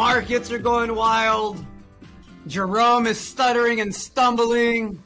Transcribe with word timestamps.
markets 0.00 0.50
are 0.50 0.56
going 0.56 0.94
wild. 0.94 1.62
Jerome 2.46 3.06
is 3.06 3.20
stuttering 3.20 3.82
and 3.82 3.94
stumbling. 3.94 5.02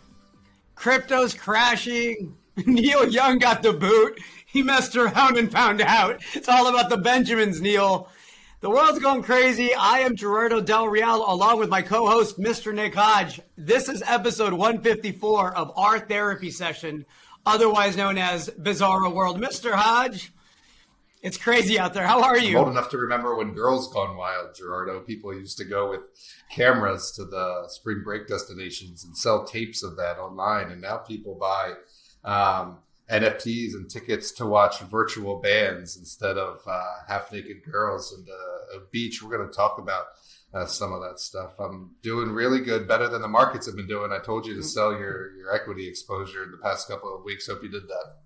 Crypto's 0.77 1.35
crashing. 1.35 2.37
Neil 2.65 3.09
Young 3.09 3.41
got 3.41 3.65
the 3.65 3.73
boot. 3.73 4.21
He 4.47 4.63
messed 4.63 4.95
around 4.95 5.37
and 5.37 5.51
found 5.51 5.81
out. 5.81 6.23
It's 6.35 6.49
all 6.49 6.69
about 6.69 6.91
the 6.91 6.97
Benjamins, 6.97 7.61
Neil. 7.61 8.09
The 8.61 8.71
world's 8.71 9.01
going 9.01 9.25
crazy. 9.25 9.75
I 9.75 9.99
am 9.99 10.15
Gerardo 10.15 10.61
Del 10.61 10.87
Real 10.87 11.29
along 11.29 11.59
with 11.59 11.71
my 11.71 11.83
co 11.83 12.07
host, 12.07 12.39
Mr. 12.39 12.73
Nick 12.73 12.95
Hodge. 12.95 13.41
This 13.59 13.89
is 13.89 14.01
episode 14.07 14.53
154 14.53 15.57
of 15.57 15.73
our 15.77 15.99
therapy 15.99 16.53
session, 16.53 17.05
otherwise 17.45 17.97
known 17.97 18.17
as 18.17 18.49
Bizarro 18.49 19.13
World. 19.13 19.41
Mr. 19.41 19.73
Hodge, 19.73 20.33
it's 21.25 21.39
crazy 21.39 21.79
out 21.79 21.95
there. 21.95 22.07
How 22.07 22.23
are 22.23 22.37
you? 22.39 22.59
I'm 22.59 22.65
old 22.65 22.69
enough 22.69 22.91
to 22.91 22.99
remember 22.99 23.35
when 23.35 23.55
Girls 23.55 23.91
Gone 23.91 24.15
Wild, 24.15 24.55
Gerardo. 24.55 25.01
People 25.01 25.35
used 25.35 25.57
to 25.57 25.65
go 25.65 25.89
with 25.89 26.01
cameras 26.51 27.13
to 27.13 27.25
the 27.25 27.65
spring 27.69 28.03
break 28.05 28.29
destinations 28.29 29.05
and 29.05 29.17
sell 29.17 29.47
tapes 29.47 29.83
of 29.83 29.97
that 29.97 30.19
online. 30.19 30.71
And 30.71 30.83
now 30.83 30.99
people 30.99 31.35
buy 31.35 31.73
um, 32.31 32.81
NFTs 33.11 33.73
and 33.73 33.89
tickets 33.89 34.33
to 34.33 34.45
watch 34.45 34.81
virtual 34.81 35.41
bands 35.41 35.97
instead 35.97 36.37
of 36.37 36.61
uh, 36.67 36.83
half 37.09 37.33
naked 37.33 37.65
girls 37.65 38.13
and 38.13 38.29
uh, 38.29 38.79
a 38.79 38.87
beach. 38.93 39.23
We're 39.23 39.35
going 39.35 39.49
to 39.49 39.57
talk 39.57 39.79
about 39.79 40.05
uh, 40.53 40.67
some 40.67 40.93
of 40.93 41.01
that 41.01 41.21
stuff. 41.21 41.59
I'm 41.59 41.93
doing 42.03 42.33
really 42.33 42.61
good, 42.61 42.87
better 42.87 43.09
than 43.09 43.23
the 43.23 43.29
markets 43.29 43.65
have 43.65 43.77
been 43.77 43.89
doing. 43.89 44.13
I 44.13 44.23
told 44.23 44.45
you 44.45 44.57
to 44.57 44.63
sell 44.63 44.93
your, 44.93 45.35
your 45.37 45.55
equity 45.55 45.89
exposure 45.89 46.45
in 46.45 46.51
the 46.51 46.59
past 46.59 46.87
couple 46.87 47.17
of 47.17 47.25
weeks. 47.25 47.47
Hope 47.47 47.63
you 47.63 47.71
did 47.71 47.89
that. 47.89 48.17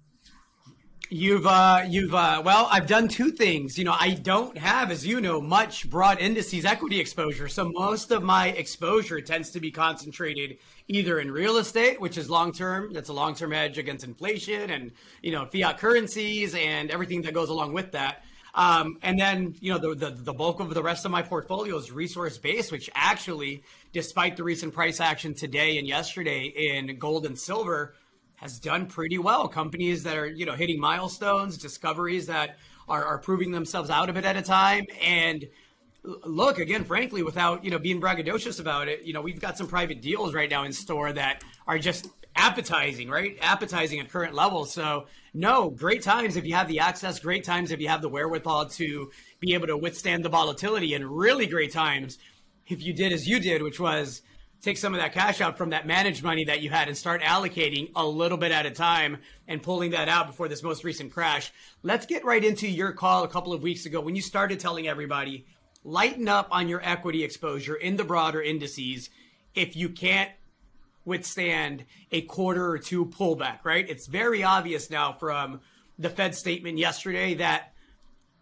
You've 1.11 1.47
uh 1.47 1.85
you've 1.89 2.15
uh 2.15 2.43
well 2.45 2.69
I've 2.71 2.87
done 2.87 3.09
two 3.09 3.31
things. 3.31 3.79
You 3.79 3.85
know, 3.85 3.97
I 3.99 4.11
don't 4.11 4.59
have 4.59 4.91
as 4.91 5.07
you 5.07 5.23
know 5.23 5.41
much 5.41 5.89
broad 5.89 6.21
indices 6.21 6.67
equity 6.67 7.01
exposure. 7.01 7.49
So 7.49 7.71
most 7.73 8.11
of 8.11 8.23
my 8.23 8.49
exposure 8.49 9.23
tends 9.23 9.49
to 9.53 9.61
be 9.61 9.71
concentrated 9.71 10.59
either 10.87 11.19
in 11.19 11.31
real 11.31 11.57
estate, 11.57 11.99
which 11.99 12.19
is 12.19 12.29
long 12.29 12.53
term, 12.53 12.93
that's 12.93 13.09
a 13.09 13.15
long-term 13.15 13.53
hedge 13.53 13.79
against 13.79 14.05
inflation 14.05 14.69
and 14.69 14.93
you 15.23 15.33
know, 15.33 15.47
fiat 15.47 15.79
currencies 15.79 16.55
and 16.55 16.91
everything 16.91 17.23
that 17.23 17.33
goes 17.33 17.49
along 17.49 17.73
with 17.73 17.93
that. 17.93 18.23
Um, 18.55 18.99
and 19.03 19.19
then, 19.19 19.55
you 19.61 19.73
know, 19.73 19.79
the, 19.79 19.95
the, 19.95 20.11
the 20.11 20.33
bulk 20.35 20.61
of 20.61 20.75
the 20.75 20.83
rest 20.83 21.07
of 21.07 21.11
my 21.11 21.23
portfolio 21.23 21.77
is 21.79 21.91
resource 21.91 22.37
based, 22.37 22.71
which 22.71 22.91
actually, 22.95 23.63
despite 23.93 24.37
the 24.37 24.43
recent 24.43 24.75
price 24.75 25.01
action 25.01 25.33
today 25.33 25.79
and 25.79 25.87
yesterday 25.87 26.53
in 26.55 26.99
gold 26.99 27.25
and 27.25 27.39
silver, 27.39 27.95
has 28.39 28.59
done 28.59 28.87
pretty 28.87 29.19
well. 29.19 29.49
Companies 29.49 30.03
that 30.05 30.17
are, 30.17 30.27
you 30.27 30.47
know, 30.47 30.55
hitting 30.55 30.81
milestones, 30.81 31.59
discoveries 31.59 32.27
that 32.27 32.57
are, 32.89 33.05
are 33.05 33.19
proving 33.19 33.51
themselves 33.51 33.91
out 33.91 34.09
a 34.09 34.13
bit 34.13 34.25
at 34.25 34.37
a 34.37 34.43
time. 34.43 34.87
And 35.03 35.47
look, 36.03 36.59
again, 36.59 36.85
frankly, 36.85 37.23
without, 37.23 37.65
you 37.65 37.71
know, 37.71 37.79
being 37.79 38.01
braggadocious 38.01 38.61
about 38.61 38.89
it, 38.89 39.03
you 39.03 39.13
know, 39.13 39.21
we've 39.21 39.41
got 39.41 39.59
some 39.59 39.67
private 39.67 40.01
deals 40.01 40.35
right 40.35 40.49
now 40.49 40.65
in 40.65 40.73
store 40.73 41.13
that 41.13 41.43
are 41.67 41.79
just 41.79 42.09
appetizing, 42.37 43.09
right? 43.11 43.37
Appetizing 43.43 43.99
at 43.99 44.09
current 44.09 44.35
levels. 44.35 44.73
So, 44.73 45.07
no, 45.35 45.71
great 45.71 46.03
times 46.03 46.37
if 46.37 46.47
you 46.47 46.55
have 46.55 46.69
the 46.69 46.79
access, 46.79 47.19
great 47.19 47.43
times 47.43 47.73
if 47.73 47.81
you 47.81 47.89
have 47.89 48.03
the 48.03 48.09
wherewithal 48.09 48.67
to 48.71 49.11
be 49.41 49.55
able 49.55 49.67
to 49.67 49.77
withstand 49.77 50.25
the 50.25 50.29
volatility, 50.29 50.95
and 50.95 51.05
really 51.05 51.47
great 51.47 51.73
times 51.73 52.19
if 52.69 52.83
you 52.83 52.93
did 52.93 53.13
as 53.13 53.27
you 53.27 53.41
did, 53.41 53.63
which 53.63 53.81
was 53.81 54.23
take 54.61 54.77
some 54.77 54.95
of 54.95 55.01
that 55.01 55.13
cash 55.13 55.41
out 55.41 55.57
from 55.57 55.71
that 55.71 55.87
managed 55.87 56.23
money 56.23 56.45
that 56.45 56.61
you 56.63 56.71
had 56.71 56.89
and 56.89 56.97
start 56.97 57.23
allocating 57.23 57.91
a 57.95 58.05
little 58.07 58.39
bit 58.39 58.51
at 58.51 58.67
a 58.67 58.71
time 58.71 59.19
and 59.47 59.63
pulling 59.63 59.93
that 59.93 60.09
out 60.09 60.27
before 60.27 60.49
this 60.49 60.63
most 60.63 60.85
recent 60.85 61.13
crash. 61.13 61.53
Let's 61.83 62.07
get 62.07 62.25
right 62.25 62.45
into 62.45 62.69
your 62.69 62.93
call 62.93 63.25
a 63.25 63.29
couple 63.29 63.53
of 63.53 63.63
weeks 63.63 63.87
ago 63.87 64.01
when 64.01 64.17
you 64.17 64.23
started 64.23 64.59
telling 64.59 64.89
everybody 64.89 65.47
lighten 65.85 66.29
up 66.29 66.49
on 66.51 66.69
your 66.69 66.81
equity 66.83 67.23
exposure 67.23 67.77
in 67.77 67.97
the 67.97 68.05
broader 68.05 68.43
indices 68.43 69.11
if 69.55 69.77
you 69.77 69.89
can't 69.89 70.31
withstand 71.05 71.85
a 72.13 72.21
quarter 72.23 72.69
or 72.69 72.79
two 72.79 73.07
pullback, 73.07 73.65
right? 73.65 73.89
It's 73.89 74.07
very 74.07 74.43
obvious 74.43 74.91
now 74.91 75.13
from 75.13 75.61
the 75.99 76.11
Fed 76.11 76.35
statement 76.35 76.79
yesterday 76.79 77.35
that 77.35 77.73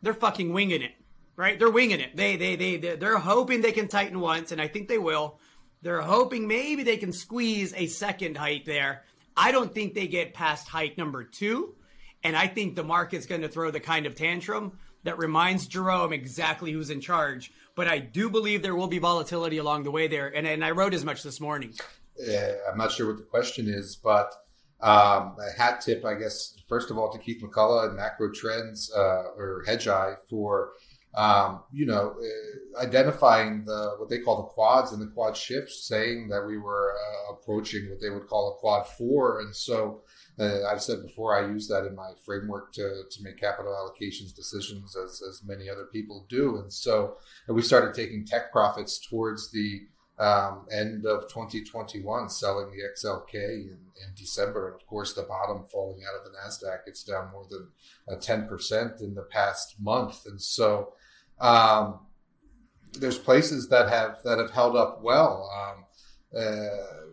they're 0.03 0.15
fucking 0.15 0.53
winging 0.53 0.83
it, 0.83 0.93
right? 1.37 1.59
They're 1.59 1.71
winging 1.71 2.01
it. 2.01 2.17
They 2.17 2.37
they 2.37 2.57
they 2.57 2.77
they're 2.77 3.19
hoping 3.19 3.61
they 3.61 3.73
can 3.73 3.89
tighten 3.89 4.21
once 4.21 4.51
and 4.51 4.61
I 4.61 4.69
think 4.69 4.89
they 4.89 4.99
will 4.99 5.39
they're 5.87 6.01
hoping 6.01 6.49
maybe 6.49 6.83
they 6.83 6.97
can 6.97 7.13
squeeze 7.13 7.73
a 7.77 7.87
second 7.87 8.37
hike 8.37 8.65
there. 8.65 9.05
I 9.37 9.53
don't 9.53 9.73
think 9.73 9.95
they 9.95 10.09
get 10.09 10.35
past 10.35 10.67
hike 10.67 10.99
number 10.99 11.23
two. 11.23 11.77
And 12.25 12.35
I 12.37 12.49
think 12.49 12.75
the 12.75 12.83
market's 12.83 13.27
going 13.27 13.43
to 13.43 13.49
throw 13.49 13.71
the 13.71 13.79
kind 13.79 14.05
of 14.05 14.17
tantrum 14.17 14.79
that 15.05 15.17
reminds 15.17 15.69
Jerome 15.69 16.13
exactly 16.13 16.73
who's 16.73 16.91
in 16.91 17.01
charge. 17.01 17.53
But 17.77 17.87
I 17.87 17.99
do 18.01 18.29
believe 18.29 18.63
there 18.63 18.75
will 18.75 18.89
be 18.89 18.99
volatility 18.99 19.59
along 19.59 19.85
the 19.85 19.93
way 19.93 20.09
there. 20.09 20.27
And, 20.27 20.45
and 20.45 20.65
I 20.65 20.73
wrote 20.73 20.93
as 20.93 21.05
much 21.05 21.23
this 21.23 21.41
morning. 21.41 21.73
Yeah, 22.19 22.55
I'm 22.69 22.77
not 22.77 22.91
sure 22.91 23.07
what 23.07 23.19
the 23.19 23.23
question 23.23 23.69
is, 23.69 23.95
but 23.95 24.35
um, 24.81 25.37
a 25.39 25.57
hat 25.57 25.83
tip, 25.83 26.05
I 26.05 26.15
guess, 26.15 26.57
first 26.69 26.91
of 26.91 26.99
all, 26.99 27.13
to 27.13 27.19
Keith 27.21 27.41
McCullough 27.41 27.87
and 27.87 27.97
Macro 27.97 28.33
Trends 28.33 28.91
uh, 28.93 29.23
or 29.37 29.63
Hedgeye 29.69 30.17
for 30.29 30.73
um, 31.17 31.63
you 31.73 31.87
know, 31.87 32.15
uh, 32.15 32.81
identifying 32.81 33.65
the 33.65 33.95
what 33.99 34.11
they 34.11 34.19
call 34.19 34.37
the 34.37 34.49
quads 34.49 34.93
and 34.93 35.01
the 35.01 35.07
quad 35.07 35.35
shifts, 35.35 35.89
saying 35.89 36.29
that 36.29 36.47
we 36.47 36.59
were 36.59 36.93
uh, 36.93 37.33
approaching 37.33 37.89
what 37.89 38.01
they 38.01 38.11
would 38.11 38.29
call 38.29 38.53
a 38.53 38.61
quad 38.61 38.87
four, 38.87 39.41
and 39.41 39.57
so 39.57 40.03
uh, 40.39 40.65
I've 40.71 40.83
said 40.83 41.03
before 41.03 41.35
I 41.35 41.49
use 41.51 41.69
that 41.69 41.87
in 41.87 41.97
my 41.97 42.11
framework 42.25 42.73
to 42.75 43.05
to 43.11 43.23
make 43.23 43.41
capital 43.41 43.73
allocations 43.73 44.35
decisions, 44.37 44.95
as 44.95 45.23
as 45.27 45.43
many 45.43 45.71
other 45.71 45.87
people 45.87 46.27
do, 46.29 46.59
and 46.59 46.71
so 46.71 47.17
and 47.47 47.57
we 47.57 47.63
started 47.63 47.95
taking 47.95 48.27
tech 48.27 48.53
profits 48.53 48.99
towards 48.99 49.51
the 49.51 49.87
um, 50.19 50.67
end 50.71 51.05
of 51.07 51.29
2021, 51.29 52.29
selling 52.31 52.71
the 52.71 52.83
XLK 52.83 53.35
in, 53.35 53.79
in, 54.03 54.15
December. 54.17 54.69
And 54.69 54.81
of 54.81 54.87
course, 54.87 55.13
the 55.13 55.23
bottom 55.23 55.65
falling 55.71 56.01
out 56.09 56.19
of 56.19 56.25
the 56.25 56.39
NASDAQ, 56.39 56.79
it's 56.87 57.03
down 57.03 57.31
more 57.33 57.47
than 57.51 57.69
uh, 58.11 58.19
10% 58.19 59.03
in 59.03 59.15
the 59.15 59.27
past 59.31 59.77
month. 59.79 60.25
And 60.25 60.41
so 60.41 60.95
um, 61.41 62.01
there's 62.99 63.19
places 63.19 63.69
that 63.69 63.89
have 63.89 64.19
that 64.25 64.39
have 64.39 64.51
held 64.51 64.77
up 64.77 65.03
well. 65.03 65.51
Um, 65.55 65.85
uh, 66.39 67.07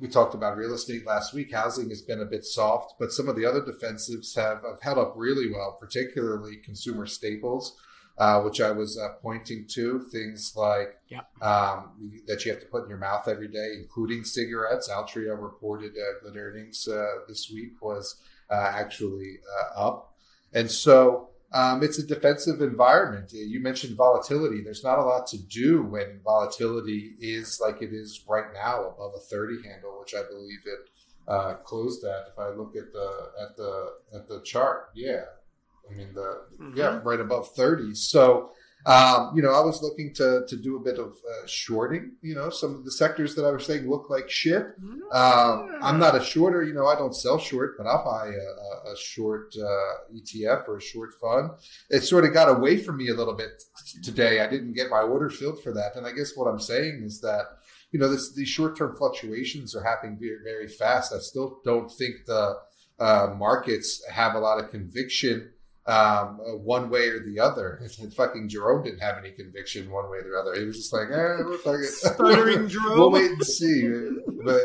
we 0.00 0.08
talked 0.08 0.34
about 0.34 0.56
real 0.56 0.74
estate 0.74 1.06
last 1.06 1.34
week. 1.34 1.52
Housing 1.52 1.88
has 1.88 2.02
been 2.02 2.20
a 2.20 2.26
bit 2.26 2.44
soft, 2.44 2.94
but 3.00 3.12
some 3.12 3.28
of 3.28 3.36
the 3.36 3.44
other 3.44 3.60
defensives 3.60 4.34
have, 4.36 4.62
have 4.62 4.80
held 4.80 4.98
up 4.98 5.14
really 5.16 5.50
well, 5.50 5.76
particularly 5.80 6.56
consumer 6.56 7.04
staples, 7.06 7.76
uh, 8.16 8.40
which 8.42 8.60
I 8.60 8.70
was 8.70 8.96
uh, 8.96 9.14
pointing 9.20 9.66
to. 9.70 10.00
Things 10.12 10.52
like 10.54 10.98
yeah. 11.08 11.22
um, 11.42 12.12
that 12.26 12.44
you 12.44 12.52
have 12.52 12.60
to 12.60 12.66
put 12.66 12.84
in 12.84 12.88
your 12.88 12.98
mouth 12.98 13.26
every 13.26 13.48
day, 13.48 13.72
including 13.76 14.24
cigarettes. 14.24 14.88
Altria 14.88 15.40
reported 15.40 15.92
uh, 15.92 16.22
good 16.22 16.36
earnings 16.36 16.86
uh, 16.86 17.06
this 17.26 17.50
week 17.52 17.72
was 17.82 18.22
uh, 18.50 18.72
actually 18.74 19.38
up. 19.76 20.14
And 20.52 20.70
so 20.70 21.27
um, 21.52 21.82
it's 21.82 21.98
a 21.98 22.06
defensive 22.06 22.60
environment. 22.60 23.32
You 23.32 23.60
mentioned 23.60 23.96
volatility. 23.96 24.62
There's 24.62 24.84
not 24.84 24.98
a 24.98 25.04
lot 25.04 25.26
to 25.28 25.38
do 25.38 25.82
when 25.82 26.20
volatility 26.22 27.14
is 27.20 27.58
like 27.60 27.80
it 27.80 27.92
is 27.92 28.22
right 28.28 28.52
now, 28.52 28.88
above 28.88 29.12
a 29.16 29.20
30 29.20 29.66
handle, 29.66 29.98
which 29.98 30.14
I 30.14 30.22
believe 30.28 30.60
it 30.66 30.90
uh, 31.26 31.54
closed 31.64 32.04
at. 32.04 32.28
If 32.32 32.38
I 32.38 32.50
look 32.50 32.76
at 32.76 32.92
the 32.92 33.30
at 33.40 33.56
the 33.56 33.92
at 34.14 34.28
the 34.28 34.42
chart, 34.42 34.90
yeah, 34.94 35.24
I 35.90 35.94
mean 35.94 36.12
the 36.14 36.42
mm-hmm. 36.60 36.76
yeah 36.76 37.00
right 37.02 37.20
above 37.20 37.54
30. 37.54 37.94
So 37.94 38.50
um, 38.88 39.36
you 39.36 39.42
know, 39.42 39.52
I 39.52 39.60
was 39.60 39.82
looking 39.82 40.14
to 40.14 40.46
to 40.48 40.56
do 40.56 40.76
a 40.76 40.80
bit 40.80 40.98
of 40.98 41.08
uh, 41.12 41.46
shorting. 41.46 42.12
You 42.22 42.34
know, 42.34 42.48
some 42.48 42.74
of 42.74 42.86
the 42.86 42.90
sectors 42.90 43.34
that 43.34 43.44
I 43.44 43.50
was 43.50 43.66
saying 43.66 43.88
look 43.88 44.08
like 44.08 44.30
shit. 44.30 44.64
Um, 45.12 45.78
I'm 45.82 45.98
not 45.98 46.16
a 46.16 46.24
shorter. 46.24 46.62
You 46.62 46.72
know, 46.72 46.86
I 46.86 46.94
don't 46.94 47.14
sell 47.14 47.38
short, 47.38 47.76
but 47.76 47.86
I'll 47.86 48.02
buy 48.02 48.28
a, 48.28 48.90
a 48.90 48.96
short 48.96 49.54
uh, 49.60 50.16
ETF 50.16 50.68
or 50.68 50.78
a 50.78 50.80
short 50.80 51.10
fund. 51.20 51.50
It 51.90 52.00
sort 52.00 52.24
of 52.24 52.32
got 52.32 52.48
away 52.48 52.78
from 52.78 52.96
me 52.96 53.10
a 53.10 53.14
little 53.14 53.34
bit 53.34 53.62
today. 54.02 54.40
I 54.40 54.48
didn't 54.48 54.72
get 54.72 54.88
my 54.88 55.00
order 55.00 55.28
filled 55.28 55.62
for 55.62 55.74
that, 55.74 55.94
and 55.94 56.06
I 56.06 56.12
guess 56.12 56.32
what 56.34 56.46
I'm 56.46 56.60
saying 56.60 57.02
is 57.04 57.20
that 57.20 57.44
you 57.90 58.00
know 58.00 58.08
this, 58.08 58.32
these 58.32 58.48
short 58.48 58.78
term 58.78 58.96
fluctuations 58.96 59.76
are 59.76 59.84
happening 59.84 60.16
very, 60.18 60.38
very 60.42 60.66
fast. 60.66 61.12
I 61.12 61.18
still 61.18 61.60
don't 61.62 61.90
think 61.92 62.24
the 62.26 62.54
uh, 62.98 63.34
markets 63.36 64.02
have 64.10 64.34
a 64.34 64.40
lot 64.40 64.64
of 64.64 64.70
conviction 64.70 65.52
um, 65.88 66.38
uh, 66.46 66.54
one 66.56 66.90
way 66.90 67.08
or 67.08 67.20
the 67.20 67.40
other. 67.40 67.80
fucking 68.14 68.48
Jerome 68.48 68.84
didn't 68.84 69.00
have 69.00 69.16
any 69.16 69.30
conviction 69.30 69.90
one 69.90 70.10
way 70.10 70.18
or 70.18 70.30
the 70.30 70.38
other. 70.38 70.60
He 70.60 70.66
was 70.66 70.76
just 70.76 70.92
like, 70.92 71.08
eh, 71.08 71.42
we're 71.44 71.58
fucking 71.58 71.82
stuttering 71.84 72.68
Jerome. 72.68 72.98
we'll 72.98 73.10
wait 73.10 73.30
and 73.30 73.44
see. 73.44 73.88
But 74.44 74.60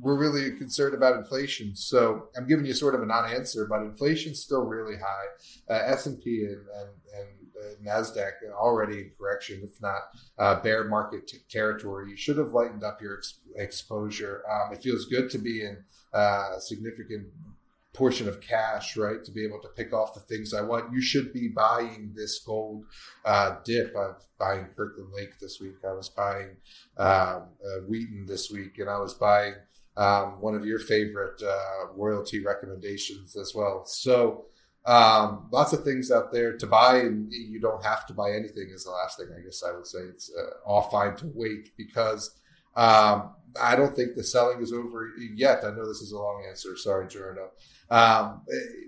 we're 0.00 0.16
really 0.16 0.56
concerned 0.56 0.94
about 0.94 1.16
inflation. 1.16 1.74
So 1.74 2.28
I'm 2.36 2.46
giving 2.46 2.64
you 2.64 2.74
sort 2.74 2.94
of 2.94 3.02
a 3.02 3.06
non-answer, 3.06 3.66
but 3.68 3.82
inflation's 3.82 4.40
still 4.40 4.62
really 4.62 4.96
high. 4.96 5.72
Uh, 5.74 5.82
S&P 5.92 6.44
and, 6.44 6.56
and, 6.56 6.90
and 7.16 7.28
uh, 7.60 8.00
Nasdaq 8.00 8.32
already 8.52 8.98
in 8.98 9.10
correction, 9.18 9.62
if 9.64 9.80
not 9.80 10.00
uh, 10.38 10.60
bear 10.60 10.84
market 10.84 11.26
t- 11.26 11.38
territory. 11.48 12.10
You 12.10 12.16
should 12.16 12.36
have 12.38 12.52
lightened 12.52 12.84
up 12.84 13.02
your 13.02 13.18
ex- 13.18 13.40
exposure. 13.56 14.42
Um, 14.50 14.72
it 14.72 14.82
feels 14.82 15.06
good 15.06 15.30
to 15.30 15.38
be 15.38 15.62
in 15.62 15.78
uh, 16.12 16.58
significant 16.58 17.26
portion 17.94 18.28
of 18.28 18.40
cash, 18.40 18.96
right, 18.96 19.22
to 19.24 19.30
be 19.30 19.44
able 19.44 19.60
to 19.60 19.68
pick 19.68 19.92
off 19.92 20.14
the 20.14 20.20
things 20.20 20.54
I 20.54 20.62
want. 20.62 20.92
You 20.92 21.02
should 21.02 21.32
be 21.32 21.48
buying 21.48 22.12
this 22.14 22.38
gold 22.38 22.84
uh, 23.24 23.56
dip. 23.64 23.94
I'm 23.96 24.14
buying 24.38 24.66
Kirkland 24.76 25.12
Lake 25.14 25.38
this 25.38 25.60
week. 25.60 25.76
I 25.86 25.92
was 25.92 26.08
buying 26.08 26.56
um, 26.96 27.48
uh, 27.64 27.80
Wheaton 27.86 28.24
this 28.26 28.50
week, 28.50 28.78
and 28.78 28.88
I 28.88 28.98
was 28.98 29.14
buying 29.14 29.54
um, 29.96 30.40
one 30.40 30.54
of 30.54 30.64
your 30.64 30.78
favorite 30.78 31.42
uh, 31.42 31.92
royalty 31.94 32.42
recommendations 32.42 33.36
as 33.36 33.52
well. 33.54 33.84
So 33.84 34.46
um, 34.86 35.48
lots 35.52 35.72
of 35.72 35.84
things 35.84 36.10
out 36.10 36.32
there 36.32 36.56
to 36.56 36.66
buy, 36.66 36.98
and 36.98 37.30
you 37.30 37.60
don't 37.60 37.84
have 37.84 38.06
to 38.06 38.14
buy 38.14 38.30
anything. 38.32 38.70
Is 38.72 38.84
the 38.84 38.90
last 38.90 39.18
thing 39.18 39.28
I 39.36 39.44
guess 39.44 39.62
I 39.62 39.72
would 39.72 39.86
say. 39.86 40.00
It's 40.00 40.30
uh, 40.36 40.66
all 40.66 40.82
fine 40.82 41.14
to 41.16 41.30
wait 41.34 41.76
because 41.76 42.34
um, 42.74 43.34
I 43.60 43.76
don't 43.76 43.94
think 43.94 44.14
the 44.14 44.24
selling 44.24 44.62
is 44.62 44.72
over 44.72 45.10
yet. 45.34 45.64
I 45.64 45.70
know 45.70 45.86
this 45.86 46.00
is 46.00 46.12
a 46.12 46.18
long 46.18 46.44
answer. 46.48 46.76
Sorry, 46.76 47.06
Jorno. 47.06 47.48
Um, 47.90 48.42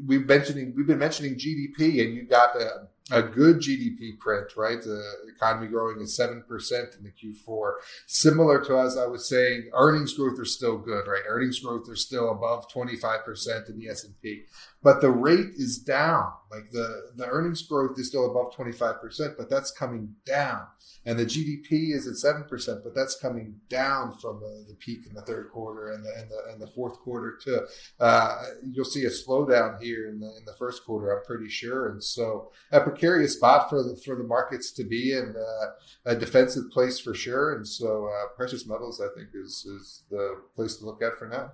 we've 0.07 0.27
mentioning 0.27 0.73
we've 0.77 0.87
been 0.87 0.99
mentioning 0.99 1.35
GDP, 1.35 2.05
and 2.05 2.15
you 2.15 2.27
got 2.27 2.57
a, 2.57 2.89
a 3.11 3.23
good 3.23 3.59
GDP 3.59 4.19
print, 4.19 4.57
right? 4.57 4.81
The 4.81 5.03
economy 5.35 5.67
growing 5.69 6.01
at 6.01 6.09
seven 6.09 6.43
percent 6.49 6.97
in 6.99 7.05
the 7.05 7.11
Q4, 7.11 7.75
similar 8.07 8.65
to 8.65 8.79
as 8.79 8.97
I 8.97 9.07
was 9.07 9.29
saying, 9.29 9.71
earnings 9.75 10.15
growth 10.15 10.39
are 10.39 10.47
still 10.47 10.79
good, 10.79 11.07
right? 11.07 11.23
Earnings 11.29 11.61
growth 11.61 11.89
are 11.91 11.97
still 11.97 12.31
above 12.31 12.71
twenty 12.71 12.97
five 12.97 13.25
percent 13.25 13.69
in 13.69 13.79
the 13.79 13.89
S 13.89 14.05
and 14.05 14.19
P, 14.23 14.45
but 14.85 15.01
the 15.01 15.11
rate 15.11 15.55
is 15.57 15.79
down. 15.79 16.31
Like 16.53 16.71
the 16.71 17.11
the 17.17 17.27
earnings 17.27 17.63
growth 17.63 17.99
is 17.99 18.09
still 18.09 18.31
above 18.31 18.55
twenty 18.55 18.73
five 18.73 19.01
percent, 19.01 19.35
but 19.37 19.51
that's 19.51 19.73
coming 19.73 20.15
down 20.25 20.67
and 21.07 21.19
the 21.19 21.27
GDP 21.27 21.95
is 21.95 22.07
at 22.07 22.17
seven 22.17 22.45
percent, 22.45 22.81
but 22.83 22.95
that's 22.95 23.17
coming 23.17 23.57
down 23.69 24.17
from 24.19 24.41
the, 24.41 24.65
the, 24.69 24.75
peak 24.75 25.07
in 25.07 25.15
the 25.15 25.23
third 25.23 25.51
quarter 25.51 25.93
and 25.93 26.05
the 26.05 26.11
and 26.17 26.31
the, 26.31 26.53
and 26.53 26.61
the 26.61 26.67
fourth 26.69 26.99
quarter 27.01 27.39
too. 27.43 27.61
Uh, 28.01 28.43
you'll 28.73 28.85
see 28.85 29.05
a 29.05 29.11
slowdown 29.11 29.81
here 29.83 30.09
in 30.09 30.21
the 30.21 30.27
in 30.39 30.45
the 30.47 30.55
first 30.55 30.85
quarter, 30.85 31.13
I'm 31.13 31.25
pretty 31.25 31.49
sure, 31.49 31.89
and 31.91 32.03
so 32.03 32.51
a 32.73 32.81
precarious 32.81 33.35
spot 33.35 33.69
for 33.69 33.83
the 33.83 34.01
for 34.05 34.17
the 34.17 34.25
markets 34.25 34.73
to 34.73 34.85
be 34.85 35.13
in, 35.13 35.35
uh, 35.37 36.11
a 36.11 36.17
defensive 36.17 36.71
place 36.71 36.99
for 36.99 37.15
sure. 37.15 37.55
And 37.55 37.67
so 37.67 38.07
uh, 38.09 38.29
precious 38.37 38.67
metals, 38.67 39.01
I 39.01 39.09
think, 39.17 39.29
is 39.35 39.67
is 39.67 40.05
the 40.11 40.41
place 40.55 40.77
to 40.77 40.87
look 40.87 41.03
at 41.03 41.19
for 41.19 41.29
now. 41.29 41.53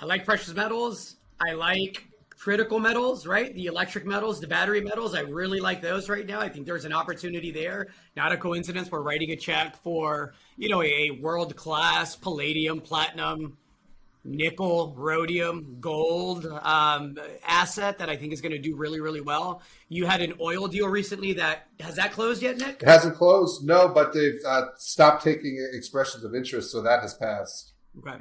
I 0.00 0.04
like 0.04 0.26
precious 0.26 0.54
metals. 0.54 1.16
I 1.40 1.52
like 1.52 2.08
critical 2.30 2.78
metals, 2.78 3.26
right? 3.26 3.54
The 3.54 3.66
electric 3.66 4.06
metals, 4.06 4.40
the 4.40 4.46
battery 4.46 4.80
metals. 4.80 5.14
I 5.14 5.20
really 5.20 5.60
like 5.60 5.82
those 5.82 6.08
right 6.08 6.26
now. 6.26 6.40
I 6.40 6.48
think 6.48 6.66
there's 6.66 6.84
an 6.84 6.92
opportunity 6.92 7.50
there. 7.50 7.88
Not 8.16 8.32
a 8.32 8.36
coincidence. 8.36 8.90
We're 8.90 9.00
writing 9.00 9.30
a 9.32 9.36
check 9.36 9.76
for, 9.82 10.34
you 10.56 10.68
know, 10.68 10.82
a 10.82 11.10
world 11.22 11.56
class 11.56 12.14
palladium, 12.14 12.80
platinum, 12.80 13.56
nickel, 14.24 14.94
rhodium, 14.96 15.76
gold 15.80 16.46
um, 16.62 17.18
asset 17.46 17.98
that 17.98 18.08
I 18.08 18.16
think 18.16 18.32
is 18.32 18.40
going 18.40 18.52
to 18.52 18.58
do 18.58 18.76
really, 18.76 19.00
really 19.00 19.20
well. 19.20 19.62
You 19.88 20.06
had 20.06 20.20
an 20.20 20.34
oil 20.40 20.68
deal 20.68 20.88
recently 20.88 21.32
that 21.34 21.68
has 21.80 21.96
that 21.96 22.12
closed 22.12 22.42
yet, 22.42 22.58
Nick? 22.58 22.82
It 22.82 22.88
hasn't 22.88 23.16
closed, 23.16 23.64
no, 23.64 23.88
but 23.88 24.12
they've 24.12 24.40
uh, 24.46 24.66
stopped 24.76 25.22
taking 25.24 25.58
expressions 25.72 26.24
of 26.24 26.34
interest, 26.34 26.70
so 26.70 26.82
that 26.82 27.00
has 27.00 27.14
passed. 27.14 27.72
Okay. 27.98 28.18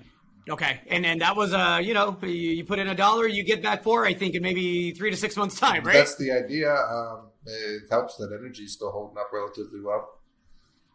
Okay, 0.49 0.79
and 0.87 1.05
and 1.05 1.21
that 1.21 1.35
was 1.35 1.53
uh 1.53 1.79
you 1.81 1.93
know 1.93 2.17
you, 2.21 2.29
you, 2.29 2.65
put 2.65 2.77
in 2.77 2.87
a 2.87 2.95
dollar, 2.95 3.27
you 3.27 3.43
get 3.43 3.63
back 3.63 3.83
four, 3.83 4.05
I 4.05 4.13
think, 4.13 4.35
in 4.35 4.43
maybe 4.43 4.91
three 4.91 5.09
to 5.09 5.17
six 5.17 5.35
months 5.35 5.59
time, 5.59 5.83
right? 5.83 5.93
That's 5.93 6.15
the 6.15 6.31
idea. 6.31 6.71
Um, 6.71 7.29
it 7.45 7.83
helps 7.89 8.17
that 8.17 8.31
energy 8.31 8.63
is 8.63 8.73
still 8.73 8.91
holding 8.91 9.17
up 9.17 9.29
relatively 9.33 9.81
well. 9.81 10.07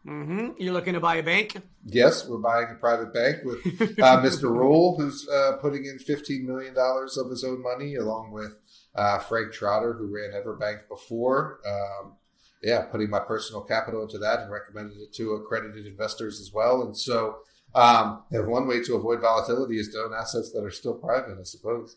Mm-hmm. 0.05 0.51
You're 0.57 0.73
looking 0.73 0.93
to 0.93 0.99
buy 0.99 1.17
a 1.17 1.23
bank? 1.23 1.61
Yes, 1.85 2.27
we're 2.27 2.39
buying 2.39 2.67
a 2.71 2.75
private 2.75 3.13
bank 3.13 3.43
with 3.43 3.59
uh, 3.99 4.21
Mr. 4.23 4.43
Rule, 4.43 4.97
who's 4.97 5.27
uh, 5.29 5.57
putting 5.61 5.85
in 5.85 5.99
$15 5.99 6.43
million 6.43 6.73
of 6.75 7.29
his 7.29 7.43
own 7.43 7.61
money, 7.61 7.95
along 7.95 8.31
with 8.31 8.57
uh, 8.95 9.19
Frank 9.19 9.53
Trotter, 9.53 9.93
who 9.93 10.07
ran 10.07 10.31
Everbank 10.31 10.87
before. 10.89 11.59
Um, 11.67 12.15
yeah, 12.63 12.83
putting 12.85 13.09
my 13.09 13.19
personal 13.19 13.61
capital 13.61 14.01
into 14.01 14.17
that 14.19 14.39
and 14.39 14.51
recommended 14.51 14.97
it 14.97 15.13
to 15.15 15.33
accredited 15.33 15.85
investors 15.85 16.39
as 16.39 16.51
well. 16.51 16.81
And 16.81 16.97
so 16.97 17.37
um, 17.73 18.23
and 18.31 18.47
one 18.47 18.67
way 18.67 18.83
to 18.83 18.95
avoid 18.95 19.21
volatility 19.21 19.79
is 19.79 19.89
to 19.89 19.99
own 19.99 20.13
assets 20.13 20.51
that 20.51 20.63
are 20.63 20.71
still 20.71 20.93
private, 20.93 21.37
I 21.39 21.43
suppose. 21.43 21.95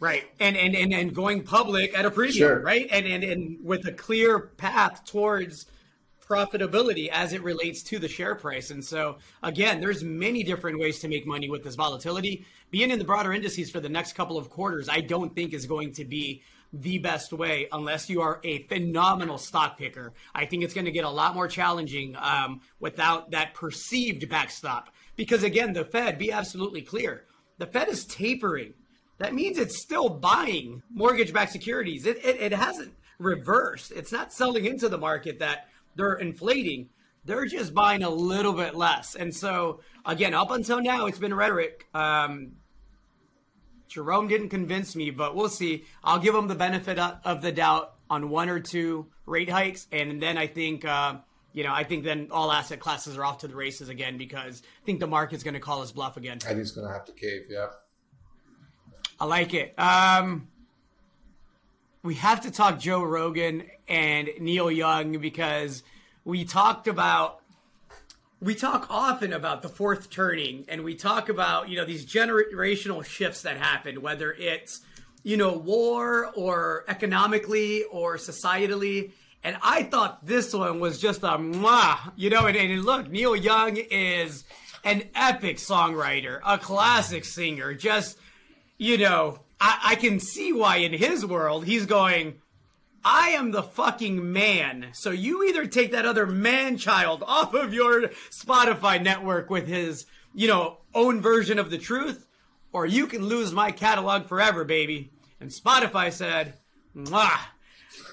Right. 0.00 0.24
And 0.40 0.56
and 0.56 0.74
and, 0.74 0.92
and 0.92 1.14
going 1.14 1.44
public 1.44 1.96
at 1.96 2.04
a 2.04 2.10
premium, 2.10 2.36
sure. 2.36 2.60
right? 2.60 2.88
And, 2.90 3.06
and 3.06 3.22
and 3.22 3.64
with 3.64 3.86
a 3.86 3.92
clear 3.92 4.38
path 4.40 5.04
towards 5.04 5.66
profitability 6.28 7.08
as 7.08 7.32
it 7.32 7.42
relates 7.42 7.82
to 7.82 7.98
the 7.98 8.08
share 8.08 8.34
price. 8.34 8.70
And 8.70 8.84
so 8.84 9.18
again, 9.42 9.80
there's 9.80 10.02
many 10.02 10.42
different 10.42 10.78
ways 10.78 10.98
to 11.00 11.08
make 11.08 11.26
money 11.26 11.50
with 11.50 11.64
this 11.64 11.74
volatility. 11.74 12.46
Being 12.70 12.90
in 12.90 12.98
the 12.98 13.04
broader 13.04 13.32
indices 13.32 13.70
for 13.70 13.80
the 13.80 13.88
next 13.88 14.14
couple 14.14 14.38
of 14.38 14.48
quarters, 14.48 14.88
I 14.88 15.00
don't 15.00 15.34
think 15.34 15.52
is 15.52 15.66
going 15.66 15.92
to 15.94 16.04
be 16.04 16.42
the 16.72 16.98
best 16.98 17.32
way 17.32 17.68
unless 17.72 18.08
you 18.08 18.22
are 18.22 18.40
a 18.44 18.62
phenomenal 18.64 19.36
stock 19.36 19.76
picker. 19.76 20.14
I 20.34 20.46
think 20.46 20.64
it's 20.64 20.74
going 20.74 20.86
to 20.86 20.92
get 20.92 21.04
a 21.04 21.10
lot 21.10 21.34
more 21.34 21.48
challenging 21.48 22.16
um, 22.18 22.62
without 22.80 23.30
that 23.32 23.54
perceived 23.54 24.28
backstop. 24.28 24.88
Because 25.16 25.42
again, 25.42 25.74
the 25.74 25.84
Fed, 25.84 26.18
be 26.18 26.32
absolutely 26.32 26.82
clear, 26.82 27.26
the 27.58 27.66
Fed 27.66 27.88
is 27.88 28.06
tapering. 28.06 28.72
That 29.18 29.34
means 29.34 29.58
it's 29.58 29.82
still 29.82 30.08
buying 30.08 30.82
mortgage 30.90 31.32
backed 31.32 31.52
securities. 31.52 32.06
It, 32.06 32.24
it, 32.24 32.40
it 32.40 32.52
hasn't 32.52 32.94
reversed. 33.18 33.92
It's 33.94 34.10
not 34.10 34.32
selling 34.32 34.64
into 34.64 34.88
the 34.88 34.98
market 34.98 35.38
that 35.40 35.68
they're 35.94 36.14
inflating. 36.14 36.88
They're 37.24 37.46
just 37.46 37.72
buying 37.72 38.02
a 38.02 38.10
little 38.10 38.52
bit 38.52 38.74
less. 38.74 39.14
And 39.14 39.34
so, 39.34 39.80
again, 40.04 40.34
up 40.34 40.50
until 40.50 40.80
now, 40.80 41.06
it's 41.06 41.18
been 41.18 41.32
rhetoric. 41.32 41.86
Um, 41.94 42.52
Jerome 43.88 44.26
didn't 44.26 44.48
convince 44.48 44.96
me, 44.96 45.10
but 45.10 45.36
we'll 45.36 45.48
see. 45.48 45.84
I'll 46.02 46.18
give 46.18 46.34
him 46.34 46.48
the 46.48 46.54
benefit 46.54 46.98
of 46.98 47.42
the 47.42 47.52
doubt 47.52 47.94
on 48.08 48.30
one 48.30 48.48
or 48.48 48.58
two 48.58 49.06
rate 49.26 49.50
hikes, 49.50 49.86
and 49.92 50.20
then 50.20 50.36
I 50.36 50.46
think, 50.46 50.84
uh, 50.84 51.16
you 51.52 51.62
know, 51.62 51.72
I 51.72 51.84
think 51.84 52.04
then 52.04 52.28
all 52.30 52.50
asset 52.50 52.80
classes 52.80 53.16
are 53.16 53.24
off 53.24 53.38
to 53.38 53.48
the 53.48 53.54
races 53.54 53.88
again 53.88 54.18
because 54.18 54.62
I 54.82 54.86
think 54.86 55.00
the 55.00 55.06
market's 55.06 55.42
going 55.42 55.54
to 55.54 55.60
call 55.60 55.82
us 55.82 55.92
bluff 55.92 56.16
again. 56.16 56.38
I 56.44 56.48
think 56.48 56.60
it's 56.60 56.72
going 56.72 56.86
to 56.86 56.92
have 56.92 57.04
to 57.04 57.12
cave. 57.12 57.42
Yeah, 57.48 57.68
I 59.20 59.26
like 59.26 59.54
it. 59.54 59.78
Um, 59.78 60.48
we 62.02 62.16
have 62.16 62.40
to 62.40 62.50
talk 62.50 62.80
Joe 62.80 63.02
Rogan 63.02 63.64
and 63.88 64.28
Neil 64.40 64.70
Young 64.70 65.18
because 65.18 65.82
we 66.24 66.44
talked 66.44 66.88
about 66.88 67.40
we 68.40 68.56
talk 68.56 68.88
often 68.90 69.32
about 69.32 69.62
the 69.62 69.68
fourth 69.68 70.10
turning 70.10 70.64
and 70.68 70.82
we 70.82 70.96
talk 70.96 71.28
about 71.28 71.68
you 71.68 71.76
know 71.76 71.84
these 71.84 72.04
generational 72.04 73.04
shifts 73.04 73.42
that 73.42 73.56
happen 73.56 74.02
whether 74.02 74.32
it's 74.32 74.80
you 75.22 75.36
know 75.36 75.56
war 75.56 76.32
or 76.34 76.84
economically 76.88 77.84
or 77.84 78.16
societally. 78.16 79.12
And 79.44 79.56
i 79.62 79.84
thought 79.84 80.24
this 80.26 80.52
one 80.52 80.80
was 80.80 81.00
just 81.00 81.22
a 81.22 81.38
mwah, 81.38 82.12
you 82.16 82.30
know 82.30 82.46
and, 82.46 82.56
and 82.56 82.84
look 82.84 83.08
neil 83.08 83.36
young 83.36 83.76
is 83.76 84.44
an 84.84 85.04
epic 85.14 85.58
songwriter 85.58 86.40
a 86.44 86.58
classic 86.58 87.24
singer 87.24 87.74
just 87.74 88.18
you 88.78 88.98
know 88.98 89.38
I, 89.62 89.78
I 89.92 89.94
can 89.94 90.18
see 90.18 90.52
why 90.52 90.78
in 90.78 90.92
his 90.92 91.24
world 91.24 91.64
he's 91.64 91.86
going 91.86 92.34
I 93.04 93.30
am 93.30 93.50
the 93.50 93.62
fucking 93.62 94.32
man. 94.32 94.88
So 94.92 95.10
you 95.10 95.44
either 95.44 95.66
take 95.66 95.92
that 95.92 96.06
other 96.06 96.26
man 96.26 96.76
child 96.76 97.22
off 97.26 97.54
of 97.54 97.72
your 97.72 98.08
Spotify 98.30 99.02
network 99.02 99.50
with 99.50 99.66
his, 99.66 100.06
you 100.34 100.48
know, 100.48 100.78
own 100.94 101.20
version 101.20 101.58
of 101.58 101.70
the 101.70 101.78
truth, 101.78 102.26
or 102.72 102.86
you 102.86 103.06
can 103.06 103.24
lose 103.24 103.52
my 103.52 103.70
catalog 103.70 104.26
forever, 104.26 104.64
baby. 104.64 105.10
And 105.40 105.50
Spotify 105.50 106.12
said, 106.12 106.54
Mwah, 106.96 107.38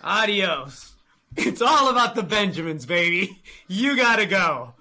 adios. 0.03 0.85
It's 1.37 1.61
all 1.61 1.89
about 1.89 2.15
the 2.15 2.23
Benjamins, 2.23 2.87
baby. 2.87 3.39
You 3.67 3.95
gotta 3.95 4.25
go. 4.25 4.73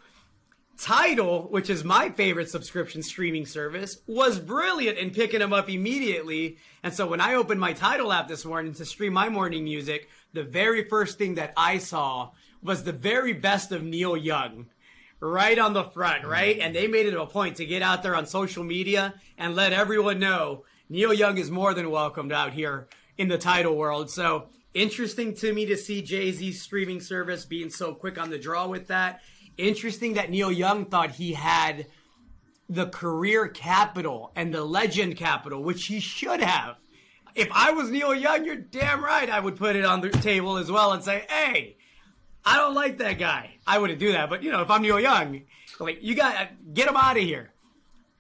Tidal, 0.78 1.49
which 1.50 1.70
is 1.70 1.82
my 1.82 2.08
favorite 2.11 2.49
subscription 2.49 3.02
streaming 3.02 3.47
service, 3.47 4.00
was 4.06 4.38
brilliant 4.38 4.97
in 4.97 5.11
picking 5.11 5.40
them 5.40 5.52
up 5.52 5.68
immediately. 5.68 6.58
And 6.85 6.94
so 6.94 7.08
when 7.08 7.20
I 7.20 7.35
opened 7.35 7.61
my 7.61 7.73
Tidal 7.73 8.12
app 8.12 8.28
this 8.28 8.44
morning 8.44 8.75
to 8.75 8.85
stream 8.85 9.12
my 9.12 9.28
morning 9.28 9.64
music, 9.64 10.08
the 10.32 10.44
very 10.44 10.88
first 10.88 11.18
thing 11.18 11.35
that 11.35 11.52
I 11.56 11.78
saw 11.78 12.30
was 12.62 12.85
the 12.85 12.92
very 12.92 13.32
best 13.32 13.73
of 13.73 13.82
Neil 13.82 14.16
Young 14.16 14.66
right 15.20 15.58
on 15.58 15.73
the 15.73 15.82
front, 15.82 16.25
right? 16.25 16.61
And 16.61 16.75
they 16.75 16.87
made 16.87 17.06
it 17.06 17.14
a 17.14 17.26
point 17.26 17.56
to 17.56 17.66
get 17.66 17.82
out 17.82 18.04
there 18.04 18.14
on 18.14 18.26
social 18.26 18.62
media 18.62 19.14
and 19.37 19.56
let 19.56 19.73
everyone 19.73 20.20
know 20.20 20.64
Neil 20.88 21.12
Young 21.12 21.38
is 21.38 21.50
more 21.50 21.75
than 21.75 21.90
welcomed 21.90 22.32
out 22.32 22.52
here 22.52 22.87
in 23.16 23.26
the 23.26 23.38
Tidal 23.38 23.76
world. 23.76 24.11
So 24.11 24.47
interesting 24.75 25.35
to 25.35 25.52
me 25.52 25.66
to 25.66 25.76
see 25.76 26.02
Jay 26.02 26.30
Z's 26.30 26.62
streaming 26.62 27.00
service 27.00 27.44
being 27.44 27.68
so 27.68 27.94
quick 27.94 28.16
on 28.16 28.30
the 28.30 28.38
draw 28.38 28.68
with 28.68 28.87
that 28.87 29.23
interesting 29.58 30.14
that 30.14 30.30
Neil 30.30 30.50
Young 30.52 30.86
thought 30.86 31.10
he 31.10 31.34
had 31.34 31.86
the 32.68 32.86
career 32.86 33.48
capital 33.48 34.30
and 34.36 34.52
the 34.54 34.64
legend 34.64 35.16
capital, 35.16 35.62
which 35.62 35.86
he 35.86 36.00
should 36.00 36.40
have. 36.40 36.76
If 37.34 37.48
I 37.52 37.72
was 37.72 37.90
Neil 37.90 38.14
Young, 38.14 38.44
you're 38.44 38.56
damn 38.56 39.04
right 39.04 39.28
I 39.28 39.40
would 39.40 39.56
put 39.56 39.76
it 39.76 39.84
on 39.84 40.00
the 40.00 40.10
table 40.10 40.56
as 40.56 40.70
well 40.70 40.92
and 40.92 41.02
say, 41.04 41.24
hey, 41.28 41.76
I 42.44 42.56
don't 42.56 42.74
like 42.74 42.98
that 42.98 43.18
guy. 43.18 43.56
I 43.66 43.78
wouldn't 43.78 43.98
do 43.98 44.12
that, 44.12 44.30
but 44.30 44.42
you 44.42 44.50
know, 44.50 44.62
if 44.62 44.70
I'm 44.70 44.82
Neil 44.82 44.98
Young, 45.00 45.42
like 45.78 45.98
you 46.02 46.14
got 46.14 46.48
get 46.72 46.88
him 46.88 46.96
out 46.96 47.16
of 47.16 47.22
here. 47.22 47.52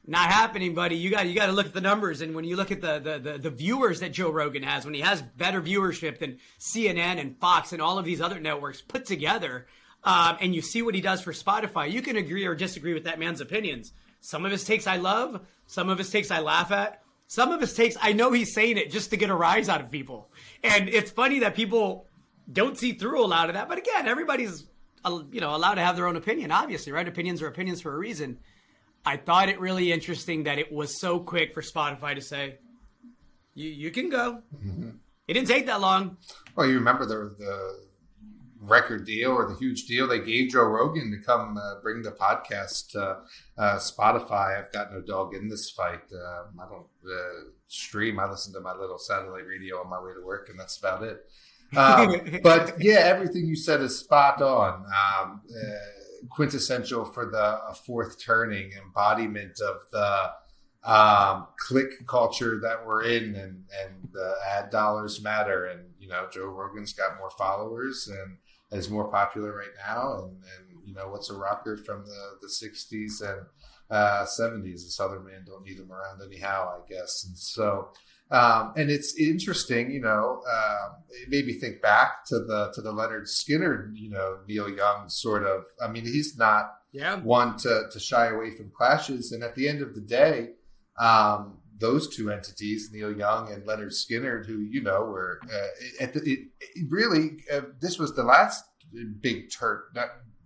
not 0.06 0.28
happening, 0.30 0.74
buddy. 0.74 0.96
You 0.96 1.10
got 1.10 1.26
you 1.26 1.34
got 1.34 1.46
to 1.46 1.52
look 1.52 1.66
at 1.66 1.74
the 1.74 1.80
numbers, 1.80 2.20
and 2.20 2.34
when 2.34 2.44
you 2.44 2.56
look 2.56 2.70
at 2.70 2.80
the, 2.80 2.98
the 2.98 3.18
the 3.18 3.38
the 3.38 3.50
viewers 3.50 4.00
that 4.00 4.12
Joe 4.12 4.30
Rogan 4.30 4.62
has, 4.62 4.84
when 4.84 4.94
he 4.94 5.00
has 5.00 5.22
better 5.22 5.60
viewership 5.60 6.18
than 6.18 6.38
CNN 6.58 7.20
and 7.20 7.36
Fox 7.38 7.72
and 7.72 7.82
all 7.82 7.98
of 7.98 8.04
these 8.04 8.20
other 8.20 8.40
networks 8.40 8.80
put 8.80 9.04
together, 9.06 9.66
um, 10.04 10.36
and 10.40 10.54
you 10.54 10.62
see 10.62 10.82
what 10.82 10.94
he 10.94 11.00
does 11.00 11.20
for 11.20 11.32
Spotify, 11.32 11.90
you 11.90 12.02
can 12.02 12.16
agree 12.16 12.46
or 12.46 12.54
disagree 12.54 12.94
with 12.94 13.04
that 13.04 13.18
man's 13.18 13.40
opinions. 13.40 13.92
Some 14.20 14.44
of 14.44 14.50
his 14.50 14.64
takes 14.64 14.86
I 14.86 14.96
love, 14.96 15.46
some 15.66 15.88
of 15.88 15.98
his 15.98 16.10
takes 16.10 16.30
I 16.30 16.40
laugh 16.40 16.70
at, 16.70 17.02
some 17.26 17.52
of 17.52 17.60
his 17.60 17.74
takes 17.74 17.96
I 18.00 18.12
know 18.12 18.32
he's 18.32 18.54
saying 18.54 18.78
it 18.78 18.90
just 18.90 19.10
to 19.10 19.16
get 19.16 19.30
a 19.30 19.34
rise 19.34 19.68
out 19.68 19.80
of 19.80 19.90
people, 19.90 20.30
and 20.64 20.88
it's 20.88 21.10
funny 21.10 21.40
that 21.40 21.54
people 21.54 22.06
don't 22.50 22.78
see 22.78 22.92
through 22.92 23.24
a 23.24 23.26
lot 23.26 23.50
of 23.50 23.54
that. 23.54 23.68
But 23.68 23.78
again, 23.78 24.08
everybody's 24.08 24.64
uh, 25.04 25.20
you 25.30 25.40
know 25.40 25.54
allowed 25.54 25.74
to 25.74 25.82
have 25.82 25.96
their 25.96 26.06
own 26.06 26.16
opinion, 26.16 26.50
obviously, 26.50 26.90
right? 26.92 27.06
Opinions 27.06 27.42
are 27.42 27.46
opinions 27.46 27.80
for 27.82 27.94
a 27.94 27.98
reason. 27.98 28.38
I 29.04 29.16
thought 29.16 29.48
it 29.48 29.60
really 29.60 29.92
interesting 29.92 30.44
that 30.44 30.58
it 30.58 30.72
was 30.72 30.98
so 30.98 31.20
quick 31.20 31.54
for 31.54 31.62
Spotify 31.62 32.14
to 32.14 32.20
say, 32.20 32.58
"You 33.54 33.68
you 33.68 33.90
can 33.90 34.08
go." 34.08 34.42
Mm-hmm. 34.56 34.90
It 35.28 35.34
didn't 35.34 35.48
take 35.48 35.66
that 35.66 35.82
long. 35.82 36.16
Well, 36.56 36.66
you 36.66 36.74
remember 36.76 37.04
the 37.04 37.34
the 37.38 37.87
record 38.60 39.06
deal 39.06 39.30
or 39.30 39.48
the 39.48 39.56
huge 39.56 39.86
deal 39.86 40.06
they 40.06 40.20
gave 40.20 40.50
Joe 40.50 40.64
Rogan 40.64 41.10
to 41.10 41.24
come 41.24 41.56
uh, 41.56 41.80
bring 41.80 42.02
the 42.02 42.10
podcast 42.10 42.90
to 42.92 43.18
uh, 43.56 43.76
Spotify. 43.76 44.58
I've 44.58 44.72
got 44.72 44.92
no 44.92 45.00
dog 45.00 45.34
in 45.34 45.48
this 45.48 45.70
fight. 45.70 46.02
Um, 46.12 46.60
I 46.60 46.68
don't 46.68 46.86
uh, 47.06 47.50
stream. 47.68 48.18
I 48.18 48.28
listen 48.28 48.52
to 48.54 48.60
my 48.60 48.74
little 48.74 48.98
satellite 48.98 49.46
radio 49.46 49.80
on 49.80 49.90
my 49.90 50.02
way 50.02 50.12
to 50.14 50.24
work, 50.24 50.48
and 50.48 50.58
that's 50.58 50.78
about 50.78 51.02
it. 51.02 51.24
Um, 51.76 52.40
but 52.42 52.82
yeah, 52.82 53.00
everything 53.00 53.46
you 53.46 53.56
said 53.56 53.80
is 53.80 53.98
spot 53.98 54.42
on. 54.42 54.84
Um, 54.86 55.42
uh, 55.50 55.76
quintessential 56.30 57.04
for 57.04 57.26
the 57.26 57.60
fourth 57.86 58.20
turning 58.20 58.72
embodiment 58.72 59.60
of 59.60 59.76
the 59.92 60.30
um, 60.84 61.46
click 61.58 62.06
culture 62.06 62.58
that 62.60 62.86
we're 62.86 63.04
in 63.04 63.34
and, 63.34 63.64
and 63.82 64.08
the 64.12 64.34
ad 64.48 64.70
dollars 64.70 65.22
matter. 65.22 65.66
And, 65.66 65.80
you 65.98 66.08
know, 66.08 66.26
Joe 66.32 66.46
Rogan's 66.46 66.92
got 66.92 67.18
more 67.18 67.30
followers 67.30 68.08
and 68.08 68.38
is 68.72 68.90
more 68.90 69.10
popular 69.10 69.54
right 69.54 69.74
now. 69.86 70.18
And, 70.18 70.32
and 70.32 70.86
you 70.86 70.94
know, 70.94 71.08
what's 71.08 71.30
a 71.30 71.36
rocker 71.36 71.76
from 71.76 72.04
the, 72.04 72.38
the 72.40 72.48
60s 72.48 73.22
and 73.22 73.46
uh, 73.90 74.24
70s? 74.24 74.84
The 74.84 74.90
Southern 74.90 75.24
man 75.24 75.44
don't 75.46 75.64
need 75.64 75.78
them 75.78 75.92
around 75.92 76.20
anyhow, 76.22 76.74
I 76.76 76.88
guess. 76.88 77.24
And 77.26 77.36
so, 77.36 77.90
um, 78.30 78.74
and 78.76 78.90
it's 78.90 79.18
interesting, 79.18 79.90
you 79.90 80.00
know, 80.00 80.42
uh, 80.50 80.88
it 81.22 81.30
made 81.30 81.46
me 81.46 81.54
think 81.54 81.80
back 81.80 82.26
to 82.26 82.38
the 82.40 82.70
to 82.74 82.82
the 82.82 82.92
Lynyrd 82.92 83.22
Skynyrd, 83.22 83.92
you 83.94 84.10
know, 84.10 84.38
Neil 84.46 84.68
Young 84.68 85.08
sort 85.08 85.44
of. 85.44 85.64
I 85.82 85.88
mean, 85.88 86.04
he's 86.04 86.36
not 86.36 86.78
yeah. 86.92 87.16
one 87.20 87.56
to, 87.58 87.84
to 87.90 88.00
shy 88.00 88.26
away 88.26 88.50
from 88.50 88.70
clashes. 88.70 89.32
And 89.32 89.42
at 89.42 89.54
the 89.54 89.68
end 89.68 89.82
of 89.82 89.94
the 89.94 90.00
day, 90.00 90.50
um, 90.98 91.57
those 91.78 92.14
two 92.14 92.30
entities, 92.30 92.90
Neil 92.92 93.16
Young 93.16 93.52
and 93.52 93.64
Lynyrd 93.64 93.92
Skynyrd, 93.92 94.46
who 94.46 94.58
you 94.58 94.82
know 94.82 95.04
were 95.04 95.40
uh, 95.44 96.02
at 96.02 96.14
the, 96.14 96.20
it, 96.20 96.48
it 96.60 96.86
really 96.90 97.44
uh, 97.52 97.62
this 97.80 97.98
was 97.98 98.14
the 98.14 98.24
last 98.24 98.64
big 99.20 99.50
turn, 99.50 99.82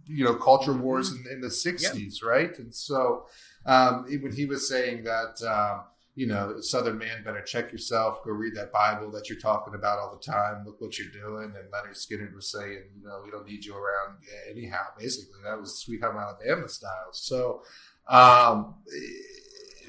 you 0.07 0.25
know, 0.25 0.35
culture 0.35 0.73
wars 0.73 1.13
mm-hmm. 1.13 1.27
in, 1.29 1.35
in 1.35 1.41
the 1.41 1.49
'60s, 1.49 2.23
right? 2.23 2.59
And 2.59 2.75
so 2.75 3.27
um, 3.67 4.05
when 4.05 4.33
he 4.33 4.47
was 4.47 4.69
saying 4.69 5.05
that. 5.05 5.43
Um, 5.43 5.85
you 6.15 6.27
know, 6.27 6.61
Southern 6.61 6.99
man, 6.99 7.25
better 7.25 7.41
check 7.41 7.73
yourself. 7.73 8.23
Go 8.23 8.33
read 8.33 8.55
that 8.57 8.71
Bible 8.71 9.11
that 9.13 9.31
you're 9.31 9.39
talking 9.39 9.75
about 9.75 9.99
all 9.99 10.15
the 10.15 10.33
time. 10.33 10.63
Look 10.67 10.79
what 10.79 10.99
you're 10.99 11.09
doing. 11.09 11.55
And 11.57 11.73
Lynyrd 11.73 11.97
Skynyrd 11.97 12.35
was 12.35 12.53
saying, 12.53 12.83
you 12.95 13.07
know, 13.07 13.23
we 13.25 13.31
don't 13.31 13.47
need 13.47 13.65
you 13.65 13.75
around 13.75 14.19
anyhow. 14.51 14.85
Basically, 14.99 15.41
that 15.43 15.59
was 15.59 15.79
Sweet 15.79 16.03
Home 16.03 16.19
Alabama 16.19 16.69
style. 16.69 17.13
So, 17.13 17.63
um, 18.09 18.75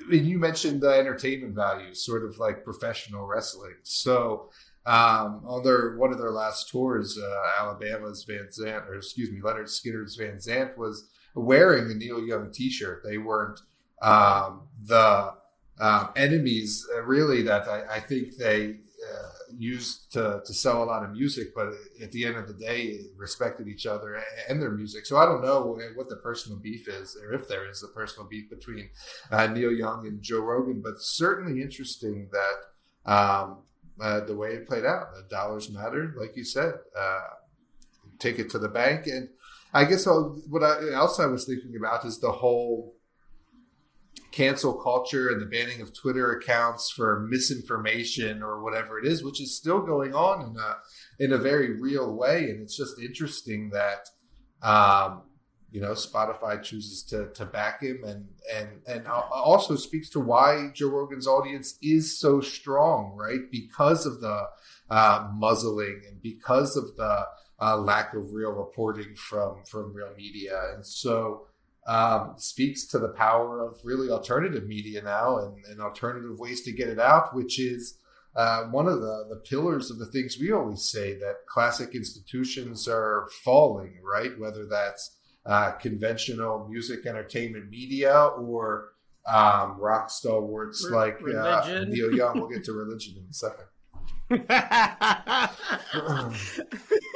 you 0.09 0.37
mentioned 0.37 0.81
the 0.81 0.89
entertainment 0.89 1.55
value, 1.55 1.93
sort 1.93 2.23
of 2.23 2.37
like 2.37 2.63
professional 2.63 3.25
wrestling. 3.25 3.75
So, 3.83 4.49
um, 4.85 5.43
on 5.45 5.63
their 5.63 5.95
one 5.97 6.11
of 6.11 6.17
their 6.17 6.31
last 6.31 6.69
tours, 6.69 7.17
uh, 7.17 7.61
Alabama's 7.61 8.23
Van 8.23 8.47
Zant, 8.51 8.87
or 8.87 8.95
excuse 8.95 9.31
me, 9.31 9.39
Lynyrd 9.39 9.65
Skynyrd's 9.65 10.15
Van 10.15 10.37
Zant 10.37 10.77
was 10.77 11.09
wearing 11.35 11.87
the 11.87 11.95
Neil 11.95 12.21
Young 12.25 12.51
T-shirt. 12.51 13.01
They 13.03 13.17
weren't 13.17 13.61
um, 14.01 14.63
the 14.83 15.33
um, 15.79 16.09
enemies 16.15 16.87
uh, 16.93 17.01
really 17.03 17.41
that 17.43 17.67
I, 17.67 17.95
I 17.95 17.99
think 17.99 18.35
they 18.35 18.79
uh, 19.13 19.29
used 19.57 20.11
to, 20.13 20.41
to 20.45 20.53
sell 20.53 20.83
a 20.83 20.85
lot 20.85 21.03
of 21.03 21.11
music, 21.11 21.53
but 21.55 21.69
at 22.01 22.11
the 22.11 22.25
end 22.25 22.37
of 22.37 22.47
the 22.47 22.53
day, 22.53 22.99
respected 23.17 23.67
each 23.67 23.85
other 23.85 24.21
and 24.47 24.61
their 24.61 24.71
music. 24.71 25.05
So 25.05 25.17
I 25.17 25.25
don't 25.25 25.41
know 25.41 25.77
what 25.95 26.09
the 26.09 26.17
personal 26.17 26.59
beef 26.59 26.87
is, 26.87 27.17
or 27.21 27.33
if 27.33 27.47
there 27.47 27.69
is 27.69 27.83
a 27.83 27.87
personal 27.87 28.27
beef 28.27 28.49
between 28.49 28.89
uh, 29.31 29.47
Neil 29.47 29.71
Young 29.71 30.07
and 30.07 30.21
Joe 30.21 30.41
Rogan, 30.41 30.81
but 30.81 30.99
certainly 30.99 31.61
interesting 31.61 32.29
that 32.31 33.11
um, 33.11 33.57
uh, 34.01 34.21
the 34.21 34.35
way 34.35 34.49
it 34.49 34.67
played 34.67 34.85
out. 34.85 35.13
The 35.15 35.23
dollars 35.29 35.69
matter, 35.69 36.13
like 36.17 36.35
you 36.35 36.43
said. 36.43 36.73
Uh, 36.97 37.27
take 38.19 38.39
it 38.39 38.49
to 38.51 38.59
the 38.59 38.69
bank, 38.69 39.07
and 39.07 39.29
I 39.73 39.85
guess 39.85 40.07
I'll, 40.07 40.41
what 40.49 40.63
I, 40.63 40.93
else 40.93 41.19
I 41.19 41.25
was 41.25 41.45
thinking 41.45 41.75
about 41.75 42.05
is 42.05 42.19
the 42.19 42.31
whole 42.31 42.92
cancel 44.33 44.73
culture 44.73 45.29
and 45.29 45.39
the 45.39 45.45
banning 45.45 45.79
of 45.79 45.93
Twitter 45.93 46.33
accounts 46.33 46.89
for 46.89 47.27
misinformation 47.29 48.41
or 48.41 48.63
whatever 48.63 48.99
it 48.99 49.05
is, 49.05 49.23
which 49.23 49.39
is 49.39 49.55
still 49.55 49.79
going 49.79 50.13
on 50.13 50.41
in 50.41 50.57
a 50.57 51.23
in 51.23 51.31
a 51.33 51.37
very 51.37 51.79
real 51.79 52.13
way. 52.15 52.49
And 52.49 52.61
it's 52.61 52.75
just 52.75 52.99
interesting 52.99 53.69
that 53.69 54.09
um, 54.67 55.21
you 55.71 55.79
know 55.79 55.91
Spotify 55.91 56.61
chooses 56.61 57.03
to 57.03 57.29
to 57.33 57.45
back 57.45 57.83
him 57.83 58.03
and 58.03 58.27
and 58.51 58.69
and 58.87 59.07
also 59.07 59.75
speaks 59.75 60.09
to 60.09 60.19
why 60.19 60.71
Joe 60.73 60.89
Rogan's 60.89 61.27
audience 61.27 61.77
is 61.81 62.19
so 62.19 62.41
strong, 62.41 63.15
right? 63.15 63.51
Because 63.51 64.07
of 64.07 64.19
the 64.19 64.47
uh, 64.89 65.29
muzzling 65.31 66.01
and 66.09 66.21
because 66.21 66.75
of 66.75 66.95
the 66.97 67.25
uh, 67.61 67.77
lack 67.77 68.15
of 68.15 68.33
real 68.33 68.51
reporting 68.51 69.15
from 69.15 69.63
from 69.69 69.93
real 69.93 70.11
media, 70.17 70.59
and 70.73 70.83
so 70.83 71.45
um, 71.85 72.35
speaks 72.37 72.85
to 72.87 72.99
the 72.99 73.09
power 73.09 73.65
of 73.65 73.79
really 73.83 74.09
alternative 74.09 74.65
media 74.65 75.01
now 75.01 75.37
and, 75.37 75.65
and 75.65 75.81
alternative 75.81 76.39
ways 76.39 76.61
to 76.61 76.71
get 76.71 76.87
it 76.87 76.99
out, 76.99 77.35
which 77.35 77.59
is 77.59 77.97
uh, 78.35 78.63
one 78.65 78.87
of 78.87 79.01
the, 79.01 79.25
the 79.29 79.35
pillars 79.35 79.91
of 79.91 79.99
the 79.99 80.05
things 80.05 80.39
we 80.39 80.51
always 80.51 80.83
say 80.83 81.13
that 81.19 81.45
classic 81.47 81.93
institutions 81.93 82.87
are 82.87 83.27
falling, 83.43 83.99
right? 84.03 84.39
Whether 84.39 84.65
that's 84.65 85.17
uh, 85.45 85.71
conventional 85.71 86.67
music, 86.69 87.05
entertainment, 87.05 87.69
media, 87.69 88.13
or 88.13 88.93
um, 89.27 89.77
rock 89.77 90.09
stalwarts 90.09 90.87
Re- 90.89 90.95
like 90.95 91.19
uh, 91.21 91.83
Neil 91.87 92.13
Young. 92.13 92.39
We'll 92.39 92.49
get 92.49 92.63
to 92.65 92.73
religion 92.73 93.15
in 93.17 93.25
a 93.29 93.33
second. 93.33 93.65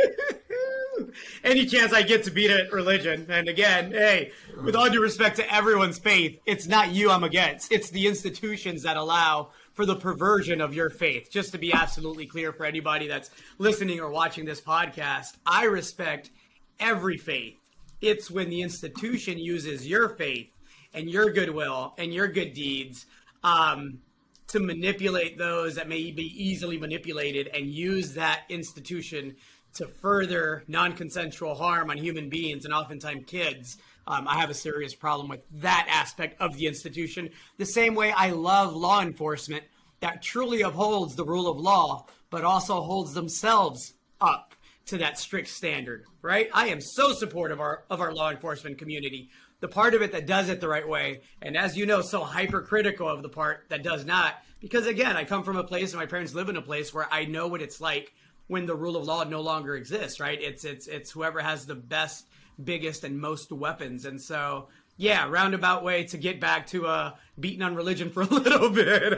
any 1.48 1.66
chance 1.66 1.94
I 1.94 2.04
get 2.04 2.24
to 2.25 2.32
beat 2.32 2.51
at 2.51 2.72
religion. 2.72 3.25
And 3.30 3.48
again, 3.48 3.92
hey, 3.92 4.32
with 4.63 4.75
all 4.75 4.89
due 4.89 5.01
respect 5.01 5.38
to 5.38 5.54
everyone's 5.54 5.98
faith, 5.98 6.39
it's 6.46 6.68
not 6.68 6.92
you 6.92 7.10
I'm 7.10 7.24
against. 7.24 7.72
It's 7.72 7.89
the 7.89 8.06
institutions 8.08 8.84
that 8.84 8.98
allow 8.98 9.50
for 9.74 9.86
the 9.86 9.96
perversion 9.96 10.60
of 10.60 10.74
your 10.74 10.89
faith. 10.89 11.30
Just 11.32 11.51
to 11.54 11.58
be 11.58 11.72
absolutely 11.72 12.25
clear 12.25 12.51
for 12.51 12.66
anybody 12.66 13.08
that's 13.08 13.30
listening 13.60 14.00
or 14.00 14.10
watching 14.10 14.44
this 14.44 14.60
podcast, 14.60 15.38
I 15.46 15.66
respect 15.66 16.32
every 16.80 17.18
faith. 17.18 17.56
It's 18.01 18.30
when 18.30 18.50
the 18.50 18.62
institution 18.62 19.38
uses 19.38 19.88
your 19.88 20.10
faith 20.10 20.50
and 20.94 21.10
your 21.10 21.32
goodwill 21.32 21.94
and 21.98 22.13
your 22.13 22.27
good 22.27 22.54
deeds 22.54 23.06
um, 23.44 24.00
to 24.48 24.60
manipulate 24.60 25.38
those 25.38 25.75
that 25.75 25.88
may 25.88 26.12
be 26.12 26.34
easily 26.44 26.77
manipulated 26.77 27.48
and 27.50 27.68
use 27.68 28.13
that 28.13 28.42
institution 28.50 29.36
to 29.78 29.88
further 29.88 30.64
non-consensual 30.68 31.56
harm 31.56 31.90
on 31.90 31.98
human 31.98 32.30
beings 32.30 32.66
and 32.66 32.74
oftentimes 32.74 33.24
kids. 33.28 33.78
Um, 34.08 34.28
I 34.28 34.40
have 34.40 34.50
a 34.50 34.54
serious 34.54 34.96
problem 34.96 35.28
with 35.28 35.42
that 35.62 35.88
aspect 35.90 36.42
of 36.42 36.56
the 36.58 36.68
institution. 36.68 37.30
The 37.58 37.66
same 37.66 37.94
way 37.94 38.12
I 38.12 38.32
love 38.32 38.76
law 38.76 39.02
enforcement 39.02 39.64
that 40.00 40.22
truly 40.22 40.62
upholds 40.62 41.16
the 41.16 41.26
rule 41.26 41.48
of 41.48 41.58
law, 41.58 42.06
but 42.30 42.44
also 42.44 42.82
holds 42.82 43.14
themselves 43.14 43.94
up 44.22 44.56
to 44.88 44.98
that 44.98 45.20
strict 45.20 45.50
standard. 45.50 46.06
Right? 46.22 46.50
I 46.54 46.70
am 46.70 46.82
so 46.82 47.14
supportive 47.14 47.58
of 47.58 47.62
our 47.62 47.84
of 47.90 48.02
our 48.02 48.14
law 48.14 48.32
enforcement 48.32 48.78
community. 48.78 49.30
The 49.60 49.68
part 49.68 49.96
of 49.96 50.02
it 50.04 50.12
that 50.12 50.28
does 50.28 50.50
it 50.50 50.62
the 50.62 50.68
right 50.68 50.88
way, 50.88 51.22
and 51.42 51.58
as 51.58 51.76
you 51.76 51.88
know, 51.88 52.02
so 52.02 52.24
hypercritical 52.24 53.08
of 53.08 53.24
the 53.24 53.30
part 53.30 53.66
that 53.70 53.84
does 53.84 54.06
not. 54.06 54.36
Because 54.60 54.86
again, 54.88 55.18
I 55.18 55.24
come 55.24 55.44
from 55.44 55.58
a 55.58 55.64
place, 55.64 55.94
and 55.94 56.00
my 56.00 56.06
parents 56.06 56.34
live 56.34 56.50
in 56.50 56.58
a 56.58 56.62
place 56.62 56.94
where 56.94 57.08
I 57.12 57.26
know 57.26 57.48
what 57.48 57.62
it's 57.62 57.82
like 57.82 58.14
when 58.48 58.66
the 58.66 58.75
rule 58.75 58.96
of 58.96 59.04
law 59.06 59.24
no 59.24 59.42
longer 59.42 59.75
exists, 59.75 60.20
right? 60.20 60.42
It's 60.42 60.63
it's 60.63 60.88
it's 60.88 61.12
whoever 61.12 61.39
has 61.39 61.66
the 61.66 61.75
best, 61.75 62.27
biggest, 62.63 63.04
and 63.04 63.20
most 63.20 63.51
weapons, 63.51 64.06
and 64.06 64.22
so 64.22 64.68
yeah, 64.98 65.27
roundabout 65.30 65.84
way 65.84 66.06
to 66.06 66.18
get 66.18 66.42
back 66.42 66.66
to 66.68 66.88
uh, 66.88 67.12
beating 67.39 67.62
on 67.62 67.75
religion 67.75 68.10
for 68.10 68.24
a 68.24 68.25
little 68.32 68.70
bit. 68.70 69.18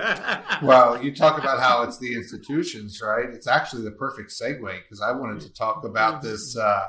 well, 0.62 1.01
you 1.01 1.15
talk 1.15 1.39
about 1.39 1.59
how 1.59 1.83
it's 1.83 1.98
the 2.00 2.13
institutions, 2.13 3.01
right? 3.01 3.29
It's 3.29 3.48
actually 3.48 3.83
the 3.83 3.91
perfect 3.91 4.31
segue 4.31 4.62
because 4.62 5.01
I 5.01 5.13
wanted 5.13 5.41
to 5.41 5.53
talk 5.53 5.86
about 5.86 6.21
this 6.21 6.57
uh, 6.57 6.88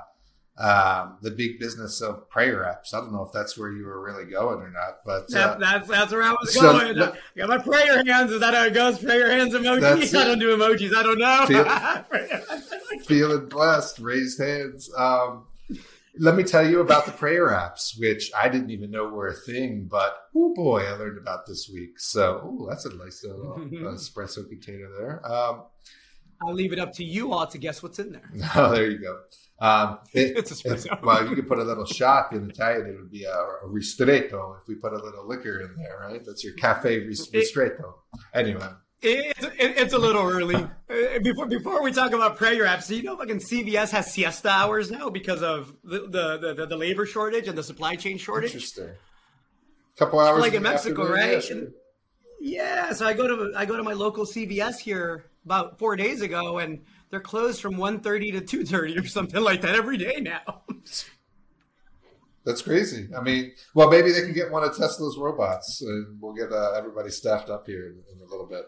um, 0.61 1.17
the 1.23 1.31
big 1.31 1.59
business 1.59 2.03
of 2.03 2.29
prayer 2.29 2.65
apps. 2.65 2.93
I 2.93 3.01
don't 3.01 3.13
know 3.13 3.25
if 3.25 3.33
that's 3.33 3.57
where 3.57 3.73
you 3.73 3.87
were 3.87 4.03
really 4.03 4.31
going 4.31 4.61
or 4.61 4.71
not, 4.71 4.99
but 5.07 5.35
uh, 5.35 5.57
that's 5.57 5.89
that's 5.89 6.13
where 6.13 6.23
I 6.23 6.33
was 6.33 6.53
so, 6.53 6.61
going. 6.61 7.01
I 7.01 7.15
got 7.37 7.49
my 7.49 7.59
prayer 7.59 8.05
hands. 8.05 8.31
Is 8.31 8.41
that 8.41 8.53
how 8.53 8.65
it 8.65 8.75
goes? 8.75 8.99
Prayer 8.99 9.31
hands 9.31 9.55
emoji. 9.55 10.15
I 10.15 10.25
don't 10.25 10.39
do 10.39 10.55
emojis. 10.55 10.95
I 10.95 11.03
don't 11.03 11.19
know. 11.19 11.47
Feel, 11.47 13.01
feeling 13.05 13.49
blessed. 13.49 14.01
Raised 14.01 14.39
hands. 14.39 14.91
Um, 14.95 15.47
let 16.19 16.37
me 16.37 16.43
tell 16.43 16.69
you 16.69 16.81
about 16.81 17.07
the 17.07 17.13
prayer 17.13 17.49
apps, 17.49 17.99
which 17.99 18.31
I 18.39 18.51
didn't 18.51 18.71
even 18.71 18.91
know 18.91 19.09
were 19.09 19.29
a 19.29 19.35
thing, 19.35 19.89
but 19.91 20.15
oh 20.37 20.53
boy, 20.55 20.83
I 20.83 20.93
learned 20.93 21.17
about 21.17 21.47
this 21.47 21.71
week. 21.73 21.99
So 21.99 22.43
ooh, 22.45 22.67
that's 22.69 22.85
a 22.85 22.95
nice 22.95 23.25
little 23.25 23.55
uh, 23.55 23.59
espresso 23.95 24.47
container 24.47 24.91
there. 24.99 25.27
Um, 25.27 25.63
I'll 26.43 26.55
leave 26.55 26.73
it 26.73 26.79
up 26.79 26.93
to 26.95 27.05
you 27.05 27.33
all 27.33 27.47
to 27.47 27.59
guess 27.59 27.83
what's 27.83 27.99
in 27.99 28.13
there. 28.13 28.31
Oh, 28.55 28.73
there 28.73 28.91
you 28.91 28.99
go. 28.99 29.21
Um, 29.61 29.99
it, 30.15 30.37
espresso. 30.47 31.03
well, 31.03 31.29
you 31.29 31.37
could 31.37 31.47
put 31.47 31.59
a 31.59 31.65
little 31.65 31.85
shot 31.85 32.33
in 32.33 32.49
Italian. 32.49 32.87
It 32.87 32.97
would 32.97 33.11
be 33.11 33.25
a, 33.25 33.33
a, 33.33 33.69
ristretto 33.69 34.59
if 34.59 34.67
we 34.67 34.75
put 34.75 34.95
a 34.95 34.99
little 34.99 35.29
liquor 35.29 35.61
in 35.61 35.77
there, 35.77 35.99
right? 36.01 36.25
That's 36.25 36.43
your 36.43 36.55
cafe 36.55 37.07
ristretto. 37.07 37.93
Anyway. 38.33 38.69
It's, 39.03 39.47
it's 39.59 39.93
a 39.95 39.99
little 39.99 40.29
early. 40.29 40.57
Uh, 40.57 41.19
before 41.23 41.47
before 41.47 41.83
we 41.83 41.91
talk 41.91 42.13
about 42.13 42.37
prayer 42.37 42.65
apps, 42.65 42.89
do 42.89 42.97
you 42.97 43.03
know, 43.03 43.17
fucking 43.17 43.39
CVS 43.39 43.91
has 43.93 44.13
siesta 44.13 44.51
hours 44.51 44.91
now 44.91 45.09
because 45.09 45.43
of 45.43 45.75
the 45.83 46.01
the, 46.01 46.55
the, 46.55 46.67
the 46.67 46.77
labor 46.77 47.07
shortage 47.07 47.49
and 47.49 47.57
the 47.57 47.63
supply 47.63 47.97
chain 47.97 48.19
shortage. 48.19 48.53
Interesting. 48.53 48.89
A 48.89 49.99
couple 49.99 50.21
hours, 50.21 50.41
like 50.41 50.53
in 50.53 50.63
Mexico, 50.63 51.11
right? 51.11 51.43
Yeah, 51.49 51.57
yeah, 52.41 52.93
so 52.93 53.07
I 53.07 53.15
go 53.15 53.27
to 53.27 53.57
I 53.57 53.65
go 53.65 53.77
to 53.77 53.83
my 53.83 53.95
local 53.95 54.27
CVS 54.27 54.79
here 54.79 55.31
about 55.47 55.79
four 55.79 55.97
days 55.97 56.21
ago, 56.21 56.59
and 56.59 56.83
they're 57.11 57.21
closed 57.21 57.61
from 57.61 57.75
1.30 57.75 58.47
to 58.47 58.59
2.30 58.59 59.03
or 59.03 59.07
something 59.07 59.43
like 59.43 59.63
that 59.63 59.75
every 59.75 59.97
day 59.97 60.19
now. 60.21 60.63
That's 62.45 62.63
crazy. 62.63 63.09
I 63.17 63.21
mean, 63.21 63.53
well, 63.75 63.91
maybe 63.91 64.13
they 64.13 64.23
can 64.23 64.33
get 64.33 64.51
one 64.51 64.65
of 64.65 64.77
Tesla's 64.77 65.19
robots, 65.19 65.83
and 65.83 66.19
we'll 66.21 66.33
get 66.33 66.51
uh, 66.53 66.73
everybody 66.73 67.11
staffed 67.11 67.51
up 67.51 67.67
here 67.67 67.89
in, 67.89 68.17
in, 68.17 68.23
a 68.27 68.31
little 68.31 68.47
bit. 68.47 68.65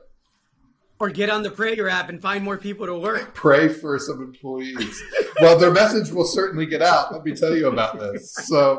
Or 0.99 1.09
get 1.09 1.31
on 1.31 1.43
the 1.43 1.51
Prayer 1.51 1.89
app 1.89 2.09
and 2.09 2.21
find 2.21 2.45
more 2.45 2.59
people 2.59 2.87
to 2.87 2.97
work. 2.97 3.35
Pray 3.35 3.69
for 3.69 3.99
some 3.99 4.23
employees. 4.23 5.03
well, 5.41 5.59
their 5.59 5.73
message 5.73 6.13
will 6.13 6.27
certainly 6.27 6.67
get 6.67 6.83
out. 6.83 7.13
Let 7.13 7.25
me 7.25 7.35
tell 7.35 7.57
you 7.57 7.69
about 7.69 7.99
this. 7.99 8.35
So, 8.45 8.79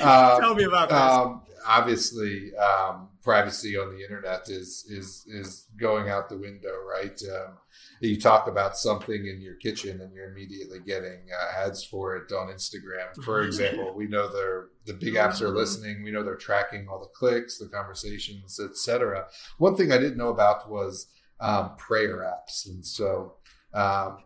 uh, 0.00 0.38
tell 0.40 0.54
me 0.54 0.64
about 0.64 0.90
this. 0.90 0.98
Um, 0.98 1.42
obviously, 1.66 2.54
um, 2.56 3.08
privacy 3.28 3.76
on 3.76 3.94
the 3.94 4.02
internet 4.02 4.48
is 4.48 4.86
is 4.88 5.26
is 5.28 5.66
going 5.78 6.08
out 6.08 6.30
the 6.30 6.38
window, 6.38 6.74
right? 6.88 7.20
Um, 7.36 7.58
you 8.00 8.18
talk 8.18 8.48
about 8.48 8.78
something 8.78 9.26
in 9.26 9.42
your 9.42 9.56
kitchen 9.56 10.00
and 10.00 10.14
you're 10.14 10.30
immediately 10.30 10.78
getting 10.80 11.20
uh, 11.38 11.66
ads 11.66 11.84
for 11.84 12.16
it 12.16 12.32
on 12.32 12.48
Instagram. 12.48 13.22
For 13.22 13.42
example, 13.48 13.92
we 13.94 14.06
know 14.06 14.32
they're 14.32 14.68
the 14.86 14.94
big 14.94 15.14
apps 15.14 15.42
are 15.42 15.50
listening. 15.50 16.02
We 16.02 16.10
know 16.10 16.22
they're 16.22 16.36
tracking 16.36 16.88
all 16.88 17.00
the 17.00 17.18
clicks, 17.18 17.58
the 17.58 17.68
conversations, 17.68 18.58
etc. 18.58 19.26
One 19.58 19.76
thing 19.76 19.92
I 19.92 19.98
didn't 19.98 20.16
know 20.16 20.30
about 20.30 20.70
was 20.70 21.08
um, 21.38 21.76
prayer 21.76 22.24
apps, 22.34 22.66
and 22.66 22.82
so 22.82 23.34
um, 23.74 24.18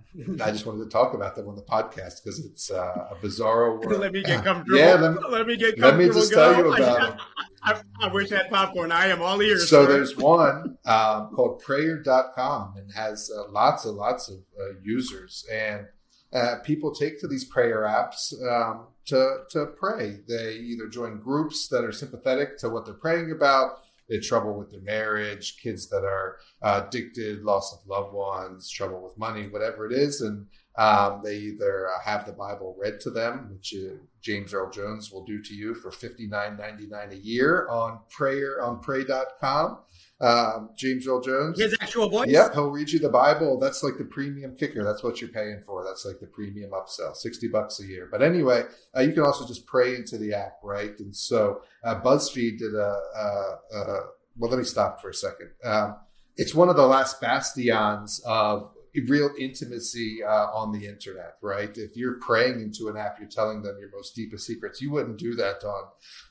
I 0.43 0.51
just 0.51 0.67
wanted 0.67 0.85
to 0.85 0.91
talk 0.91 1.15
about 1.15 1.35
them 1.35 1.49
on 1.49 1.57
the 1.57 1.63
podcast 1.63 2.23
because 2.23 2.45
it's 2.45 2.71
uh, 2.71 3.09
a 3.11 3.17
bizarre 3.21 3.77
world. 3.77 3.87
let 4.01 4.13
me 4.13 4.23
get 4.23 4.45
comfortable. 4.45 4.79
Yeah, 4.79 4.95
let 4.95 5.15
me, 5.15 5.19
let 5.31 5.47
me 5.47 5.57
get 5.57 5.79
comfortable. 5.79 5.89
Let 5.89 5.99
me 5.99 6.21
just 6.21 6.33
tell 6.33 6.57
you 6.57 6.73
about 6.73 7.01
them. 7.01 7.19
I, 7.63 7.81
I, 8.01 8.13
wish 8.13 8.31
I 8.33 8.39
had 8.39 8.51
popcorn. 8.51 8.93
I 8.93 9.07
am 9.07 9.23
all 9.23 9.41
ears. 9.41 9.71
So 9.71 9.87
sir. 9.87 9.93
there's 9.93 10.17
one 10.17 10.77
um, 10.85 11.31
called 11.35 11.61
prayer.com 11.61 12.75
and 12.77 12.93
has 12.93 13.31
uh, 13.37 13.51
lots 13.51 13.85
and 13.85 13.97
lots 13.97 14.29
of 14.29 14.39
uh, 14.61 14.75
users. 14.83 15.47
And 15.51 15.87
uh, 16.33 16.57
people 16.65 16.93
take 16.93 17.21
to 17.21 17.29
these 17.29 17.45
prayer 17.45 17.83
apps 17.83 18.33
um, 18.47 18.87
to, 19.07 19.45
to 19.51 19.67
pray. 19.79 20.21
They 20.29 20.55
either 20.55 20.89
join 20.89 21.21
groups 21.21 21.69
that 21.69 21.85
are 21.85 21.93
sympathetic 21.93 22.59
to 22.59 22.69
what 22.69 22.85
they're 22.85 22.95
praying 22.95 23.31
about, 23.31 23.81
trouble 24.21 24.55
with 24.59 24.71
their 24.71 24.81
marriage, 24.81 25.57
kids 25.63 25.89
that 25.89 26.05
are 26.05 26.39
uh, 26.63 26.83
addicted, 26.87 27.43
loss 27.43 27.73
of 27.73 27.87
loved 27.87 28.13
ones, 28.13 28.69
trouble 28.69 29.03
with 29.03 29.17
money, 29.19 29.49
whatever 29.49 29.87
it 29.87 29.93
is. 29.93 30.21
And 30.21 30.47
um, 30.77 31.21
they 31.23 31.37
either 31.37 31.89
uh, 31.91 32.01
have 32.03 32.25
the 32.25 32.33
Bible 32.33 32.75
read 32.79 32.99
to 33.01 33.11
them, 33.11 33.51
which 33.53 33.75
uh, 33.77 33.95
James 34.23 34.55
Earl 34.55 34.71
Jones 34.71 35.13
will 35.13 35.25
do 35.25 35.43
to 35.43 35.55
you 35.55 35.75
for 35.75 35.91
fifty 35.91 36.27
nine 36.27 36.57
ninety 36.57 36.87
nine 36.87 37.13
a 37.13 37.17
year 37.17 37.69
on 37.69 38.01
prayer 38.09 38.63
on 38.63 38.81
pray.com. 38.81 39.79
Um, 40.23 40.71
James 40.77 41.07
Earl 41.07 41.21
Jones. 41.21 41.59
His 41.59 41.77
actual 41.81 42.09
voice? 42.09 42.31
Yep, 42.31 42.55
he'll 42.55 42.71
read 42.71 42.91
you 42.91 43.01
the 43.01 43.09
Bible. 43.09 43.59
That's 43.59 43.83
like 43.83 43.99
the 43.99 44.05
premium 44.05 44.57
kicker. 44.57 44.85
That's 44.85 45.03
what 45.03 45.21
you're 45.21 45.31
paying 45.31 45.61
for. 45.67 45.85
That's 45.85 46.07
like 46.07 46.21
the 46.21 46.29
premium 46.29 46.71
upsell, 46.71 47.17
60 47.17 47.49
bucks 47.49 47.81
a 47.81 47.85
year. 47.85 48.09
But 48.11 48.23
anyway, 48.23 48.63
uh, 48.97 49.01
you 49.01 49.13
can 49.13 49.25
also 49.25 49.45
just 49.47 49.67
pray 49.67 49.97
into 49.97 50.19
the 50.19 50.33
app, 50.33 50.59
right? 50.63 50.93
And 51.01 51.15
so 51.15 51.63
uh, 51.83 52.01
BuzzFeed 52.01 52.59
did 52.59 52.75
a, 52.75 53.01
a, 53.17 53.77
a, 53.77 53.85
well, 54.39 54.49
let 54.49 54.59
me 54.59 54.65
stop 54.65 55.03
for 55.03 55.11
a 55.11 55.15
second. 55.15 55.51
Um, 55.65 55.97
it's 56.37 56.55
one 56.55 56.69
of 56.69 56.77
the 56.77 56.87
last 56.87 57.21
bastions 57.21 58.23
of 58.25 58.71
real 59.01 59.31
intimacy 59.39 60.23
uh, 60.23 60.49
on 60.53 60.71
the 60.73 60.87
internet, 60.87 61.37
right? 61.41 61.77
If 61.77 61.97
you're 61.97 62.19
praying 62.21 62.61
into 62.61 62.89
an 62.89 62.97
app, 62.97 63.17
you're 63.19 63.29
telling 63.29 63.63
them 63.63 63.77
your 63.81 63.91
most 63.91 64.15
deepest 64.15 64.47
secrets. 64.47 64.83
You 64.83 64.91
wouldn't 64.91 65.19
do 65.19 65.35
that 65.37 65.65
on 65.65 65.85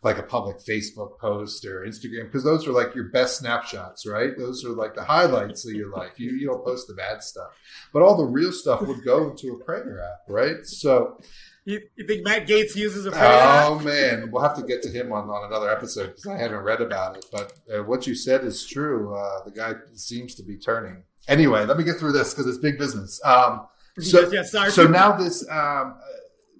like 0.03 0.19
a 0.19 0.23
public 0.23 0.57
Facebook 0.57 1.17
post 1.17 1.65
or 1.65 1.81
Instagram 1.81 2.25
because 2.25 2.43
those 2.43 2.67
are 2.67 2.71
like 2.71 2.93
your 2.93 3.05
best 3.05 3.39
snapshots, 3.39 4.05
right? 4.05 4.37
Those 4.37 4.63
are 4.63 4.69
like 4.69 4.93
the 4.93 5.03
highlights 5.03 5.67
of 5.67 5.73
your 5.73 5.89
life. 5.89 6.19
You 6.19 6.31
you 6.31 6.47
don't 6.47 6.63
post 6.63 6.87
the 6.87 6.93
bad 6.93 7.23
stuff, 7.23 7.49
but 7.91 8.03
all 8.03 8.15
the 8.15 8.25
real 8.25 8.51
stuff 8.51 8.81
would 8.81 9.03
go 9.03 9.31
into 9.31 9.53
a 9.53 9.63
prayer 9.63 9.99
app, 9.99 10.29
right? 10.29 10.65
So. 10.65 11.19
You, 11.63 11.79
you 11.95 12.07
think 12.07 12.25
Matt 12.25 12.47
Gaetz 12.47 12.75
uses 12.75 13.05
a 13.05 13.11
prayer 13.11 13.23
Oh 13.23 13.77
man, 13.77 14.31
we'll 14.31 14.41
have 14.41 14.55
to 14.55 14.63
get 14.63 14.81
to 14.81 14.89
him 14.89 15.11
on, 15.11 15.29
on 15.29 15.45
another 15.45 15.69
episode 15.69 16.07
because 16.07 16.25
I 16.25 16.35
haven't 16.35 16.61
read 16.63 16.81
about 16.81 17.17
it. 17.17 17.25
But 17.31 17.53
uh, 17.71 17.83
what 17.83 18.07
you 18.07 18.15
said 18.15 18.43
is 18.43 18.65
true. 18.65 19.13
Uh, 19.13 19.43
the 19.43 19.51
guy 19.51 19.73
seems 19.93 20.33
to 20.35 20.43
be 20.43 20.57
turning. 20.57 21.03
Anyway, 21.27 21.65
let 21.65 21.77
me 21.77 21.83
get 21.83 21.97
through 21.97 22.11
this 22.11 22.33
because 22.33 22.47
it's 22.47 22.57
big 22.57 22.77
business. 22.77 23.21
Um, 23.23 23.67
so, 23.99 24.29
yes, 24.31 24.53
yes, 24.53 24.73
so 24.73 24.87
now 24.87 25.11
this 25.11 25.47
um, 25.49 25.95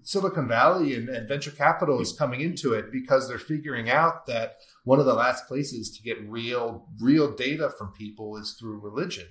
Silicon 0.03 0.47
Valley 0.47 0.95
and, 0.95 1.09
and, 1.09 1.27
venture 1.27 1.51
capital 1.51 2.01
is 2.01 2.11
coming 2.11 2.41
into 2.41 2.73
it 2.73 2.91
because 2.91 3.27
they're 3.27 3.39
figuring 3.39 3.89
out 3.89 4.25
that 4.25 4.57
one 4.83 4.99
of 4.99 5.05
the 5.05 5.13
last 5.13 5.47
places 5.47 5.95
to 5.95 6.03
get 6.03 6.17
real 6.29 6.87
real 6.99 7.33
data 7.33 7.69
from 7.77 7.91
people 7.93 8.37
is 8.37 8.55
through 8.59 8.79
religion. 8.79 9.27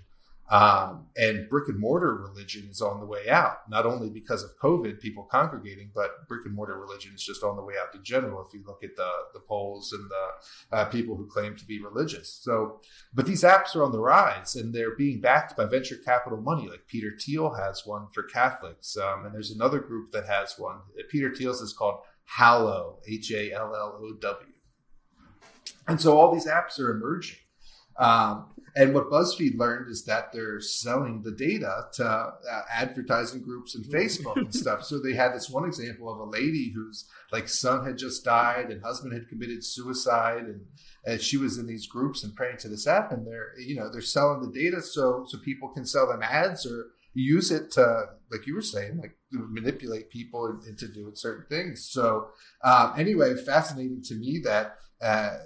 Um, 0.50 1.06
and 1.16 1.48
brick 1.48 1.68
and 1.68 1.78
mortar 1.78 2.12
religion 2.16 2.66
is 2.68 2.82
on 2.82 2.98
the 2.98 3.06
way 3.06 3.28
out, 3.28 3.68
not 3.68 3.86
only 3.86 4.10
because 4.10 4.42
of 4.42 4.50
COVID, 4.60 4.98
people 4.98 5.28
congregating, 5.30 5.92
but 5.94 6.26
brick 6.26 6.44
and 6.44 6.54
mortar 6.54 6.76
religion 6.76 7.12
is 7.14 7.22
just 7.22 7.44
on 7.44 7.54
the 7.54 7.62
way 7.62 7.74
out 7.80 7.94
in 7.94 8.02
general. 8.02 8.44
If 8.44 8.52
you 8.52 8.64
look 8.66 8.82
at 8.82 8.96
the, 8.96 9.08
the 9.32 9.38
polls 9.38 9.92
and 9.92 10.10
the 10.10 10.76
uh, 10.76 10.84
people 10.86 11.16
who 11.16 11.28
claim 11.28 11.54
to 11.54 11.64
be 11.64 11.80
religious. 11.80 12.28
So, 12.42 12.80
but 13.14 13.26
these 13.26 13.44
apps 13.44 13.76
are 13.76 13.84
on 13.84 13.92
the 13.92 14.00
rise 14.00 14.56
and 14.56 14.74
they're 14.74 14.96
being 14.96 15.20
backed 15.20 15.56
by 15.56 15.66
venture 15.66 15.98
capital 16.04 16.40
money. 16.40 16.68
Like 16.68 16.88
Peter 16.88 17.12
Thiel 17.16 17.54
has 17.54 17.86
one 17.86 18.08
for 18.12 18.24
Catholics. 18.24 18.96
Um, 18.96 19.26
and 19.26 19.32
there's 19.32 19.52
another 19.52 19.78
group 19.78 20.10
that 20.10 20.26
has 20.26 20.58
one. 20.58 20.78
Peter 21.10 21.32
Thiel's 21.32 21.60
is 21.60 21.72
called 21.72 22.00
Hallow, 22.24 22.98
H 23.08 23.30
A 23.32 23.52
L 23.52 23.74
L 23.74 24.00
O 24.02 24.14
W. 24.20 24.52
And 25.86 26.00
so 26.00 26.18
all 26.18 26.32
these 26.32 26.46
apps 26.46 26.80
are 26.80 26.90
emerging. 26.90 27.38
Um, 27.96 28.46
and 28.76 28.94
what 28.94 29.10
BuzzFeed 29.10 29.58
learned 29.58 29.90
is 29.90 30.04
that 30.04 30.32
they're 30.32 30.60
selling 30.60 31.22
the 31.22 31.32
data 31.32 31.86
to 31.94 32.04
uh, 32.06 32.62
advertising 32.70 33.42
groups 33.42 33.74
and 33.74 33.84
Facebook 33.84 34.36
and 34.36 34.54
stuff. 34.62 34.84
So 34.84 35.00
they 35.00 35.14
had 35.14 35.34
this 35.34 35.50
one 35.50 35.64
example 35.64 36.12
of 36.12 36.20
a 36.20 36.30
lady 36.30 36.72
whose 36.74 37.08
like 37.32 37.48
son 37.48 37.84
had 37.84 37.98
just 37.98 38.24
died 38.24 38.70
and 38.70 38.82
husband 38.82 39.12
had 39.12 39.28
committed 39.28 39.64
suicide, 39.64 40.44
and, 40.44 40.66
and 41.04 41.20
she 41.20 41.36
was 41.36 41.58
in 41.58 41.66
these 41.66 41.86
groups 41.86 42.22
and 42.22 42.34
praying 42.34 42.58
to 42.58 42.68
this 42.68 42.86
app, 42.86 43.12
and 43.12 43.26
they're 43.26 43.58
you 43.58 43.74
know 43.74 43.90
they're 43.90 44.00
selling 44.00 44.40
the 44.40 44.52
data 44.52 44.80
so 44.80 45.24
so 45.26 45.38
people 45.38 45.68
can 45.68 45.84
sell 45.84 46.06
them 46.06 46.22
ads 46.22 46.66
or 46.66 46.86
use 47.12 47.50
it 47.50 47.72
to 47.72 48.04
like 48.30 48.46
you 48.46 48.54
were 48.54 48.62
saying 48.62 48.98
like 48.98 49.16
manipulate 49.32 50.10
people 50.10 50.60
into 50.68 50.86
doing 50.86 51.14
certain 51.14 51.46
things. 51.48 51.88
So 51.90 52.28
um, 52.62 52.94
anyway, 52.96 53.34
fascinating 53.34 54.02
to 54.04 54.14
me 54.14 54.40
that. 54.44 54.76
Uh, 55.02 55.38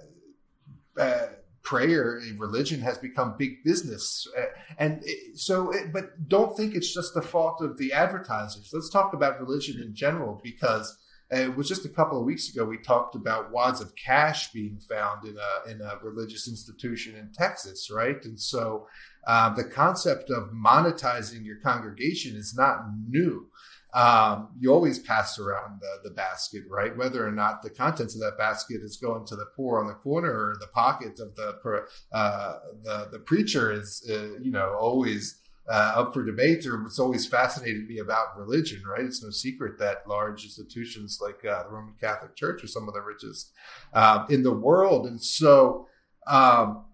uh, 0.97 1.27
prayer 1.65 2.21
religion 2.37 2.81
has 2.81 2.99
become 2.99 3.35
big 3.39 3.65
business. 3.65 4.29
Uh, 4.39 4.45
and 4.79 5.03
so 5.35 5.73
but 5.93 6.29
don't 6.29 6.57
think 6.57 6.75
it's 6.75 6.93
just 6.93 7.15
the 7.15 7.23
fault 7.23 7.61
of 7.61 7.79
the 7.79 7.93
advertisers. 7.93 8.71
Let's 8.73 8.91
talk 8.91 9.15
about 9.15 9.41
religion 9.41 9.81
in 9.81 9.95
general 9.95 10.41
because 10.43 10.97
uh, 11.33 11.39
it 11.39 11.57
was 11.57 11.67
just 11.67 11.87
a 11.87 11.89
couple 11.89 12.19
of 12.19 12.27
weeks 12.27 12.55
ago 12.55 12.65
we 12.67 12.77
talked 12.77 13.15
about 13.15 13.51
wads 13.51 13.81
of 13.81 13.97
cash 13.97 14.53
being 14.53 14.79
found 14.79 15.27
in 15.27 15.37
a 15.39 15.71
in 15.71 15.81
a 15.81 15.99
religious 16.03 16.47
institution 16.47 17.17
in 17.17 17.33
Texas, 17.33 17.91
right? 17.91 18.23
And 18.25 18.39
so 18.39 18.87
uh, 19.27 19.55
the 19.55 19.65
concept 19.65 20.31
of 20.31 20.51
monetizing 20.51 21.45
your 21.45 21.61
congregation 21.61 22.37
is 22.37 22.55
not 22.55 22.81
new 23.09 23.49
um, 23.95 24.49
you 24.59 24.73
always 24.73 24.99
pass 24.99 25.39
around 25.39 25.81
the, 25.81 26.09
the, 26.09 26.15
basket, 26.15 26.65
right? 26.69 26.97
Whether 26.97 27.25
or 27.25 27.31
not 27.31 27.63
the 27.63 27.71
contents 27.71 28.17
of 28.17 28.21
that 28.23 28.37
basket 28.37 28.81
is 28.83 28.97
going 28.97 29.25
to 29.27 29.37
the 29.37 29.47
poor 29.55 29.79
on 29.79 29.87
the 29.87 29.95
corner 29.95 30.31
or 30.31 30.57
the 30.59 30.67
pocket 30.67 31.21
of 31.21 31.37
the 31.37 31.87
uh, 32.13 32.59
the, 32.83 33.09
the 33.13 33.21
preacher 33.21 33.71
is, 33.71 34.05
uh, 34.11 34.41
you 34.41 34.51
know, 34.51 34.77
always 34.81 35.41
uh, 35.69 35.93
up 35.97 36.13
for 36.13 36.25
debate 36.25 36.67
or 36.67 36.83
what's 36.83 36.99
always 36.99 37.27
fascinated 37.27 37.87
me 37.87 37.99
about 37.99 38.37
religion, 38.37 38.83
right? 38.85 39.05
It's 39.05 39.23
no 39.23 39.31
secret 39.31 39.79
that 39.79 40.09
large 40.09 40.45
institutions 40.45 41.21
like 41.23 41.45
uh, 41.45 41.63
the 41.63 41.71
Roman 41.71 41.95
Catholic 42.01 42.35
Church 42.35 42.65
are 42.65 42.69
some 42.69 42.89
of 42.89 42.95
the 42.95 43.01
richest 43.01 43.53
um, 43.93 44.27
in 44.29 44.43
the 44.43 44.53
world. 44.53 45.07
And 45.07 45.23
so, 45.23 45.87
um, 46.27 46.85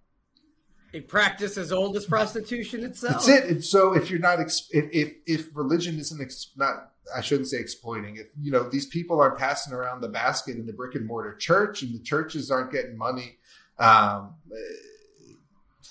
a 0.93 1.01
practice 1.01 1.57
as 1.57 1.73
old 1.73 1.97
as 1.97 2.07
prostitution 2.07 2.85
itself. 2.85 3.15
That's 3.15 3.29
it. 3.29 3.45
And 3.45 3.65
so, 3.65 3.95
if 3.95 4.11
you're 4.11 4.21
not, 4.21 4.41
if 4.41 4.61
if, 4.71 5.15
if 5.27 5.49
religion 5.55 5.99
isn't 5.99 6.21
ex- 6.21 6.51
not, 6.57 6.93
I 7.15 7.21
shouldn't 7.21 7.49
say 7.49 7.59
exploiting. 7.59 8.17
If 8.17 8.27
you 8.41 8.51
know 8.51 8.69
these 8.69 8.87
people 8.87 9.21
aren't 9.21 9.39
passing 9.39 9.73
around 9.73 10.01
the 10.01 10.09
basket 10.09 10.57
in 10.57 10.67
the 10.67 10.73
brick 10.73 10.95
and 10.95 11.07
mortar 11.07 11.35
church, 11.37 11.83
and 11.83 11.95
the 11.95 12.03
churches 12.03 12.51
aren't 12.51 12.73
getting 12.73 12.97
money 12.97 13.39
um, 13.79 14.35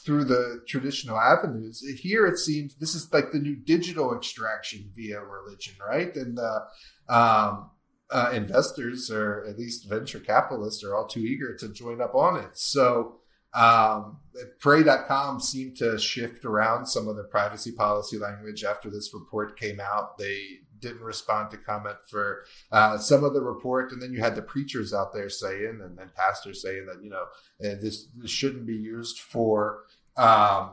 through 0.05 0.25
the 0.25 0.63
traditional 0.67 1.17
avenues. 1.17 1.83
Here, 1.99 2.25
it 2.25 2.37
seems 2.37 2.75
this 2.75 2.95
is 2.95 3.11
like 3.13 3.31
the 3.31 3.39
new 3.39 3.55
digital 3.55 4.15
extraction 4.15 4.91
via 4.95 5.21
religion, 5.21 5.75
right? 5.85 6.15
And 6.15 6.37
the 6.37 6.65
um, 7.07 7.69
uh, 8.11 8.31
investors, 8.33 9.11
or 9.11 9.45
at 9.47 9.57
least 9.57 9.87
venture 9.87 10.19
capitalists, 10.19 10.83
are 10.83 10.95
all 10.95 11.07
too 11.07 11.19
eager 11.19 11.55
to 11.55 11.69
join 11.69 12.01
up 12.01 12.15
on 12.15 12.37
it. 12.37 12.57
So 12.57 13.18
um, 13.53 14.17
Pray.com 14.59 15.39
seemed 15.39 15.75
to 15.77 15.97
shift 15.97 16.45
around 16.45 16.85
some 16.85 17.07
of 17.07 17.15
the 17.15 17.23
privacy 17.23 17.71
policy 17.71 18.17
language 18.17 18.63
after 18.63 18.89
this 18.89 19.13
report 19.13 19.59
came 19.59 19.79
out. 19.79 20.17
They 20.17 20.59
didn't 20.79 21.01
respond 21.01 21.51
to 21.51 21.57
comment 21.57 21.97
for 22.07 22.45
uh, 22.71 22.97
some 22.97 23.23
of 23.23 23.33
the 23.33 23.41
report, 23.41 23.91
and 23.91 24.01
then 24.01 24.13
you 24.13 24.21
had 24.21 24.35
the 24.35 24.41
preachers 24.41 24.93
out 24.93 25.13
there 25.13 25.29
saying, 25.29 25.81
and 25.83 25.97
then 25.97 26.11
pastors 26.15 26.61
saying 26.61 26.85
that 26.85 27.03
you 27.03 27.09
know 27.09 27.23
uh, 27.63 27.75
this, 27.81 28.07
this 28.15 28.31
shouldn't 28.31 28.65
be 28.65 28.75
used 28.75 29.19
for 29.19 29.83
um, 30.15 30.71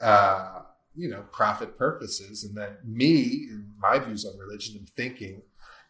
uh, 0.00 0.60
you 0.94 1.08
know 1.08 1.24
profit 1.32 1.76
purposes. 1.76 2.44
And 2.44 2.56
then 2.56 2.76
me, 2.84 3.48
my 3.78 3.98
views 3.98 4.24
on 4.24 4.38
religion, 4.38 4.76
and 4.78 4.88
thinking 4.88 5.42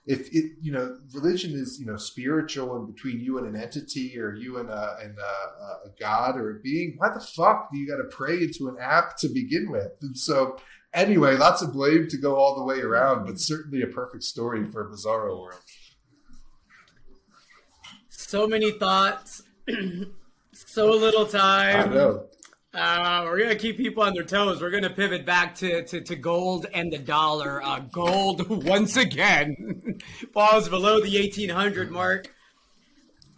if 0.04 0.28
it 0.34 0.52
you 0.60 0.72
know 0.72 0.96
religion 1.14 1.52
is 1.52 1.78
you 1.78 1.86
know 1.86 1.96
spiritual 1.96 2.76
and 2.76 2.92
between 2.92 3.20
you 3.20 3.38
and 3.38 3.46
an 3.46 3.60
entity 3.60 4.18
or 4.18 4.34
you 4.34 4.58
and 4.58 4.68
a 4.68 4.96
and 5.00 5.16
a, 5.18 5.88
a 5.88 5.90
god 6.00 6.36
or 6.36 6.56
a 6.56 6.60
being 6.60 6.94
why 6.96 7.08
the 7.08 7.20
fuck 7.20 7.70
do 7.72 7.78
you 7.78 7.86
got 7.86 7.98
to 7.98 8.08
pray 8.14 8.42
into 8.42 8.68
an 8.68 8.76
app 8.80 9.16
to 9.18 9.28
begin 9.28 9.70
with? 9.70 9.92
And 10.00 10.16
so 10.16 10.58
anyway 10.92 11.36
lots 11.36 11.62
of 11.62 11.72
blame 11.72 12.08
to 12.08 12.16
go 12.16 12.34
all 12.34 12.56
the 12.56 12.64
way 12.64 12.80
around 12.80 13.26
but 13.26 13.38
certainly 13.38 13.82
a 13.82 13.86
perfect 13.86 14.24
story 14.24 14.64
for 14.64 14.88
a 14.88 14.90
bizarro 14.90 15.40
world. 15.40 15.62
So 18.08 18.46
many 18.48 18.72
thoughts 18.72 19.42
so 20.52 20.90
little 20.90 21.26
time. 21.26 21.90
i 21.90 21.94
know 21.94 22.26
uh, 22.74 23.24
we're 23.26 23.38
gonna 23.38 23.54
keep 23.54 23.76
people 23.76 24.02
on 24.02 24.14
their 24.14 24.24
toes. 24.24 24.62
We're 24.62 24.70
gonna 24.70 24.90
pivot 24.90 25.26
back 25.26 25.54
to, 25.56 25.84
to, 25.84 26.00
to 26.00 26.16
gold 26.16 26.66
and 26.72 26.90
the 26.90 26.98
dollar. 26.98 27.62
Uh, 27.62 27.80
gold 27.80 28.48
once 28.64 28.96
again 28.96 30.00
falls 30.32 30.68
below 30.68 31.00
the 31.00 31.18
eighteen 31.18 31.50
hundred 31.50 31.90
mark. 31.90 32.32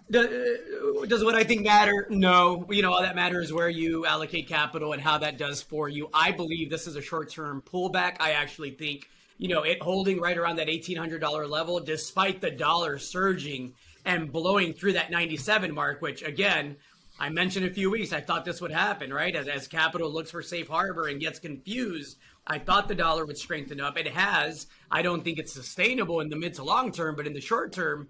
Does, 0.08 0.26
uh, 0.26 1.06
does 1.06 1.24
what 1.24 1.34
I 1.34 1.42
think 1.42 1.64
matter? 1.64 2.06
No. 2.10 2.64
You 2.70 2.82
know, 2.82 2.92
all 2.92 3.02
that 3.02 3.16
matters 3.16 3.46
is 3.46 3.52
where 3.52 3.68
you 3.68 4.06
allocate 4.06 4.46
capital 4.46 4.92
and 4.92 5.02
how 5.02 5.18
that 5.18 5.36
does 5.36 5.62
for 5.62 5.88
you. 5.88 6.10
I 6.14 6.30
believe 6.30 6.70
this 6.70 6.86
is 6.86 6.94
a 6.94 7.02
short 7.02 7.30
term 7.32 7.60
pullback. 7.60 8.16
I 8.20 8.32
actually 8.32 8.70
think 8.70 9.08
you 9.38 9.48
know 9.48 9.62
it 9.62 9.82
holding 9.82 10.20
right 10.20 10.38
around 10.38 10.56
that 10.56 10.68
eighteen 10.68 10.96
hundred 10.96 11.20
dollar 11.20 11.48
level, 11.48 11.80
despite 11.80 12.40
the 12.40 12.52
dollar 12.52 12.98
surging 12.98 13.74
and 14.04 14.30
blowing 14.30 14.74
through 14.74 14.92
that 14.92 15.10
ninety 15.10 15.36
seven 15.36 15.74
mark, 15.74 16.02
which 16.02 16.22
again 16.22 16.76
I 17.18 17.28
mentioned 17.28 17.66
a 17.66 17.70
few 17.70 17.90
weeks, 17.90 18.12
I 18.12 18.20
thought 18.20 18.44
this 18.44 18.60
would 18.60 18.72
happen, 18.72 19.12
right? 19.12 19.34
As, 19.34 19.46
as 19.46 19.68
capital 19.68 20.12
looks 20.12 20.30
for 20.30 20.42
safe 20.42 20.66
harbor 20.66 21.06
and 21.06 21.20
gets 21.20 21.38
confused, 21.38 22.18
I 22.46 22.58
thought 22.58 22.88
the 22.88 22.94
dollar 22.94 23.24
would 23.24 23.38
strengthen 23.38 23.80
up. 23.80 23.96
It 23.96 24.08
has. 24.08 24.66
I 24.90 25.02
don't 25.02 25.22
think 25.22 25.38
it's 25.38 25.52
sustainable 25.52 26.20
in 26.20 26.28
the 26.28 26.36
mid 26.36 26.54
to 26.54 26.64
long 26.64 26.90
term, 26.90 27.14
but 27.14 27.26
in 27.26 27.32
the 27.32 27.40
short 27.40 27.72
term, 27.72 28.08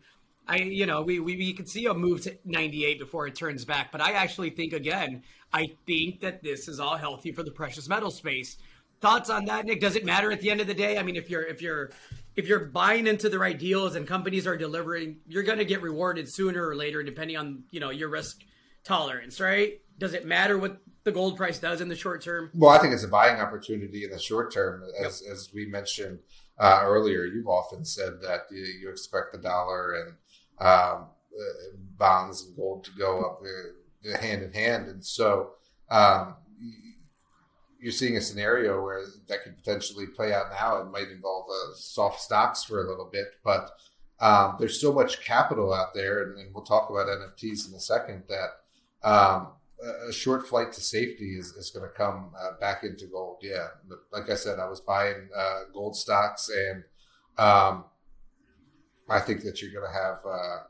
I, 0.48 0.56
you 0.56 0.86
know, 0.86 1.02
we, 1.02 1.20
we, 1.20 1.36
we 1.36 1.52
could 1.52 1.68
see 1.68 1.86
a 1.86 1.94
move 1.94 2.22
to 2.22 2.36
98 2.44 2.98
before 2.98 3.26
it 3.26 3.34
turns 3.34 3.64
back. 3.64 3.92
But 3.92 4.00
I 4.00 4.12
actually 4.12 4.50
think, 4.50 4.72
again, 4.72 5.22
I 5.52 5.68
think 5.86 6.20
that 6.20 6.42
this 6.42 6.68
is 6.68 6.80
all 6.80 6.96
healthy 6.96 7.32
for 7.32 7.42
the 7.42 7.50
precious 7.50 7.88
metal 7.88 8.10
space. 8.10 8.56
Thoughts 9.00 9.30
on 9.30 9.44
that, 9.46 9.66
Nick? 9.66 9.80
Does 9.80 9.96
it 9.96 10.04
matter 10.04 10.32
at 10.32 10.40
the 10.40 10.50
end 10.50 10.60
of 10.60 10.66
the 10.66 10.74
day? 10.74 10.98
I 10.98 11.02
mean, 11.02 11.16
if 11.16 11.30
you're, 11.30 11.44
if 11.44 11.62
you're, 11.62 11.90
if 12.36 12.48
you're 12.48 12.66
buying 12.66 13.06
into 13.06 13.28
the 13.28 13.38
right 13.38 13.58
deals 13.58 13.96
and 13.96 14.06
companies 14.06 14.46
are 14.46 14.56
delivering, 14.56 15.18
you're 15.26 15.42
going 15.42 15.58
to 15.58 15.64
get 15.64 15.82
rewarded 15.82 16.28
sooner 16.28 16.66
or 16.66 16.74
later, 16.74 17.02
depending 17.02 17.36
on, 17.36 17.64
you 17.70 17.80
know, 17.80 17.90
your 17.90 18.08
risk 18.08 18.42
tolerance, 18.85 19.40
right? 19.40 19.81
Does 19.99 20.14
it 20.14 20.27
matter 20.27 20.59
what 20.59 20.79
the 21.05 21.12
gold 21.12 21.37
price 21.37 21.59
does 21.59 21.81
in 21.81 21.88
the 21.88 21.97
short 21.97 22.23
term? 22.23 22.51
Well, 22.55 22.70
I 22.70 22.79
think 22.79 22.94
it's 22.94 23.05
a 23.05 23.09
buying 23.09 23.40
opportunity 23.40 24.05
in 24.05 24.11
the 24.11 24.18
short 24.18 24.53
term. 24.53 24.83
As, 25.05 25.23
yep. 25.23 25.33
as 25.33 25.51
we 25.55 25.66
mentioned 25.66 26.18
uh, 26.59 26.81
earlier, 26.85 27.25
you've 27.25 27.49
often 27.49 27.85
said 27.85 28.20
that 28.23 28.42
you, 28.51 28.64
you 28.81 28.90
expect 28.90 29.33
the 29.33 29.38
dollar 29.38 29.94
and 29.94 30.09
um, 30.66 31.07
uh, 31.35 31.77
bonds 31.99 32.44
and 32.47 32.57
gold 32.57 32.85
to 32.85 32.90
go 32.99 33.23
up 33.23 33.40
uh, 33.42 34.18
hand 34.18 34.42
in 34.42 34.53
hand. 34.53 34.88
And 34.88 35.05
so 35.05 35.53
um, 35.90 36.37
you're 37.79 37.92
seeing 37.92 38.16
a 38.16 38.20
scenario 38.20 38.83
where 38.83 39.03
that 39.29 39.44
could 39.44 39.57
potentially 39.57 40.07
play 40.07 40.33
out 40.33 40.47
now. 40.51 40.79
It 40.79 40.90
might 40.90 41.09
involve 41.09 41.47
uh, 41.51 41.75
soft 41.75 42.20
stocks 42.20 42.64
for 42.64 42.85
a 42.85 42.88
little 42.88 43.09
bit, 43.12 43.27
but 43.44 43.73
um, 44.20 44.57
there's 44.59 44.81
so 44.81 44.92
much 44.92 45.25
capital 45.25 45.73
out 45.75 45.92
there, 45.92 46.23
and, 46.23 46.38
and, 46.38 46.55
we'll 46.55 46.64
talk 46.64 46.88
about 46.88 47.09
NFTs 47.09 47.68
in 47.68 47.75
a 47.75 47.81
second, 47.81 48.23
that 48.29 48.51
um, 49.04 49.48
a 50.08 50.12
short 50.12 50.46
flight 50.46 50.72
to 50.72 50.80
safety 50.80 51.36
is, 51.36 51.48
is 51.52 51.70
going 51.70 51.88
to 51.88 51.94
come 51.94 52.30
uh, 52.40 52.58
back 52.58 52.84
into 52.84 53.06
gold. 53.06 53.38
Yeah. 53.42 53.68
Like 54.12 54.30
I 54.30 54.34
said, 54.34 54.58
I 54.58 54.68
was 54.68 54.80
buying 54.80 55.28
uh, 55.36 55.60
gold 55.72 55.96
stocks 55.96 56.48
and 56.48 56.84
um, 57.36 57.84
I 59.08 59.20
think 59.20 59.42
that 59.42 59.60
you're 59.60 59.72
going 59.72 59.86
to 59.86 59.98
have 59.98 60.18
uh, 60.26 60.62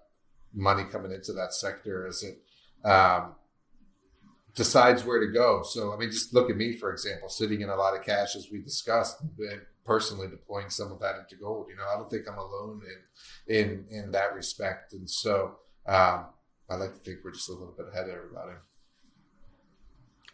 money 0.52 0.84
coming 0.90 1.12
into 1.12 1.32
that 1.34 1.54
sector 1.54 2.06
as 2.06 2.24
it 2.24 2.42
um, 2.86 3.34
decides 4.54 5.04
where 5.04 5.20
to 5.20 5.32
go. 5.32 5.62
So, 5.62 5.92
I 5.92 5.96
mean, 5.96 6.10
just 6.10 6.34
look 6.34 6.50
at 6.50 6.56
me, 6.56 6.72
for 6.72 6.92
example, 6.92 7.28
sitting 7.28 7.60
in 7.60 7.68
a 7.68 7.76
lot 7.76 7.96
of 7.96 8.04
cash 8.04 8.34
as 8.36 8.48
we 8.50 8.60
discussed, 8.60 9.20
and 9.20 9.60
personally 9.84 10.28
deploying 10.28 10.70
some 10.70 10.90
of 10.90 11.00
that 11.00 11.16
into 11.18 11.36
gold. 11.36 11.66
You 11.68 11.76
know, 11.76 11.84
I 11.92 11.96
don't 11.96 12.10
think 12.10 12.26
I'm 12.28 12.38
alone 12.38 12.82
in, 13.46 13.56
in, 13.56 13.84
in 13.90 14.10
that 14.12 14.34
respect. 14.34 14.92
And 14.92 15.08
so, 15.08 15.56
um, 15.86 16.26
I 16.68 16.76
like 16.76 16.94
to 16.94 17.00
think 17.00 17.18
we're 17.24 17.32
just 17.32 17.48
a 17.48 17.52
little 17.52 17.74
bit 17.76 17.86
ahead 17.92 18.08
of 18.08 18.14
everybody. 18.14 18.52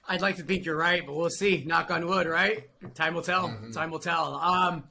I'd 0.09 0.21
like 0.21 0.37
to 0.37 0.43
think 0.43 0.65
you're 0.65 0.77
right, 0.77 1.05
but 1.07 1.17
we'll 1.17 1.31
see. 1.31 1.63
Knock 1.67 1.91
on 1.91 2.07
wood, 2.07 2.27
right? 2.27 2.69
Time 2.95 3.15
will 3.15 3.23
tell. 3.23 3.49
Mm-hmm. 3.49 3.73
Time 3.73 3.91
will 3.91 3.99
tell. 3.99 4.35
Um, 4.37 4.85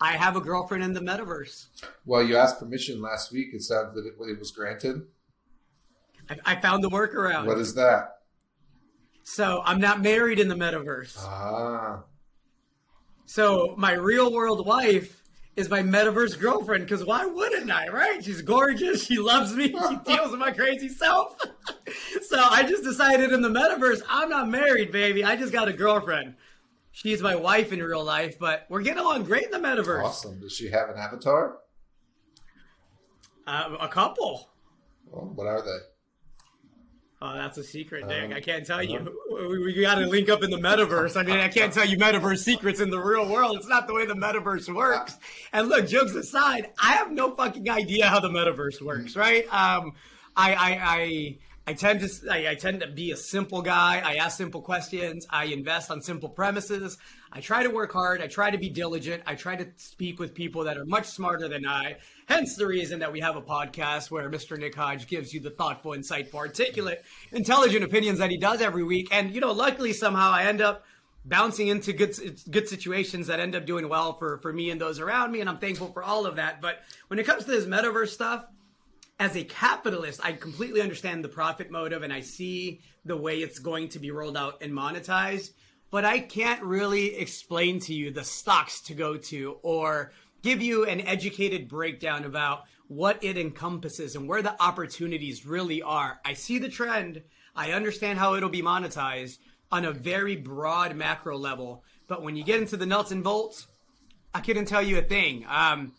I 0.00 0.12
have 0.12 0.36
a 0.36 0.40
girlfriend 0.40 0.82
in 0.82 0.92
the 0.92 1.00
metaverse. 1.00 1.66
Well, 2.04 2.22
you 2.22 2.36
asked 2.36 2.58
permission 2.58 3.00
last 3.00 3.32
week. 3.32 3.48
It 3.52 3.62
sounded 3.62 3.94
that 3.94 4.06
it, 4.06 4.14
it 4.30 4.38
was 4.38 4.50
granted. 4.50 5.02
I, 6.28 6.36
I, 6.44 6.60
found 6.60 6.82
the 6.82 6.90
workaround. 6.90 7.46
What 7.46 7.58
is 7.58 7.74
that? 7.74 8.18
So 9.22 9.62
I'm 9.64 9.80
not 9.80 10.02
married 10.02 10.38
in 10.38 10.48
the 10.48 10.54
metaverse. 10.54 11.16
Ah. 11.18 12.02
So 13.26 13.74
my 13.78 13.92
real 13.92 14.32
world 14.32 14.66
wife 14.66 15.22
is 15.56 15.68
my 15.68 15.80
metaverse 15.80 16.38
girlfriend 16.38 16.84
because 16.84 17.04
why 17.04 17.24
wouldn't 17.26 17.70
I, 17.70 17.88
right? 17.88 18.24
She's 18.24 18.42
gorgeous. 18.42 19.04
She 19.04 19.18
loves 19.18 19.54
me. 19.54 19.68
She 19.68 19.96
deals 20.04 20.30
with 20.30 20.40
my 20.40 20.50
crazy 20.50 20.88
self. 20.88 21.38
so 22.28 22.38
I 22.38 22.64
just 22.64 22.82
decided 22.82 23.32
in 23.32 23.40
the 23.40 23.48
metaverse, 23.48 24.02
I'm 24.08 24.28
not 24.28 24.48
married, 24.48 24.90
baby. 24.90 25.22
I 25.24 25.36
just 25.36 25.52
got 25.52 25.68
a 25.68 25.72
girlfriend. 25.72 26.34
She's 26.90 27.22
my 27.22 27.34
wife 27.34 27.72
in 27.72 27.82
real 27.82 28.04
life, 28.04 28.38
but 28.38 28.66
we're 28.68 28.82
getting 28.82 29.02
along 29.02 29.24
great 29.24 29.44
in 29.46 29.50
the 29.50 29.58
metaverse. 29.58 30.04
Awesome. 30.04 30.40
Does 30.40 30.52
she 30.52 30.70
have 30.70 30.88
an 30.90 30.96
avatar? 30.96 31.58
Uh, 33.46 33.76
a 33.80 33.88
couple. 33.88 34.50
Well, 35.10 35.32
what 35.34 35.46
are 35.46 35.62
they? 35.62 35.93
Oh, 37.26 37.32
that's 37.34 37.56
a 37.56 37.64
secret, 37.64 38.06
Nick. 38.06 38.24
Um, 38.24 38.32
I 38.34 38.40
can't 38.40 38.66
tell 38.66 38.82
you. 38.82 38.98
Uh-huh. 38.98 39.10
We, 39.34 39.58
we 39.58 39.80
got 39.80 39.96
to 39.96 40.06
link 40.06 40.28
up 40.28 40.44
in 40.44 40.50
the 40.50 40.58
metaverse. 40.58 41.16
I 41.16 41.22
mean, 41.24 41.36
I 41.36 41.48
can't 41.48 41.72
tell 41.72 41.84
you 41.84 41.96
metaverse 41.98 42.38
secrets 42.38 42.80
in 42.80 42.88
the 42.88 43.00
real 43.00 43.28
world. 43.28 43.56
It's 43.56 43.66
not 43.66 43.88
the 43.88 43.92
way 43.92 44.06
the 44.06 44.14
metaverse 44.14 44.72
works. 44.72 45.16
And 45.52 45.68
look, 45.68 45.88
jokes 45.88 46.14
aside, 46.14 46.70
I 46.80 46.92
have 46.92 47.10
no 47.10 47.34
fucking 47.34 47.68
idea 47.68 48.06
how 48.06 48.20
the 48.20 48.28
metaverse 48.28 48.80
works, 48.80 49.16
right? 49.16 49.44
Um, 49.52 49.94
I, 50.36 50.54
I, 50.54 50.78
I 50.82 51.38
I 51.66 51.72
tend 51.72 52.00
to 52.00 52.30
I, 52.30 52.50
I, 52.50 52.54
tend 52.56 52.80
to 52.80 52.86
be 52.86 53.12
a 53.12 53.16
simple 53.16 53.62
guy. 53.62 54.02
I 54.04 54.16
ask 54.16 54.36
simple 54.36 54.60
questions. 54.60 55.26
I 55.30 55.46
invest 55.46 55.90
on 55.90 56.02
simple 56.02 56.28
premises. 56.28 56.98
I 57.32 57.40
try 57.40 57.62
to 57.62 57.70
work 57.70 57.90
hard. 57.90 58.20
I 58.20 58.26
try 58.26 58.50
to 58.50 58.58
be 58.58 58.68
diligent. 58.68 59.22
I 59.26 59.34
try 59.34 59.56
to 59.56 59.66
speak 59.76 60.20
with 60.20 60.34
people 60.34 60.64
that 60.64 60.76
are 60.76 60.84
much 60.84 61.06
smarter 61.06 61.48
than 61.48 61.66
I. 61.66 61.96
Hence 62.28 62.56
the 62.56 62.66
reason 62.66 62.98
that 62.98 63.10
we 63.10 63.20
have 63.20 63.36
a 63.36 63.42
podcast 63.42 64.10
where 64.10 64.30
Mr. 64.30 64.58
Nick 64.58 64.74
Hodge 64.74 65.06
gives 65.06 65.32
you 65.32 65.40
the 65.40 65.50
thoughtful, 65.50 65.92
insightful, 65.92 66.34
articulate, 66.34 67.02
intelligent 67.32 67.82
opinions 67.82 68.18
that 68.18 68.30
he 68.30 68.36
does 68.36 68.60
every 68.60 68.84
week. 68.84 69.08
And 69.10 69.34
you 69.34 69.40
know, 69.40 69.52
luckily 69.52 69.94
somehow 69.94 70.32
I 70.32 70.44
end 70.44 70.60
up 70.60 70.84
bouncing 71.24 71.68
into 71.68 71.94
good 71.94 72.14
good 72.50 72.68
situations 72.68 73.28
that 73.28 73.40
end 73.40 73.56
up 73.56 73.64
doing 73.64 73.88
well 73.88 74.18
for 74.18 74.36
for 74.38 74.52
me 74.52 74.68
and 74.68 74.78
those 74.78 75.00
around 75.00 75.32
me 75.32 75.40
and 75.40 75.48
I'm 75.48 75.56
thankful 75.56 75.90
for 75.92 76.02
all 76.02 76.26
of 76.26 76.36
that. 76.36 76.60
But 76.60 76.82
when 77.08 77.18
it 77.18 77.24
comes 77.24 77.46
to 77.46 77.50
this 77.50 77.64
metaverse 77.64 78.08
stuff, 78.08 78.44
as 79.18 79.36
a 79.36 79.44
capitalist, 79.44 80.20
I 80.24 80.32
completely 80.32 80.80
understand 80.80 81.22
the 81.24 81.28
profit 81.28 81.70
motive 81.70 82.02
and 82.02 82.12
I 82.12 82.20
see 82.20 82.80
the 83.04 83.16
way 83.16 83.38
it's 83.38 83.58
going 83.58 83.88
to 83.90 83.98
be 83.98 84.10
rolled 84.10 84.36
out 84.36 84.58
and 84.60 84.72
monetized. 84.72 85.50
but 85.90 86.04
I 86.04 86.18
can't 86.18 86.60
really 86.62 87.14
explain 87.14 87.78
to 87.80 87.94
you 87.94 88.10
the 88.10 88.24
stocks 88.24 88.80
to 88.82 88.94
go 88.94 89.16
to 89.16 89.58
or 89.62 90.10
give 90.42 90.60
you 90.60 90.84
an 90.86 91.00
educated 91.00 91.68
breakdown 91.68 92.24
about 92.24 92.64
what 92.88 93.22
it 93.22 93.38
encompasses 93.38 94.16
and 94.16 94.28
where 94.28 94.42
the 94.42 94.60
opportunities 94.60 95.46
really 95.46 95.82
are. 95.82 96.18
I 96.24 96.34
see 96.34 96.58
the 96.58 96.68
trend. 96.68 97.22
I 97.54 97.70
understand 97.70 98.18
how 98.18 98.34
it'll 98.34 98.48
be 98.48 98.60
monetized 98.60 99.38
on 99.70 99.84
a 99.84 99.92
very 99.92 100.34
broad 100.34 100.96
macro 100.96 101.38
level. 101.38 101.84
But 102.08 102.22
when 102.22 102.34
you 102.34 102.42
get 102.42 102.60
into 102.60 102.76
the 102.76 102.86
nuts 102.86 103.12
and 103.12 103.22
bolts, 103.22 103.68
I 104.34 104.40
couldn't 104.40 104.66
tell 104.66 104.82
you 104.82 104.98
a 104.98 105.02
thing. 105.02 105.46
Um, 105.48 105.92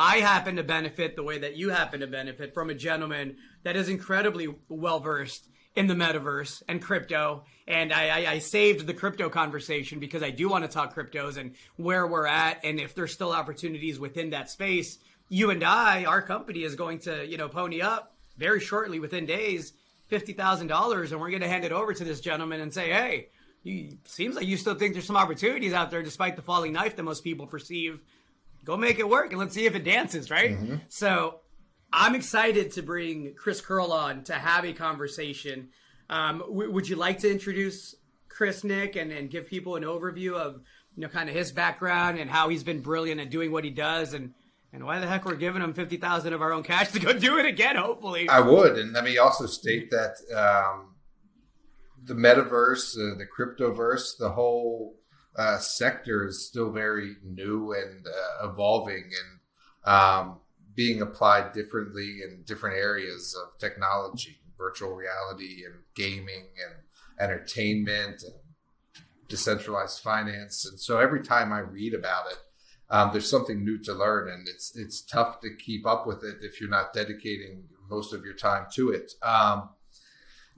I 0.00 0.18
happen 0.18 0.54
to 0.56 0.62
benefit 0.62 1.16
the 1.16 1.24
way 1.24 1.38
that 1.38 1.56
you 1.56 1.70
happen 1.70 2.00
to 2.00 2.06
benefit 2.06 2.54
from 2.54 2.70
a 2.70 2.74
gentleman 2.74 3.36
that 3.64 3.74
is 3.74 3.88
incredibly 3.88 4.46
well 4.68 5.00
versed 5.00 5.48
in 5.74 5.88
the 5.88 5.94
metaverse 5.94 6.62
and 6.68 6.80
crypto. 6.80 7.42
And 7.66 7.92
I, 7.92 8.08
I, 8.08 8.30
I, 8.30 8.38
saved 8.38 8.86
the 8.86 8.94
crypto 8.94 9.28
conversation 9.28 9.98
because 9.98 10.22
I 10.22 10.30
do 10.30 10.48
want 10.48 10.62
to 10.62 10.70
talk 10.70 10.94
cryptos 10.94 11.36
and 11.36 11.56
where 11.74 12.06
we're 12.06 12.26
at 12.26 12.64
and 12.64 12.78
if 12.78 12.94
there's 12.94 13.12
still 13.12 13.32
opportunities 13.32 13.98
within 13.98 14.30
that 14.30 14.50
space. 14.50 14.98
You 15.28 15.50
and 15.50 15.64
I, 15.64 16.04
our 16.04 16.22
company 16.22 16.62
is 16.62 16.76
going 16.76 17.00
to, 17.00 17.26
you 17.26 17.36
know, 17.36 17.48
pony 17.48 17.80
up 17.80 18.14
very 18.36 18.60
shortly 18.60 19.00
within 19.00 19.26
days, 19.26 19.72
fifty 20.06 20.32
thousand 20.32 20.68
dollars, 20.68 21.10
and 21.10 21.20
we're 21.20 21.30
going 21.30 21.42
to 21.42 21.48
hand 21.48 21.64
it 21.64 21.72
over 21.72 21.92
to 21.92 22.04
this 22.04 22.20
gentleman 22.20 22.60
and 22.60 22.72
say, 22.72 22.90
hey, 22.90 23.30
you, 23.64 23.98
seems 24.04 24.36
like 24.36 24.46
you 24.46 24.56
still 24.56 24.76
think 24.76 24.92
there's 24.92 25.06
some 25.06 25.16
opportunities 25.16 25.72
out 25.72 25.90
there 25.90 26.04
despite 26.04 26.36
the 26.36 26.42
falling 26.42 26.72
knife 26.72 26.94
that 26.94 27.02
most 27.02 27.24
people 27.24 27.48
perceive. 27.48 28.00
Go 28.64 28.76
make 28.76 28.98
it 28.98 29.08
work 29.08 29.30
and 29.30 29.38
let's 29.38 29.54
see 29.54 29.66
if 29.66 29.74
it 29.74 29.84
dances, 29.84 30.30
right? 30.30 30.52
Mm-hmm. 30.52 30.76
So 30.88 31.40
I'm 31.92 32.14
excited 32.14 32.72
to 32.72 32.82
bring 32.82 33.34
Chris 33.34 33.60
Curl 33.60 33.92
on 33.92 34.24
to 34.24 34.34
have 34.34 34.64
a 34.64 34.72
conversation. 34.72 35.68
Um, 36.10 36.40
w- 36.40 36.70
would 36.70 36.88
you 36.88 36.96
like 36.96 37.20
to 37.20 37.30
introduce 37.30 37.94
Chris 38.28 38.64
Nick 38.64 38.96
and, 38.96 39.10
and 39.10 39.30
give 39.30 39.46
people 39.46 39.76
an 39.76 39.84
overview 39.84 40.34
of 40.34 40.60
you 40.96 41.02
know 41.02 41.08
kind 41.08 41.28
of 41.28 41.34
his 41.34 41.52
background 41.52 42.18
and 42.18 42.30
how 42.30 42.48
he's 42.48 42.62
been 42.62 42.80
brilliant 42.80 43.20
at 43.20 43.30
doing 43.30 43.52
what 43.52 43.64
he 43.64 43.70
does 43.70 44.12
and 44.12 44.34
and 44.72 44.84
why 44.84 44.98
the 44.98 45.06
heck 45.06 45.24
we're 45.24 45.34
giving 45.34 45.62
him 45.62 45.72
fifty 45.72 45.96
thousand 45.96 46.34
of 46.34 46.42
our 46.42 46.52
own 46.52 46.62
cash 46.62 46.92
to 46.92 46.98
go 47.00 47.12
do 47.12 47.38
it 47.38 47.46
again? 47.46 47.76
Hopefully, 47.76 48.28
I 48.28 48.40
would. 48.40 48.76
And 48.76 48.92
let 48.92 49.04
me 49.04 49.16
also 49.16 49.46
state 49.46 49.90
that 49.90 50.16
um, 50.36 50.94
the 52.04 52.14
metaverse, 52.14 52.96
uh, 52.96 53.16
the 53.16 53.26
cryptoverse, 53.26 54.18
the 54.18 54.30
whole 54.30 54.94
uh, 55.38 55.58
sector 55.58 56.26
is 56.26 56.46
still 56.46 56.72
very 56.72 57.16
new 57.24 57.72
and 57.72 58.06
uh, 58.06 58.48
evolving, 58.50 59.04
and 59.04 59.94
um, 59.94 60.38
being 60.74 61.00
applied 61.00 61.52
differently 61.52 62.20
in 62.24 62.42
different 62.44 62.76
areas 62.76 63.36
of 63.40 63.58
technology, 63.58 64.40
virtual 64.56 64.94
reality 64.94 65.62
and 65.64 65.76
gaming 65.94 66.48
and 66.66 66.74
entertainment 67.20 68.22
and 68.22 68.34
decentralized 69.28 70.00
finance. 70.00 70.66
And 70.68 70.78
so 70.78 70.98
every 70.98 71.22
time 71.22 71.52
I 71.52 71.60
read 71.60 71.94
about 71.94 72.26
it, 72.30 72.38
um, 72.90 73.10
there's 73.12 73.30
something 73.30 73.64
new 73.64 73.78
to 73.84 73.92
learn, 73.92 74.28
and 74.28 74.48
it's 74.48 74.74
it's 74.74 75.02
tough 75.02 75.40
to 75.40 75.54
keep 75.54 75.86
up 75.86 76.06
with 76.06 76.24
it 76.24 76.38
if 76.40 76.60
you're 76.60 76.70
not 76.70 76.94
dedicating 76.94 77.64
most 77.88 78.12
of 78.12 78.24
your 78.24 78.34
time 78.34 78.66
to 78.74 78.90
it. 78.90 79.12
Um, 79.22 79.68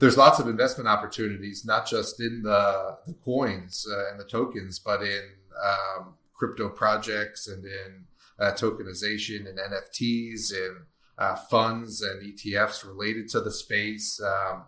there's 0.01 0.17
lots 0.17 0.39
of 0.39 0.49
investment 0.49 0.89
opportunities, 0.89 1.65
not 1.65 1.87
just 1.87 2.21
in 2.21 2.43
the, 2.43 2.97
the 3.07 3.15
coins 3.25 3.87
uh, 3.91 4.11
and 4.11 4.19
the 4.19 4.25
tokens, 4.25 4.79
but 4.79 5.03
in 5.03 5.23
um, 5.63 6.15
crypto 6.33 6.71
projects 6.71 7.47
and 7.49 7.65
in 7.65 8.05
uh, 8.39 8.53
tokenization 8.53 9.47
and 9.47 9.59
NFTs 9.59 10.53
and 10.55 10.77
uh, 11.19 11.37
funds 11.37 12.01
and 12.01 12.23
ETFs 12.23 12.87
related 12.87 13.29
to 13.29 13.41
the 13.43 13.53
space, 13.53 14.19
um, 14.23 14.65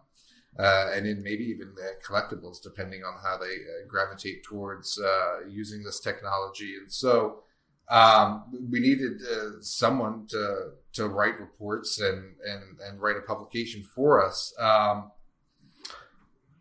uh, 0.59 0.91
and 0.93 1.07
in 1.07 1.23
maybe 1.23 1.45
even 1.45 1.75
collectibles, 2.07 2.63
depending 2.63 3.03
on 3.03 3.15
how 3.23 3.39
they 3.39 3.55
uh, 3.55 3.89
gravitate 3.89 4.45
towards 4.45 5.01
uh, 5.01 5.47
using 5.49 5.83
this 5.83 5.99
technology. 5.99 6.75
And 6.79 6.93
so 6.93 7.45
um, 7.89 8.45
we 8.71 8.81
needed 8.81 9.23
uh, 9.23 9.61
someone 9.61 10.27
to 10.29 10.73
to 10.93 11.09
write 11.09 11.41
reports 11.41 12.01
and 12.01 12.35
and 12.47 12.79
and 12.87 13.01
write 13.01 13.17
a 13.17 13.23
publication 13.23 13.83
for 13.83 14.23
us. 14.25 14.55
Um, 14.59 15.11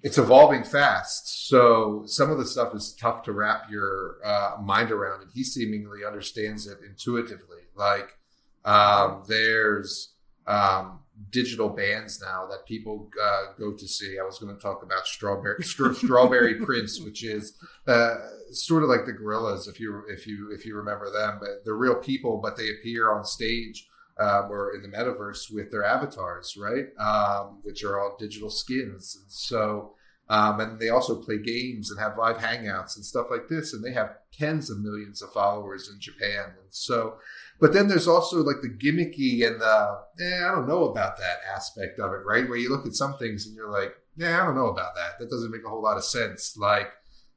it's 0.03 0.17
evolving 0.17 0.63
fast. 0.63 1.47
So 1.47 2.03
some 2.05 2.31
of 2.31 2.37
the 2.37 2.45
stuff 2.45 2.73
is 2.73 2.93
tough 2.93 3.23
to 3.23 3.33
wrap 3.33 3.69
your 3.69 4.17
uh, 4.23 4.57
mind 4.61 4.91
around, 4.91 5.21
and 5.21 5.31
he 5.33 5.43
seemingly 5.43 6.03
understands 6.05 6.67
it 6.67 6.79
intuitively. 6.87 7.59
Like 7.75 8.17
um, 8.65 9.23
there's 9.27 10.13
um, 10.47 10.99
digital 11.29 11.69
bands 11.69 12.21
now 12.21 12.47
that 12.49 12.65
people 12.65 13.09
uh, 13.21 13.53
go 13.59 13.73
to 13.73 13.87
see. 13.87 14.17
I 14.19 14.23
was 14.23 14.39
going 14.39 14.55
to 14.55 14.61
talk 14.61 14.83
about 14.83 15.05
Strawberry 15.05 15.63
Strawberry 15.63 16.55
Prince, 16.55 16.99
which 17.01 17.23
is 17.23 17.53
uh, 17.87 18.15
sort 18.51 18.83
of 18.83 18.89
like 18.89 19.05
the 19.05 19.13
Gorillaz, 19.13 19.67
if 19.67 19.79
you 19.79 20.03
if 20.09 20.25
you 20.25 20.51
if 20.51 20.65
you 20.65 20.75
remember 20.75 21.11
them. 21.11 21.37
But 21.39 21.63
they're 21.63 21.75
real 21.75 21.95
people, 21.95 22.39
but 22.41 22.57
they 22.57 22.69
appear 22.69 23.11
on 23.11 23.23
stage 23.23 23.87
um, 24.19 24.51
or 24.51 24.73
in 24.75 24.81
the 24.81 24.87
metaverse 24.87 25.53
with 25.53 25.71
their 25.71 25.83
avatars, 25.83 26.57
right? 26.57 26.85
Um, 26.99 27.59
which 27.63 27.83
are 27.83 27.99
all 27.99 28.17
digital 28.19 28.49
skins. 28.49 29.17
And 29.19 29.31
so, 29.31 29.93
um, 30.29 30.59
and 30.59 30.79
they 30.79 30.89
also 30.89 31.21
play 31.21 31.37
games 31.39 31.91
and 31.91 31.99
have 31.99 32.17
live 32.17 32.37
hangouts 32.37 32.95
and 32.95 33.05
stuff 33.05 33.27
like 33.29 33.47
this. 33.49 33.73
And 33.73 33.83
they 33.83 33.93
have 33.93 34.15
tens 34.31 34.69
of 34.69 34.79
millions 34.79 35.21
of 35.21 35.33
followers 35.33 35.89
in 35.91 35.99
Japan. 35.99 36.45
And 36.45 36.69
so, 36.69 37.17
but 37.59 37.73
then 37.73 37.87
there's 37.87 38.07
also 38.07 38.37
like 38.37 38.61
the 38.61 38.69
gimmicky 38.69 39.45
and 39.45 39.61
the, 39.61 39.99
eh, 40.19 40.45
I 40.45 40.51
don't 40.51 40.67
know 40.67 40.85
about 40.85 41.17
that 41.17 41.39
aspect 41.53 41.99
of 41.99 42.11
it, 42.13 42.25
right? 42.25 42.47
Where 42.47 42.57
you 42.57 42.69
look 42.69 42.85
at 42.85 42.93
some 42.93 43.17
things 43.17 43.45
and 43.45 43.55
you're 43.55 43.71
like, 43.71 43.93
yeah, 44.15 44.41
I 44.41 44.45
don't 44.45 44.55
know 44.55 44.67
about 44.67 44.95
that. 44.95 45.19
That 45.19 45.29
doesn't 45.29 45.51
make 45.51 45.65
a 45.65 45.69
whole 45.69 45.81
lot 45.81 45.97
of 45.97 46.03
sense. 46.03 46.55
Like 46.57 46.91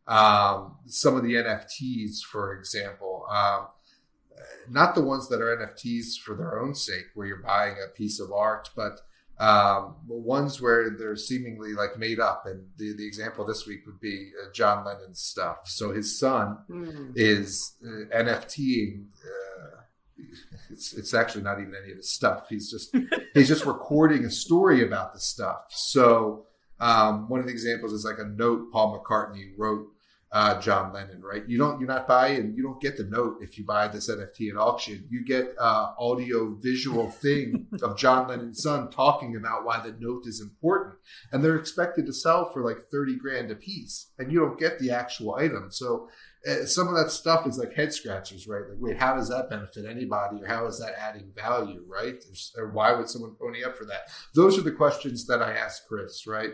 um, 0.07 0.77
some 0.87 1.17
of 1.17 1.23
the 1.23 1.35
NFTs, 1.35 2.21
for 2.23 2.55
example. 2.55 3.27
Um, 3.31 3.69
not 4.69 4.95
the 4.95 5.03
ones 5.03 5.29
that 5.29 5.41
are 5.41 5.57
NFTs 5.57 6.19
for 6.25 6.35
their 6.35 6.61
own 6.61 6.75
sake, 6.75 7.07
where 7.15 7.27
you're 7.27 7.43
buying 7.43 7.77
a 7.85 7.93
piece 7.95 8.21
of 8.21 8.33
art, 8.33 8.71
but 8.77 9.01
um, 9.39 9.97
ones 10.07 10.61
where 10.61 10.91
they're 10.91 11.17
seemingly 11.17 11.73
like 11.73 11.99
made 11.99 12.21
up. 12.21 12.45
And 12.47 12.67
the, 12.77 12.95
the 12.97 13.07
example 13.07 13.45
this 13.45 13.67
week 13.67 13.81
would 13.87 14.01
be 14.01 14.31
uh, 14.41 14.53
John 14.53 14.85
Lennon's 14.85 15.21
stuff. 15.21 15.69
So 15.69 15.93
his 15.93 16.19
son 16.19 16.59
mm. 16.71 17.13
is 17.17 17.77
uh, 17.85 18.15
NFTing. 18.17 19.07
Uh, 19.25 19.81
it's 20.71 20.95
it's 20.95 21.15
actually 21.15 21.43
not 21.43 21.61
even 21.61 21.75
any 21.75 21.91
of 21.91 21.97
his 21.97 22.11
stuff. 22.11 22.47
He's 22.49 22.71
just 22.71 22.97
he's 23.35 23.49
just 23.49 23.67
recording 23.67 24.25
a 24.25 24.31
story 24.31 24.85
about 24.87 25.13
the 25.13 25.21
stuff. 25.21 25.67
So 25.71 26.47
um, 26.81 27.29
one 27.29 27.41
of 27.41 27.47
the 27.47 27.53
examples 27.53 27.93
is 27.93 28.05
like 28.05 28.19
a 28.19 28.29
note 28.29 28.71
Paul 28.73 29.03
McCartney 29.03 29.53
wrote 29.57 29.89
uh, 30.35 30.61
John 30.61 30.93
Lennon, 30.93 31.23
right? 31.23 31.49
You 31.49 31.57
don't, 31.59 31.79
you're 31.79 31.89
not 31.89 32.09
buying, 32.09 32.55
you 32.57 32.63
don't 32.65 32.81
get 32.81 32.97
the 32.97 33.05
note 33.05 33.37
if 33.41 33.57
you 33.57 33.65
buy 33.65 33.87
this 33.87 34.11
NFT 34.11 34.51
at 34.51 34.57
auction. 34.57 35.07
You 35.09 35.25
get 35.25 35.55
uh, 35.61 35.93
audio 35.97 36.57
visual 36.61 37.09
thing 37.09 37.69
of 37.83 37.97
John 37.97 38.27
Lennon's 38.27 38.61
son 38.61 38.91
talking 38.91 39.37
about 39.37 39.65
why 39.65 39.81
the 39.81 39.95
note 40.01 40.27
is 40.27 40.41
important, 40.41 40.97
and 41.31 41.43
they're 41.43 41.55
expected 41.55 42.05
to 42.07 42.13
sell 42.13 42.51
for 42.51 42.63
like 42.63 42.89
thirty 42.91 43.17
grand 43.17 43.53
a 43.53 43.55
piece, 43.55 44.11
and 44.19 44.33
you 44.33 44.41
don't 44.41 44.59
get 44.59 44.81
the 44.81 44.91
actual 44.91 45.37
item. 45.37 45.71
So 45.71 46.09
uh, 46.49 46.67
some 46.67 46.89
of 46.89 46.95
that 46.97 47.13
stuff 47.13 47.47
is 47.47 47.57
like 47.57 47.73
head 47.75 47.93
scratchers, 47.93 48.49
right? 48.49 48.69
Like, 48.69 48.79
wait, 48.81 48.99
how 48.99 49.15
does 49.15 49.29
that 49.29 49.49
benefit 49.49 49.87
anybody, 49.89 50.43
or 50.43 50.49
how 50.49 50.67
is 50.67 50.81
that 50.81 50.99
adding 50.99 51.31
value, 51.37 51.85
right? 51.87 52.17
or 52.57 52.73
why 52.73 52.93
would 52.93 53.09
someone 53.09 53.37
pony 53.41 53.63
up 53.63 53.77
for 53.77 53.85
that? 53.85 54.09
Those 54.35 54.59
are 54.59 54.63
the 54.63 54.73
questions 54.73 55.27
that 55.27 55.43
I 55.43 55.53
ask 55.53 55.87
Chris, 55.87 56.27
right? 56.27 56.51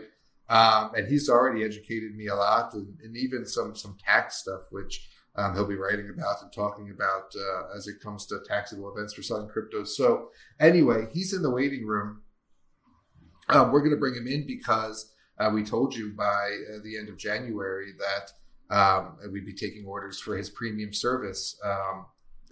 Um, 0.51 0.91
and 0.95 1.07
he's 1.07 1.29
already 1.29 1.63
educated 1.63 2.13
me 2.13 2.27
a 2.27 2.35
lot, 2.35 2.73
and, 2.73 2.97
and 3.01 3.15
even 3.15 3.45
some 3.45 3.73
some 3.73 3.95
tax 4.05 4.35
stuff, 4.35 4.63
which 4.69 5.09
um, 5.37 5.53
he'll 5.53 5.65
be 5.65 5.77
writing 5.77 6.09
about 6.13 6.41
and 6.41 6.51
talking 6.51 6.91
about 6.93 7.33
uh, 7.33 7.73
as 7.73 7.87
it 7.87 8.01
comes 8.03 8.25
to 8.25 8.39
taxable 8.45 8.93
events 8.93 9.13
for 9.13 9.21
selling 9.21 9.47
cryptos. 9.47 9.87
So 9.87 10.27
anyway, 10.59 11.07
he's 11.13 11.33
in 11.33 11.41
the 11.41 11.49
waiting 11.49 11.87
room. 11.87 12.23
Um, 13.47 13.71
we're 13.71 13.79
going 13.79 13.95
to 13.95 13.97
bring 13.97 14.15
him 14.15 14.27
in 14.27 14.45
because 14.45 15.13
uh, 15.39 15.49
we 15.53 15.63
told 15.63 15.95
you 15.95 16.11
by 16.17 16.57
uh, 16.69 16.79
the 16.83 16.97
end 16.97 17.07
of 17.07 17.17
January 17.17 17.93
that 17.99 18.75
um, 18.75 19.17
we'd 19.31 19.45
be 19.45 19.53
taking 19.53 19.85
orders 19.85 20.19
for 20.19 20.35
his 20.35 20.49
premium 20.49 20.91
service. 20.91 21.57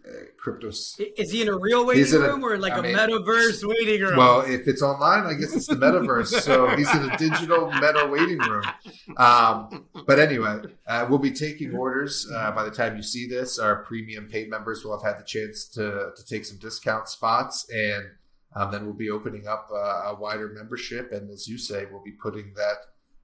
Um, 0.05 0.29
cryptos. 0.39 0.99
Is 1.17 1.31
he 1.31 1.41
in 1.41 1.49
a 1.49 1.57
real 1.57 1.85
waiting 1.85 2.11
room 2.19 2.43
a, 2.43 2.47
or 2.47 2.57
like 2.57 2.73
I 2.73 2.79
a 2.79 2.81
mean, 2.81 2.95
metaverse 2.95 3.63
waiting 3.63 4.01
room? 4.01 4.17
Well, 4.17 4.41
if 4.41 4.67
it's 4.67 4.81
online, 4.81 5.25
I 5.25 5.33
guess 5.33 5.55
it's 5.55 5.67
the 5.67 5.75
metaverse. 5.75 6.41
so 6.41 6.67
he's 6.75 6.93
in 6.95 7.09
a 7.09 7.17
digital 7.17 7.71
meta 7.71 8.07
waiting 8.09 8.39
room. 8.39 8.63
Um, 9.17 9.85
but 10.07 10.19
anyway, 10.19 10.59
uh, 10.87 11.05
we'll 11.09 11.19
be 11.19 11.31
taking 11.31 11.75
orders 11.75 12.29
uh, 12.33 12.51
by 12.51 12.63
the 12.63 12.71
time 12.71 12.95
you 12.95 13.03
see 13.03 13.27
this. 13.27 13.59
Our 13.59 13.83
premium 13.83 14.27
paid 14.27 14.49
members 14.49 14.83
will 14.83 14.97
have 14.97 15.05
had 15.05 15.19
the 15.21 15.25
chance 15.25 15.65
to 15.69 16.11
to 16.15 16.25
take 16.25 16.45
some 16.45 16.57
discount 16.57 17.09
spots, 17.09 17.69
and 17.69 18.05
um, 18.55 18.71
then 18.71 18.85
we'll 18.85 18.93
be 18.93 19.09
opening 19.09 19.47
up 19.47 19.69
uh, 19.71 20.11
a 20.11 20.15
wider 20.19 20.49
membership. 20.49 21.11
And 21.11 21.29
as 21.29 21.47
you 21.47 21.57
say, 21.57 21.85
we'll 21.91 22.03
be 22.03 22.11
putting 22.11 22.53
that. 22.55 22.77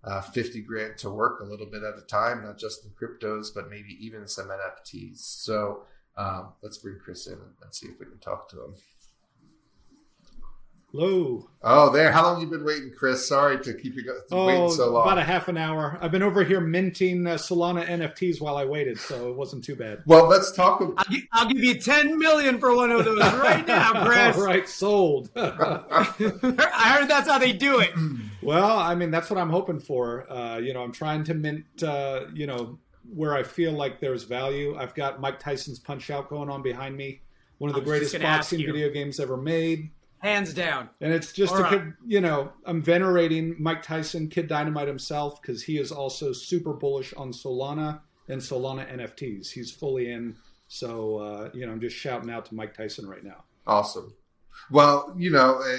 Uh, 0.08 0.22
50 0.22 0.62
grand 0.62 0.96
to 1.00 1.10
work 1.10 1.40
a 1.40 1.44
little 1.44 1.66
bit 1.66 1.82
at 1.82 1.98
a 1.98 2.06
time, 2.06 2.44
not 2.44 2.60
just 2.60 2.86
in 2.86 2.92
cryptos, 2.92 3.48
but 3.56 3.72
maybe 3.72 3.98
even 4.00 4.28
some 4.28 4.50
NFTs. 4.50 5.18
So, 5.18 5.82
um, 6.18 6.54
let's 6.62 6.78
bring 6.78 6.98
Chris 7.04 7.28
in 7.28 7.34
and 7.34 7.74
see 7.74 7.88
if 7.88 8.00
we 8.00 8.06
can 8.06 8.20
talk 8.20 8.50
to 8.50 8.64
him. 8.64 8.76
Hello. 10.98 11.50
Oh, 11.62 11.92
there. 11.92 12.10
How 12.10 12.24
long 12.24 12.40
you 12.40 12.48
been 12.48 12.64
waiting, 12.64 12.90
Chris? 12.98 13.28
Sorry 13.28 13.60
to 13.60 13.74
keep 13.74 13.96
you 13.96 14.04
oh, 14.32 14.46
waiting 14.46 14.72
so 14.72 14.92
long. 14.92 15.04
About 15.04 15.18
a 15.18 15.24
half 15.24 15.50
an 15.50 15.58
hour. 15.58 15.98
I've 16.00 16.12
been 16.12 16.24
over 16.24 16.42
here 16.42 16.62
minting 16.62 17.28
uh, 17.28 17.32
Solana 17.32 17.86
NFTs 17.86 18.40
while 18.40 18.56
I 18.56 18.64
waited, 18.64 18.98
so 18.98 19.30
it 19.30 19.36
wasn't 19.36 19.66
too 19.66 19.76
bad. 19.76 20.04
Well, 20.06 20.30
let's 20.30 20.54
talk. 20.54 20.80
About- 20.80 20.94
I'll, 21.00 21.14
give, 21.14 21.24
I'll 21.34 21.48
give 21.50 21.62
you 21.62 21.78
ten 21.82 22.18
million 22.18 22.60
for 22.60 22.74
one 22.74 22.92
of 22.92 23.04
those 23.04 23.20
right 23.34 23.68
now, 23.68 24.06
Chris. 24.06 24.38
All 24.38 24.46
right, 24.46 24.70
sold. 24.70 25.32
I 25.36 26.96
heard 26.98 27.10
that's 27.10 27.28
how 27.28 27.40
they 27.40 27.52
do 27.52 27.80
it. 27.82 27.92
Well, 28.42 28.80
I 28.80 28.96
mean, 28.96 29.12
that's 29.12 29.30
what 29.30 29.38
I'm 29.38 29.50
hoping 29.50 29.82
for. 29.82 30.32
Uh, 30.32 30.60
you 30.60 30.74
know, 30.74 30.82
I'm 30.82 30.94
trying 30.94 31.26
to 31.26 31.34
mint. 31.34 31.66
Uh, 31.84 32.22
you 32.34 32.48
know, 32.48 32.80
where 33.14 33.36
I 33.36 33.44
feel 33.44 33.72
like 33.72 34.00
there's 34.00 34.24
value. 34.24 34.76
I've 34.78 34.96
got 34.96 35.20
Mike 35.20 35.40
Tyson's 35.40 35.80
Punch 35.80 36.10
Out 36.10 36.30
going 36.30 36.50
on 36.50 36.62
behind 36.62 36.96
me. 36.96 37.22
One 37.58 37.70
of 37.70 37.76
the 37.76 37.82
greatest 37.82 38.20
boxing 38.20 38.60
video 38.66 38.90
games 38.90 39.20
ever 39.20 39.38
made 39.38 39.90
hands 40.26 40.54
down. 40.54 40.90
And 41.02 41.14
it's 41.14 41.32
just 41.32 41.54
a, 41.54 41.62
right. 41.62 41.84
you 42.06 42.20
know, 42.20 42.52
I'm 42.66 42.82
venerating 42.82 43.56
Mike 43.60 43.84
Tyson, 43.84 44.28
Kid 44.28 44.48
Dynamite 44.48 44.88
himself, 44.88 45.42
because 45.42 45.64
he 45.64 45.78
is 45.78 45.92
also 45.92 46.34
super 46.34 46.74
bullish 46.74 47.14
on 47.14 47.32
Solana 47.32 48.02
and 48.28 48.42
Solana 48.42 48.92
NFTs. 48.92 49.52
He's 49.52 49.72
fully 49.72 50.12
in. 50.12 50.36
So, 50.68 51.18
uh, 51.18 51.50
you 51.54 51.66
know, 51.66 51.72
I'm 51.72 51.80
just 51.80 51.96
shouting 51.96 52.32
out 52.32 52.46
to 52.48 52.56
Mike 52.56 52.74
Tyson 52.74 53.08
right 53.08 53.24
now. 53.24 53.44
Awesome. 53.68 54.14
Well, 54.72 55.14
you 55.16 55.30
know, 55.30 55.62
uh, 55.64 55.78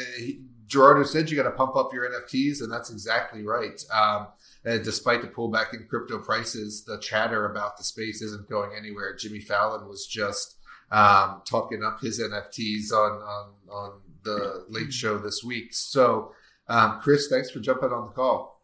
Gerardo 0.67 1.05
said 1.05 1.31
you 1.31 1.37
got 1.37 1.45
to 1.45 1.53
pump 1.53 1.77
up 1.77 1.93
your 1.93 2.11
NFTs, 2.11 2.61
and 2.61 2.73
that's 2.73 2.91
exactly 2.91 3.43
right. 3.45 3.81
Um, 3.93 4.29
and 4.65 4.85
despite 4.85 5.23
the 5.23 5.29
pullback 5.29 5.73
in 5.73 5.87
crypto 5.89 6.19
prices, 6.19 6.85
the 6.85 6.99
chatter 6.99 7.51
about 7.51 7.77
the 7.77 7.85
space 7.85 8.21
isn't 8.23 8.49
going 8.49 8.73
anywhere. 8.77 9.15
Jimmy 9.15 9.41
Fallon 9.41 9.89
was 9.89 10.07
just 10.07 10.57
um, 10.91 11.43
talking 11.45 11.85
up 11.85 12.01
his 12.01 12.21
NFTs 12.21 12.93
on 12.93 13.13
on, 13.23 13.53
on 13.71 14.01
the 14.25 14.65
late 14.69 14.93
show 14.93 15.19
this 15.19 15.43
week. 15.45 15.73
So, 15.73 16.33
um, 16.69 17.01
Chris, 17.01 17.29
thanks 17.29 17.51
for 17.51 17.61
jumping 17.61 17.93
on 17.93 18.07
the 18.07 18.13
call. 18.13 18.57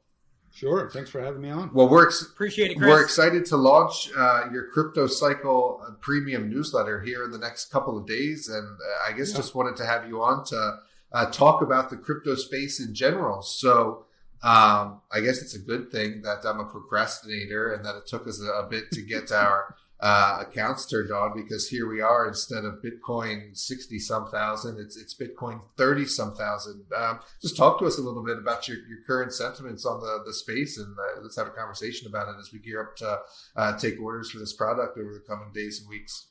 Sure. 0.54 0.90
Thanks 0.90 1.08
for 1.08 1.22
having 1.22 1.40
me 1.40 1.48
on. 1.48 1.72
Well, 1.72 1.88
we're 1.88 2.06
ex- 2.06 2.20
appreciate 2.22 2.72
it. 2.72 2.76
Chris. 2.76 2.88
We're 2.88 3.02
excited 3.02 3.46
to 3.46 3.56
launch 3.56 4.10
uh, 4.14 4.48
your 4.52 4.66
crypto 4.66 5.06
cycle 5.06 5.82
uh, 5.86 5.92
premium 6.00 6.50
newsletter 6.50 7.00
here 7.00 7.24
in 7.24 7.30
the 7.30 7.38
next 7.38 7.70
couple 7.70 7.96
of 7.96 8.06
days, 8.06 8.48
and 8.48 8.66
uh, 8.66 9.10
I 9.10 9.16
guess 9.16 9.30
yeah. 9.30 9.38
just 9.38 9.54
wanted 9.54 9.76
to 9.76 9.86
have 9.86 10.06
you 10.06 10.22
on 10.22 10.44
to 10.46 10.78
uh, 11.12 11.30
talk 11.30 11.62
about 11.62 11.90
the 11.90 11.96
crypto 11.96 12.34
space 12.34 12.80
in 12.80 12.94
general. 12.94 13.42
So. 13.42 14.06
Um, 14.44 15.02
I 15.12 15.20
guess 15.20 15.40
it's 15.40 15.54
a 15.54 15.60
good 15.60 15.92
thing 15.92 16.22
that 16.22 16.44
I'm 16.44 16.58
a 16.58 16.64
procrastinator 16.64 17.72
and 17.72 17.84
that 17.84 17.94
it 17.94 18.08
took 18.08 18.26
us 18.26 18.42
a, 18.42 18.64
a 18.64 18.68
bit 18.68 18.90
to 18.90 19.00
get 19.00 19.30
our 19.32 19.76
uh, 20.02 20.38
accounts 20.40 20.84
turned 20.84 21.12
on 21.12 21.32
because 21.32 21.68
here 21.68 21.88
we 21.88 22.00
are 22.00 22.26
instead 22.26 22.64
of 22.64 22.82
Bitcoin 22.82 23.56
sixty 23.56 24.00
some 24.00 24.28
thousand, 24.28 24.80
it's 24.80 24.96
it's 24.96 25.14
Bitcoin 25.14 25.60
thirty 25.76 26.04
some 26.04 26.34
thousand. 26.34 26.84
Um, 26.94 27.20
just 27.40 27.56
talk 27.56 27.78
to 27.78 27.86
us 27.86 27.98
a 27.98 28.02
little 28.02 28.24
bit 28.24 28.36
about 28.36 28.66
your, 28.66 28.78
your 28.78 28.98
current 29.06 29.32
sentiments 29.32 29.86
on 29.86 30.00
the 30.00 30.24
the 30.26 30.34
space, 30.34 30.76
and 30.76 30.96
uh, 30.98 31.20
let's 31.22 31.36
have 31.36 31.46
a 31.46 31.50
conversation 31.50 32.08
about 32.08 32.28
it 32.28 32.34
as 32.40 32.52
we 32.52 32.58
gear 32.58 32.82
up 32.82 32.96
to 32.96 33.20
uh, 33.54 33.78
take 33.78 34.00
orders 34.00 34.28
for 34.28 34.40
this 34.40 34.52
product 34.52 34.98
over 34.98 35.14
the 35.14 35.20
coming 35.20 35.52
days 35.54 35.78
and 35.80 35.88
weeks. 35.88 36.26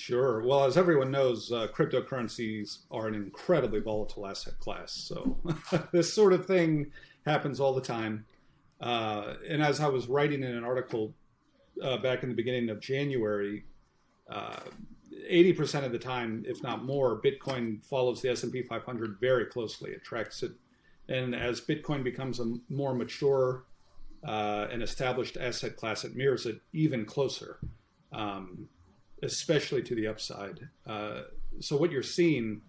Sure. 0.00 0.40
Well, 0.40 0.64
as 0.64 0.78
everyone 0.78 1.10
knows, 1.10 1.52
uh, 1.52 1.66
cryptocurrencies 1.74 2.78
are 2.90 3.06
an 3.06 3.14
incredibly 3.14 3.80
volatile 3.80 4.26
asset 4.26 4.58
class. 4.58 4.92
So 4.92 5.36
this 5.92 6.10
sort 6.10 6.32
of 6.32 6.46
thing 6.46 6.90
happens 7.26 7.60
all 7.60 7.74
the 7.74 7.82
time. 7.82 8.24
Uh, 8.80 9.34
and 9.46 9.62
as 9.62 9.78
I 9.78 9.88
was 9.88 10.08
writing 10.08 10.42
in 10.42 10.56
an 10.56 10.64
article 10.64 11.12
uh, 11.82 11.98
back 11.98 12.22
in 12.22 12.30
the 12.30 12.34
beginning 12.34 12.70
of 12.70 12.80
January, 12.80 13.66
uh, 14.30 14.60
80% 15.30 15.84
of 15.84 15.92
the 15.92 15.98
time, 15.98 16.46
if 16.48 16.62
not 16.62 16.82
more, 16.82 17.20
Bitcoin 17.20 17.84
follows 17.84 18.22
the 18.22 18.30
S&P 18.30 18.62
500 18.62 19.18
very 19.20 19.44
closely. 19.44 19.90
It 19.90 20.02
tracks 20.02 20.42
it. 20.42 20.52
And 21.10 21.34
as 21.34 21.60
Bitcoin 21.60 22.02
becomes 22.02 22.40
a 22.40 22.54
more 22.70 22.94
mature 22.94 23.64
uh, 24.26 24.68
and 24.72 24.82
established 24.82 25.36
asset 25.36 25.76
class, 25.76 26.04
it 26.04 26.16
mirrors 26.16 26.46
it 26.46 26.62
even 26.72 27.04
closer, 27.04 27.58
um, 28.12 28.66
especially 29.22 29.82
to 29.82 29.94
the 29.94 30.06
upside. 30.06 30.68
Uh, 30.86 31.22
so 31.60 31.76
what 31.76 31.90
you're 31.90 32.02
seeing 32.02 32.62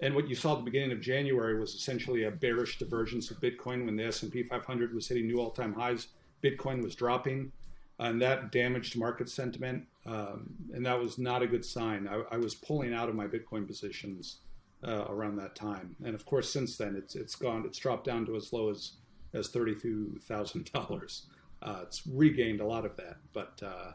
and 0.00 0.14
what 0.14 0.28
you 0.28 0.34
saw 0.34 0.52
at 0.52 0.58
the 0.58 0.64
beginning 0.64 0.92
of 0.92 1.00
January 1.00 1.58
was 1.58 1.74
essentially 1.74 2.24
a 2.24 2.30
bearish 2.30 2.78
divergence 2.78 3.30
of 3.30 3.40
Bitcoin 3.40 3.84
when 3.84 3.96
the 3.96 4.04
S&P 4.04 4.44
500 4.44 4.94
was 4.94 5.08
hitting 5.08 5.26
new 5.26 5.40
all-time 5.40 5.72
highs. 5.72 6.08
Bitcoin 6.42 6.82
was 6.82 6.94
dropping 6.94 7.50
and 7.98 8.22
that 8.22 8.52
damaged 8.52 8.96
market 8.96 9.28
sentiment. 9.28 9.84
Um, 10.06 10.54
and 10.72 10.84
that 10.86 10.98
was 10.98 11.18
not 11.18 11.42
a 11.42 11.46
good 11.46 11.64
sign. 11.64 12.08
I, 12.08 12.22
I, 12.34 12.36
was 12.38 12.54
pulling 12.54 12.94
out 12.94 13.08
of 13.08 13.14
my 13.14 13.26
Bitcoin 13.26 13.66
positions 13.66 14.38
uh, 14.86 15.04
around 15.08 15.36
that 15.36 15.54
time, 15.54 15.96
and 16.02 16.14
of 16.14 16.24
course, 16.24 16.50
since 16.50 16.78
then 16.78 16.96
it's 16.96 17.14
it's 17.14 17.34
gone. 17.34 17.64
It's 17.66 17.78
dropped 17.78 18.04
down 18.06 18.24
to 18.26 18.36
as 18.36 18.52
low 18.52 18.70
as 18.70 18.92
as 19.34 19.48
thirty 19.48 19.74
two 19.74 20.18
thousand 20.22 20.70
uh, 20.74 20.80
dollars. 20.80 21.26
It's 21.62 22.06
regained 22.06 22.60
a 22.60 22.64
lot 22.64 22.86
of 22.86 22.96
that, 22.96 23.16
but 23.34 23.60
uh, 23.62 23.92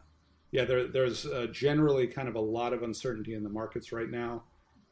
yeah, 0.53 0.65
there, 0.65 0.87
there's 0.87 1.25
uh, 1.25 1.47
generally 1.51 2.05
kind 2.05 2.29
of 2.29 2.35
a 2.35 2.39
lot 2.39 2.73
of 2.73 2.83
uncertainty 2.83 3.33
in 3.33 3.41
the 3.41 3.49
markets 3.49 3.91
right 3.91 4.09
now, 4.09 4.43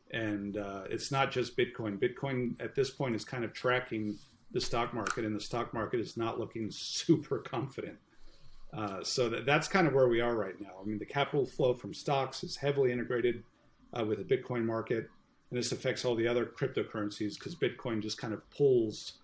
and 0.10 0.58
uh, 0.58 0.86
it's 0.89 1.12
not 1.12 1.32
just 1.32 1.56
Bitcoin. 1.56 2.00
Bitcoin 2.00 2.60
at 2.60 2.74
this 2.74 2.89
point 2.89 3.15
is 3.15 3.24
kind 3.24 3.45
of 3.45 3.54
tracking 3.54 4.17
the 4.52 4.60
stock 4.60 4.91
market, 4.91 5.24
and 5.24 5.36
the 5.36 5.39
stock 5.39 5.71
market 5.71 6.00
is 6.00 6.17
not 6.17 6.39
looking 6.39 6.71
super 6.71 7.38
confident. 7.38 7.95
Uh, 8.76 9.04
so 9.04 9.30
that, 9.30 9.45
that's 9.45 9.67
kind 9.67 9.86
of 9.86 9.93
where 9.93 10.08
we 10.08 10.19
are 10.19 10.36
right 10.36 10.60
now. 10.60 10.71
I 10.82 10.84
mean, 10.84 10.97
the 10.97 11.06
capital 11.06 11.45
flow 11.45 11.76
from 11.76 11.93
stocks 11.93 12.43
is 12.43 12.56
heavily 12.56 12.91
integrated 12.91 13.43
uh, 13.93 14.04
with 14.04 14.17
the 14.17 14.36
Bitcoin 14.36 14.65
market, 14.65 15.10
and 15.52 15.60
this 15.60 15.71
affects 15.71 16.06
all 16.06 16.15
the 16.15 16.28
other 16.28 16.43
cryptocurrencies 16.43 17.36
because 17.36 17.56
Bitcoin 17.56 18.02
just 18.02 18.17
kind 18.17 18.34
of 18.34 18.41
pulls 18.50 19.19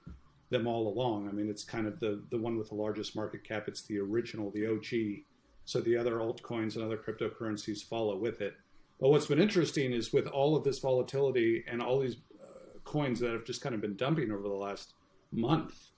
them 0.51 0.67
all 0.67 0.87
along. 0.87 1.27
I 1.27 1.31
mean, 1.31 1.49
it's 1.49 1.63
kind 1.63 1.87
of 1.87 1.99
the 1.99 2.21
the 2.29 2.37
one 2.37 2.59
with 2.59 2.69
the 2.69 2.75
largest 2.75 3.15
market 3.15 3.43
cap. 3.43 3.67
It's 3.67 3.81
the 3.81 3.97
original, 3.97 4.51
the 4.51 4.67
OG. 4.67 5.23
So 5.67 5.81
the 5.81 5.97
other 5.97 6.19
altcoins 6.19 6.75
and 6.75 6.85
other 6.85 6.95
cryptocurrencies 6.95 7.83
follow 7.83 8.15
with 8.15 8.39
it. 8.39 8.55
But 9.01 9.09
what's 9.09 9.25
been 9.25 9.41
interesting 9.41 9.91
is 9.91 10.13
with 10.13 10.25
all 10.25 10.55
of 10.55 10.63
this 10.63 10.79
volatility 10.79 11.65
and 11.69 11.81
all 11.81 11.99
these 11.99 12.15
uh, 12.41 12.79
coins 12.85 13.19
that 13.19 13.31
have 13.31 13.43
just 13.43 13.61
kind 13.61 13.75
of 13.75 13.81
been 13.81 13.97
dumping 13.97 14.31
over 14.31 14.43
the 14.43 14.55
last 14.55 14.93
month, 15.29 15.89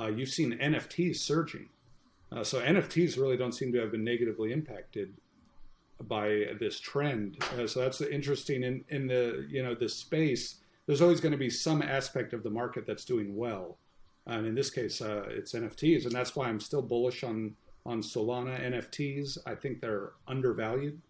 uh, 0.00 0.06
you've 0.06 0.30
seen 0.30 0.58
NFTs 0.58 1.16
surging. 1.16 1.68
Uh, 2.32 2.42
so 2.42 2.62
NFTs 2.62 3.18
really 3.18 3.36
don't 3.36 3.52
seem 3.52 3.70
to 3.74 3.78
have 3.80 3.92
been 3.92 4.02
negatively 4.02 4.50
impacted 4.50 5.12
by 6.00 6.46
this 6.58 6.80
trend. 6.80 7.36
Uh, 7.58 7.66
so 7.66 7.80
that's 7.80 8.00
interesting 8.00 8.62
in, 8.62 8.82
in 8.88 9.06
the 9.08 9.46
you 9.50 9.62
know 9.62 9.74
this 9.74 9.94
space. 9.94 10.56
There's 10.86 11.02
always 11.02 11.20
going 11.20 11.32
to 11.32 11.38
be 11.38 11.50
some 11.50 11.82
aspect 11.82 12.32
of 12.32 12.42
the 12.42 12.50
market 12.50 12.86
that's 12.86 13.04
doing 13.04 13.36
well, 13.36 13.76
and 14.26 14.46
in 14.46 14.54
this 14.54 14.70
case, 14.70 15.02
uh, 15.02 15.24
it's 15.28 15.52
NFTs, 15.52 16.04
and 16.04 16.12
that's 16.12 16.34
why 16.34 16.48
I'm 16.48 16.60
still 16.60 16.80
bullish 16.80 17.22
on 17.24 17.54
on 17.88 18.02
Solana 18.02 18.60
NFTs. 18.60 19.38
I 19.46 19.54
think 19.54 19.80
they're 19.80 20.12
undervalued, 20.28 21.00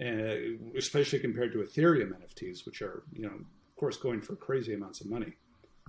uh, 0.00 0.76
especially 0.76 1.18
compared 1.18 1.52
to 1.52 1.58
Ethereum 1.58 2.12
NFTs, 2.12 2.64
which 2.64 2.80
are 2.82 3.02
you 3.12 3.22
know 3.22 3.34
of 3.34 3.76
course 3.76 3.96
going 3.96 4.22
for 4.22 4.36
crazy 4.36 4.74
amounts 4.74 5.00
of 5.00 5.08
money. 5.08 5.34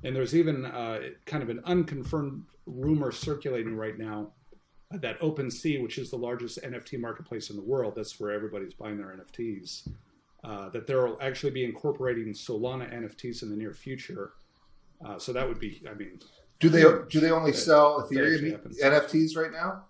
And 0.03 0.15
there's 0.15 0.35
even 0.35 0.65
uh, 0.65 0.99
kind 1.25 1.43
of 1.43 1.49
an 1.49 1.61
unconfirmed 1.65 2.43
rumor 2.65 3.11
circulating 3.11 3.75
right 3.75 3.97
now 3.97 4.31
that 4.91 5.19
OpenSea, 5.19 5.83
which 5.83 5.97
is 5.97 6.09
the 6.09 6.17
largest 6.17 6.61
NFT 6.63 6.99
marketplace 6.99 7.49
in 7.49 7.55
the 7.55 7.61
world, 7.61 7.93
that's 7.95 8.19
where 8.19 8.31
everybody's 8.31 8.73
buying 8.73 8.97
their 8.97 9.15
NFTs. 9.15 9.87
Uh, 10.41 10.69
that 10.69 10.87
they'll 10.87 11.17
actually 11.21 11.51
be 11.51 11.65
incorporating 11.65 12.27
Solana 12.27 12.91
NFTs 12.93 13.43
in 13.43 13.49
the 13.49 13.57
near 13.57 13.73
future. 13.73 14.31
Uh, 15.05 15.19
so 15.19 15.33
that 15.33 15.45
would 15.45 15.59
be, 15.59 15.81
I 15.89 15.93
mean, 15.93 16.17
do 16.59 16.69
they 16.69 16.83
do 17.09 17.19
they 17.19 17.31
only 17.31 17.53
sell 17.53 18.01
Ethereum 18.01 18.61
NFTs 18.81 19.35
right 19.35 19.51
now? 19.51 19.85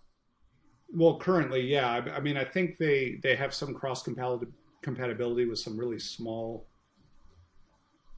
Well, 0.93 1.17
currently, 1.17 1.61
yeah. 1.61 1.89
I, 1.89 2.17
I 2.17 2.19
mean, 2.19 2.37
I 2.37 2.43
think 2.43 2.77
they 2.77 3.19
they 3.21 3.35
have 3.35 3.53
some 3.53 3.73
cross 3.73 4.03
compatibility 4.03 5.45
with 5.45 5.59
some 5.59 5.77
really 5.77 5.99
small 5.99 6.65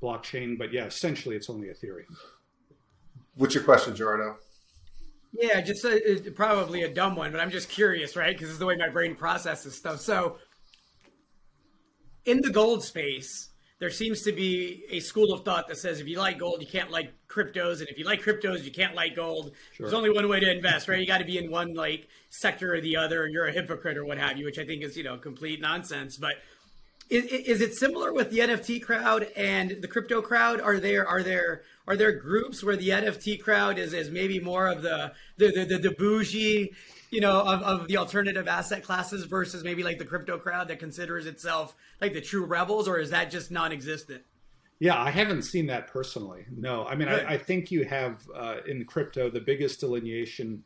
blockchain, 0.02 0.58
but 0.58 0.72
yeah, 0.72 0.86
essentially, 0.86 1.36
it's 1.36 1.50
only 1.50 1.68
Ethereum. 1.68 2.16
What's 3.36 3.56
your 3.56 3.64
question, 3.64 3.96
Gerardo? 3.96 4.38
Yeah, 5.34 5.62
just 5.62 5.86
a, 5.86 6.32
probably 6.36 6.84
a 6.84 6.94
dumb 6.94 7.16
one, 7.16 7.32
but 7.32 7.40
I'm 7.40 7.52
just 7.52 7.70
curious, 7.70 8.16
right? 8.16 8.36
Because 8.36 8.50
it's 8.50 8.60
the 8.60 8.66
way 8.66 8.76
my 8.76 8.90
brain 8.90 9.16
processes 9.16 9.76
stuff. 9.76 10.02
So, 10.02 10.38
in 12.26 12.42
the 12.42 12.50
gold 12.50 12.84
space, 12.84 13.51
there 13.82 13.90
seems 13.90 14.22
to 14.22 14.32
be 14.32 14.84
a 14.92 15.00
school 15.00 15.34
of 15.34 15.44
thought 15.44 15.68
that 15.68 15.76
says 15.76 16.00
if 16.00 16.08
you 16.08 16.20
like 16.20 16.38
gold, 16.38 16.62
you 16.62 16.68
can't 16.68 16.92
like 16.92 17.12
cryptos, 17.28 17.80
and 17.80 17.90
if 17.90 17.98
you 17.98 18.06
like 18.06 18.22
cryptos, 18.22 18.64
you 18.64 18.70
can't 18.70 18.94
like 18.94 19.16
gold. 19.16 19.54
Sure. 19.74 19.88
There's 19.88 19.96
only 19.96 20.12
one 20.12 20.30
way 20.30 20.40
to 20.40 20.52
invest, 20.52 20.88
right? 20.88 21.00
You 21.00 21.08
got 21.08 21.18
to 21.18 21.26
be 21.26 21.40
in 21.40 21.50
one 21.50 21.74
like 21.74 22.08
sector 22.30 22.76
or 22.76 22.80
the 22.80 22.96
other, 22.96 23.24
and 23.24 23.34
you're 23.34 23.48
a 23.48 23.52
hypocrite 23.52 23.98
or 23.98 24.06
what 24.06 24.20
have 24.20 24.38
you, 24.38 24.46
which 24.46 24.60
I 24.60 24.66
think 24.66 24.84
is 24.84 24.96
you 24.96 25.04
know 25.04 25.18
complete 25.18 25.62
nonsense. 25.62 26.16
But 26.16 26.34
is, 27.10 27.26
is 27.26 27.62
it 27.62 27.74
similar 27.74 28.14
with 28.14 28.30
the 28.30 28.38
NFT 28.38 28.84
crowd 28.84 29.24
and 29.36 29.82
the 29.82 29.88
crypto 29.88 30.22
crowd? 30.22 30.62
Are 30.62 30.80
there 30.80 31.08
are 31.08 31.24
there 31.24 31.64
are 31.88 31.98
there 31.98 32.12
groups 32.12 32.64
where 32.64 32.78
the 32.78 32.90
NFT 32.90 33.42
crowd 33.42 33.80
is, 33.80 33.94
is 33.94 34.12
maybe 34.12 34.40
more 34.40 34.68
of 34.68 34.84
the 34.84 35.12
the, 35.38 35.52
the, 35.52 35.66
the, 35.66 35.78
the 35.80 35.96
bougie, 35.98 36.72
you 37.12 37.20
know, 37.20 37.42
of, 37.42 37.62
of 37.62 37.88
the 37.88 37.98
alternative 37.98 38.48
asset 38.48 38.84
classes 38.84 39.26
versus 39.26 39.64
maybe 39.64 39.84
like 39.84 40.00
the 40.00 40.06
crypto 40.06 40.38
crowd 40.38 40.70
that 40.70 40.80
considers 40.80 41.26
itself 41.26 41.76
like 42.00 42.14
the 42.14 42.22
true 42.22 42.46
rebels, 42.46 42.88
or 42.88 42.98
is 42.98 43.10
that 43.10 43.30
just 43.30 43.52
non-existent? 43.52 44.24
Yeah, 44.80 45.00
I 45.00 45.12
haven't 45.12 45.44
seen 45.44 45.68
that 45.68 45.88
personally. 45.88 46.46
No, 46.50 46.86
I 46.86 46.96
mean, 46.96 47.10
I, 47.10 47.34
I, 47.34 47.38
think 47.38 47.70
you 47.70 47.86
have 47.86 48.28
uh, 48.34 48.58
in 48.66 48.86
crypto 48.86 49.30
the 49.30 49.42
biggest 49.42 49.80
delineation 49.80 50.64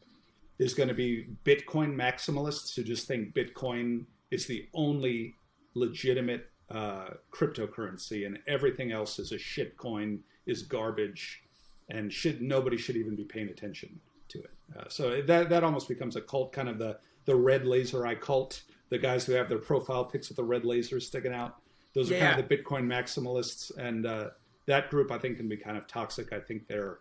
is 0.58 0.74
going 0.74 0.88
to 0.88 0.96
be 0.96 1.28
Bitcoin 1.44 1.94
maximalists 1.94 2.74
who 2.74 2.84
just 2.84 3.08
think 3.08 3.34
Bitcoin 3.34 4.06
is 4.32 4.46
the 4.46 4.70
only 4.74 5.36
legitimate 5.74 6.50
uh, 6.70 7.10
cryptocurrency, 7.34 8.26
and 8.26 8.40
everything 8.48 8.92
else 8.92 9.20
is 9.20 9.32
a 9.32 9.38
shit 9.38 9.76
coin, 9.78 10.20
is 10.46 10.62
garbage, 10.62 11.44
and 11.90 12.14
should 12.14 12.42
nobody 12.42 12.78
should 12.78 12.96
even 12.96 13.16
be 13.16 13.24
paying 13.24 13.50
attention 13.50 14.00
to 14.36 14.44
it. 14.44 14.52
Uh, 14.78 14.90
so 14.90 15.22
that 15.22 15.50
that 15.50 15.64
almost 15.64 15.88
becomes 15.88 16.16
a 16.16 16.22
cult, 16.22 16.52
kind 16.52 16.70
of 16.70 16.78
the 16.78 16.98
the 17.26 17.36
red 17.36 17.66
laser 17.66 18.06
eye 18.06 18.16
cult. 18.16 18.64
The 18.90 18.98
guys 18.98 19.26
who 19.26 19.34
have 19.34 19.50
their 19.50 19.58
profile 19.58 20.06
pics 20.06 20.30
with 20.30 20.38
the 20.38 20.44
red 20.44 20.64
lasers 20.64 21.04
sticking 21.04 21.34
out. 21.34 21.56
Those 21.94 22.12
are 22.12 22.16
yeah. 22.16 22.28
kind 22.28 22.40
of 22.40 22.48
the 22.48 22.56
Bitcoin 22.56 22.86
maximalists, 22.86 23.76
and 23.78 24.06
uh, 24.06 24.30
that 24.68 24.90
group 24.90 25.12
I 25.12 25.18
think 25.18 25.38
can 25.38 25.50
be 25.50 25.58
kind 25.58 25.78
of 25.78 25.88
toxic. 25.88 26.34
I 26.34 26.40
think 26.40 26.68
they're 26.68 27.00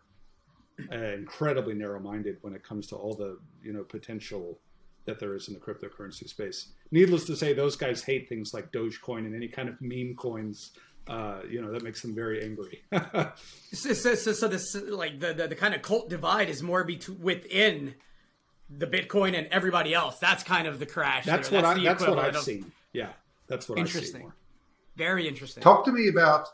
uh, 0.91 0.97
incredibly 0.97 1.75
narrow-minded 1.75 2.39
when 2.43 2.55
it 2.55 2.63
comes 2.63 2.87
to 2.89 2.97
all 2.97 3.15
the 3.15 3.39
you 3.63 3.73
know 3.73 3.85
potential 3.85 4.59
that 5.07 5.19
there 5.21 5.35
is 5.35 5.49
in 5.49 5.55
the 5.55 5.61
cryptocurrency 5.61 6.29
space. 6.29 6.69
Needless 6.91 7.25
to 7.27 7.37
say, 7.37 7.53
those 7.53 7.77
guys 7.77 8.03
hate 8.03 8.29
things 8.29 8.55
like 8.55 8.73
Dogecoin 8.73 9.27
and 9.27 9.35
any 9.35 9.49
kind 9.49 9.69
of 9.69 9.75
meme 9.81 10.15
coins. 10.17 10.73
Uh, 11.07 11.41
you 11.49 11.61
know 11.61 11.71
that 11.73 11.83
makes 11.83 12.01
them 12.01 12.15
very 12.15 12.43
angry. 12.43 12.83
so, 13.73 13.93
so, 13.93 14.15
so, 14.15 14.33
so, 14.33 14.49
this 14.49 14.75
like 14.75 15.21
the, 15.21 15.35
the, 15.35 15.49
the 15.49 15.55
kind 15.55 15.75
of 15.75 15.83
cult 15.83 16.09
divide 16.09 16.49
is 16.49 16.63
more 16.63 16.83
between 16.83 17.21
within 17.21 17.95
the 18.71 18.87
Bitcoin 18.87 19.37
and 19.37 19.47
everybody 19.49 19.93
else. 19.93 20.19
That's 20.19 20.43
kind 20.43 20.67
of 20.67 20.79
the 20.79 20.87
crash. 20.87 21.27
That's 21.27 21.51
there. 21.51 21.63
what 21.63 21.69
that's 21.69 21.81
I, 21.81 21.85
that's 21.85 22.07
what 22.07 22.19
I've 22.19 22.37
of... 22.37 22.43
seen. 22.43 22.73
Yeah, 22.95 23.11
that's 23.49 23.69
what 23.69 23.79
interesting. 23.79 24.23
I've 24.23 24.29
seen. 24.29 24.33
Very 24.97 25.29
interesting. 25.29 25.63
Talk 25.63 25.85
to 25.85 25.93
me 25.93 26.09
about 26.09 26.49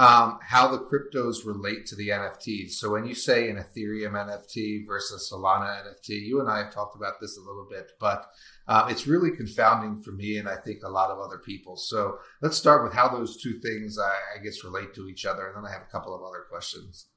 um, 0.00 0.38
how 0.40 0.66
the 0.66 0.78
cryptos 0.78 1.44
relate 1.44 1.84
to 1.84 1.94
the 1.94 2.08
NFTs. 2.08 2.70
So 2.70 2.90
when 2.90 3.04
you 3.04 3.14
say 3.14 3.50
an 3.50 3.56
Ethereum 3.56 4.12
NFT 4.12 4.86
versus 4.86 5.30
Solana 5.30 5.82
NFT, 5.84 6.22
you 6.26 6.40
and 6.40 6.48
I 6.48 6.56
have 6.56 6.72
talked 6.72 6.96
about 6.96 7.20
this 7.20 7.36
a 7.36 7.42
little 7.42 7.66
bit, 7.70 7.92
but 8.00 8.24
uh, 8.66 8.86
it's 8.88 9.06
really 9.06 9.30
confounding 9.36 10.00
for 10.00 10.12
me 10.12 10.38
and 10.38 10.48
I 10.48 10.56
think 10.56 10.78
a 10.82 10.88
lot 10.88 11.10
of 11.10 11.18
other 11.18 11.36
people. 11.36 11.76
So 11.76 12.16
let's 12.40 12.56
start 12.56 12.82
with 12.82 12.94
how 12.94 13.10
those 13.10 13.42
two 13.42 13.60
things, 13.60 13.98
I, 13.98 14.38
I 14.38 14.42
guess, 14.42 14.64
relate 14.64 14.94
to 14.94 15.06
each 15.06 15.26
other, 15.26 15.48
and 15.48 15.56
then 15.56 15.70
I 15.70 15.72
have 15.74 15.82
a 15.82 15.92
couple 15.92 16.14
of 16.14 16.22
other 16.22 16.46
questions. 16.50 17.08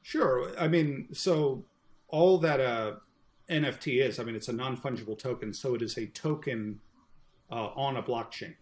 Sure. 0.00 0.58
I 0.58 0.66
mean, 0.66 1.08
so 1.12 1.66
all 2.08 2.38
that 2.38 2.60
uh, 2.60 2.92
NFT 3.50 4.00
is, 4.00 4.18
I 4.18 4.24
mean, 4.24 4.34
it's 4.34 4.48
a 4.48 4.54
non 4.54 4.78
fungible 4.78 5.18
token, 5.18 5.52
so 5.52 5.74
it 5.74 5.82
is 5.82 5.98
a 5.98 6.06
token 6.06 6.80
uh, 7.50 7.68
on 7.76 7.98
a 7.98 8.02
blockchain. 8.02 8.54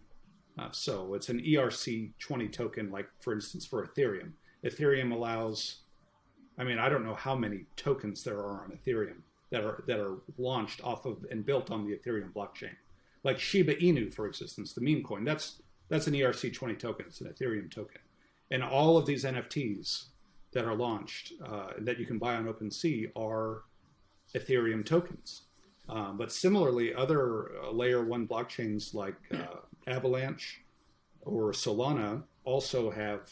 Uh, 0.59 0.69
so 0.71 1.13
it's 1.13 1.29
an 1.29 1.39
ERC20 1.41 2.51
token, 2.51 2.91
like 2.91 3.07
for 3.21 3.33
instance 3.33 3.65
for 3.65 3.85
Ethereum. 3.85 4.31
Ethereum 4.65 5.13
allows, 5.13 5.77
I 6.57 6.63
mean, 6.63 6.79
I 6.79 6.89
don't 6.89 7.05
know 7.05 7.15
how 7.15 7.35
many 7.35 7.65
tokens 7.75 8.23
there 8.23 8.39
are 8.39 8.63
on 8.63 8.77
Ethereum 8.77 9.21
that 9.51 9.63
are 9.63 9.83
that 9.87 9.99
are 9.99 10.17
launched 10.37 10.83
off 10.83 11.05
of 11.05 11.25
and 11.31 11.45
built 11.45 11.71
on 11.71 11.87
the 11.87 11.95
Ethereum 11.95 12.33
blockchain. 12.33 12.75
Like 13.23 13.39
Shiba 13.39 13.75
Inu, 13.75 14.13
for 14.13 14.27
instance, 14.27 14.73
the 14.73 14.81
meme 14.81 15.03
coin. 15.03 15.23
That's 15.23 15.61
that's 15.87 16.07
an 16.07 16.13
ERC20 16.13 16.77
token. 16.77 17.05
It's 17.07 17.21
an 17.21 17.27
Ethereum 17.27 17.71
token, 17.71 18.01
and 18.51 18.61
all 18.63 18.97
of 18.97 19.05
these 19.05 19.23
NFTs 19.23 20.05
that 20.51 20.65
are 20.65 20.75
launched 20.75 21.33
uh, 21.45 21.71
that 21.79 21.99
you 21.99 22.05
can 22.05 22.17
buy 22.17 22.35
on 22.35 22.45
OpenSea 22.45 23.11
are 23.15 23.63
Ethereum 24.35 24.85
tokens. 24.85 25.43
Um, 25.87 26.17
but 26.17 26.31
similarly, 26.31 26.93
other 26.93 27.51
uh, 27.63 27.71
layer 27.71 28.03
one 28.03 28.27
blockchains 28.27 28.93
like 28.93 29.15
uh, 29.33 29.61
Avalanche 29.87 30.61
or 31.21 31.51
Solana 31.51 32.23
also 32.43 32.89
have 32.91 33.29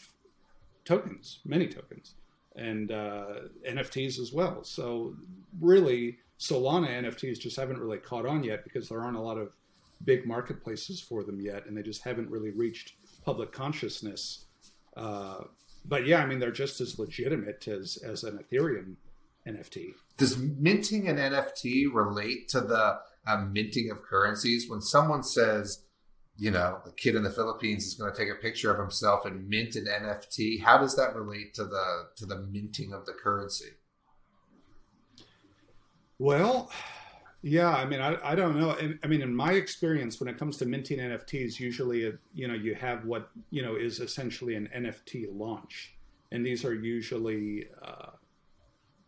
tokens, 0.84 1.40
many 1.44 1.68
tokens, 1.68 2.14
and 2.56 2.90
uh, 2.90 3.26
NFTs 3.68 4.18
as 4.18 4.32
well. 4.32 4.64
So 4.64 5.14
really, 5.60 6.18
Solana 6.38 6.88
NFTs 6.88 7.38
just 7.38 7.56
haven't 7.56 7.78
really 7.78 7.98
caught 7.98 8.26
on 8.26 8.42
yet 8.42 8.64
because 8.64 8.88
there 8.88 9.00
aren't 9.00 9.16
a 9.16 9.20
lot 9.20 9.38
of 9.38 9.52
big 10.04 10.26
marketplaces 10.26 11.00
for 11.00 11.22
them 11.24 11.40
yet, 11.40 11.66
and 11.66 11.76
they 11.76 11.82
just 11.82 12.02
haven't 12.02 12.30
really 12.30 12.50
reached 12.50 12.94
public 13.24 13.52
consciousness. 13.52 14.46
Uh, 14.96 15.42
but 15.84 16.06
yeah, 16.06 16.22
I 16.22 16.26
mean, 16.26 16.38
they're 16.38 16.50
just 16.50 16.80
as 16.80 16.98
legitimate 16.98 17.66
as 17.68 17.96
as 17.98 18.24
an 18.24 18.38
Ethereum 18.38 18.96
NFT. 19.46 19.94
Does 20.16 20.36
minting 20.36 21.08
an 21.08 21.16
NFT 21.16 21.92
relate 21.92 22.48
to 22.48 22.60
the 22.60 22.98
uh, 23.26 23.36
minting 23.50 23.90
of 23.90 24.02
currencies? 24.02 24.68
When 24.68 24.80
someone 24.80 25.22
says, 25.22 25.84
you 26.38 26.52
know, 26.52 26.80
a 26.86 26.92
kid 26.92 27.16
in 27.16 27.24
the 27.24 27.30
Philippines 27.30 27.84
is 27.84 27.94
going 27.94 28.12
to 28.12 28.16
take 28.16 28.30
a 28.30 28.36
picture 28.36 28.72
of 28.72 28.78
himself 28.78 29.26
and 29.26 29.48
mint 29.48 29.74
an 29.74 29.86
NFT, 29.86 30.62
how 30.62 30.78
does 30.78 30.94
that 30.94 31.16
relate 31.16 31.52
to 31.54 31.64
the 31.64 32.08
to 32.16 32.26
the 32.26 32.38
minting 32.38 32.92
of 32.92 33.04
the 33.06 33.12
currency? 33.12 33.70
Well, 36.20 36.70
yeah, 37.42 37.70
I 37.70 37.84
mean, 37.86 38.00
I, 38.00 38.16
I 38.22 38.34
don't 38.36 38.58
know. 38.58 38.76
I 39.02 39.06
mean, 39.08 39.20
in 39.20 39.34
my 39.34 39.52
experience, 39.52 40.20
when 40.20 40.28
it 40.28 40.38
comes 40.38 40.56
to 40.58 40.66
minting 40.66 40.98
NFTs, 40.98 41.58
usually, 41.58 42.12
you 42.32 42.46
know, 42.46 42.54
you 42.54 42.74
have 42.76 43.04
what 43.04 43.30
you 43.50 43.62
know 43.62 43.74
is 43.74 43.98
essentially 43.98 44.54
an 44.54 44.68
NFT 44.76 45.26
launch, 45.32 45.96
and 46.30 46.46
these 46.46 46.64
are 46.64 46.74
usually 46.74 47.66
uh, 47.82 48.10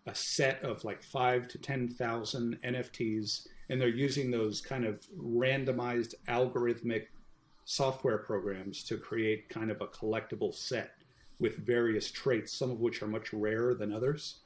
a 0.07 0.15
set 0.15 0.63
of 0.65 0.83
like 0.83 1.03
five 1.03 1.47
to 1.49 1.59
10,000 1.59 2.59
NFTs, 2.65 3.47
and 3.69 3.81
they're 3.81 3.89
using 3.89 4.33
those 4.33 4.61
kind 4.61 4.85
of 4.85 5.01
randomized 5.17 6.15
algorithmic 6.29 7.07
software 7.71 8.19
programs 8.19 8.83
to 8.83 8.97
create 8.97 9.49
kind 9.49 9.71
of 9.71 9.81
a 9.81 9.87
collectible 9.87 10.53
set 10.53 10.91
with 11.39 11.57
various 11.59 12.11
traits, 12.11 12.59
some 12.59 12.69
of 12.69 12.81
which 12.81 13.01
are 13.01 13.07
much 13.07 13.33
rarer 13.33 13.75
than 13.75 13.93
others. 13.93 14.41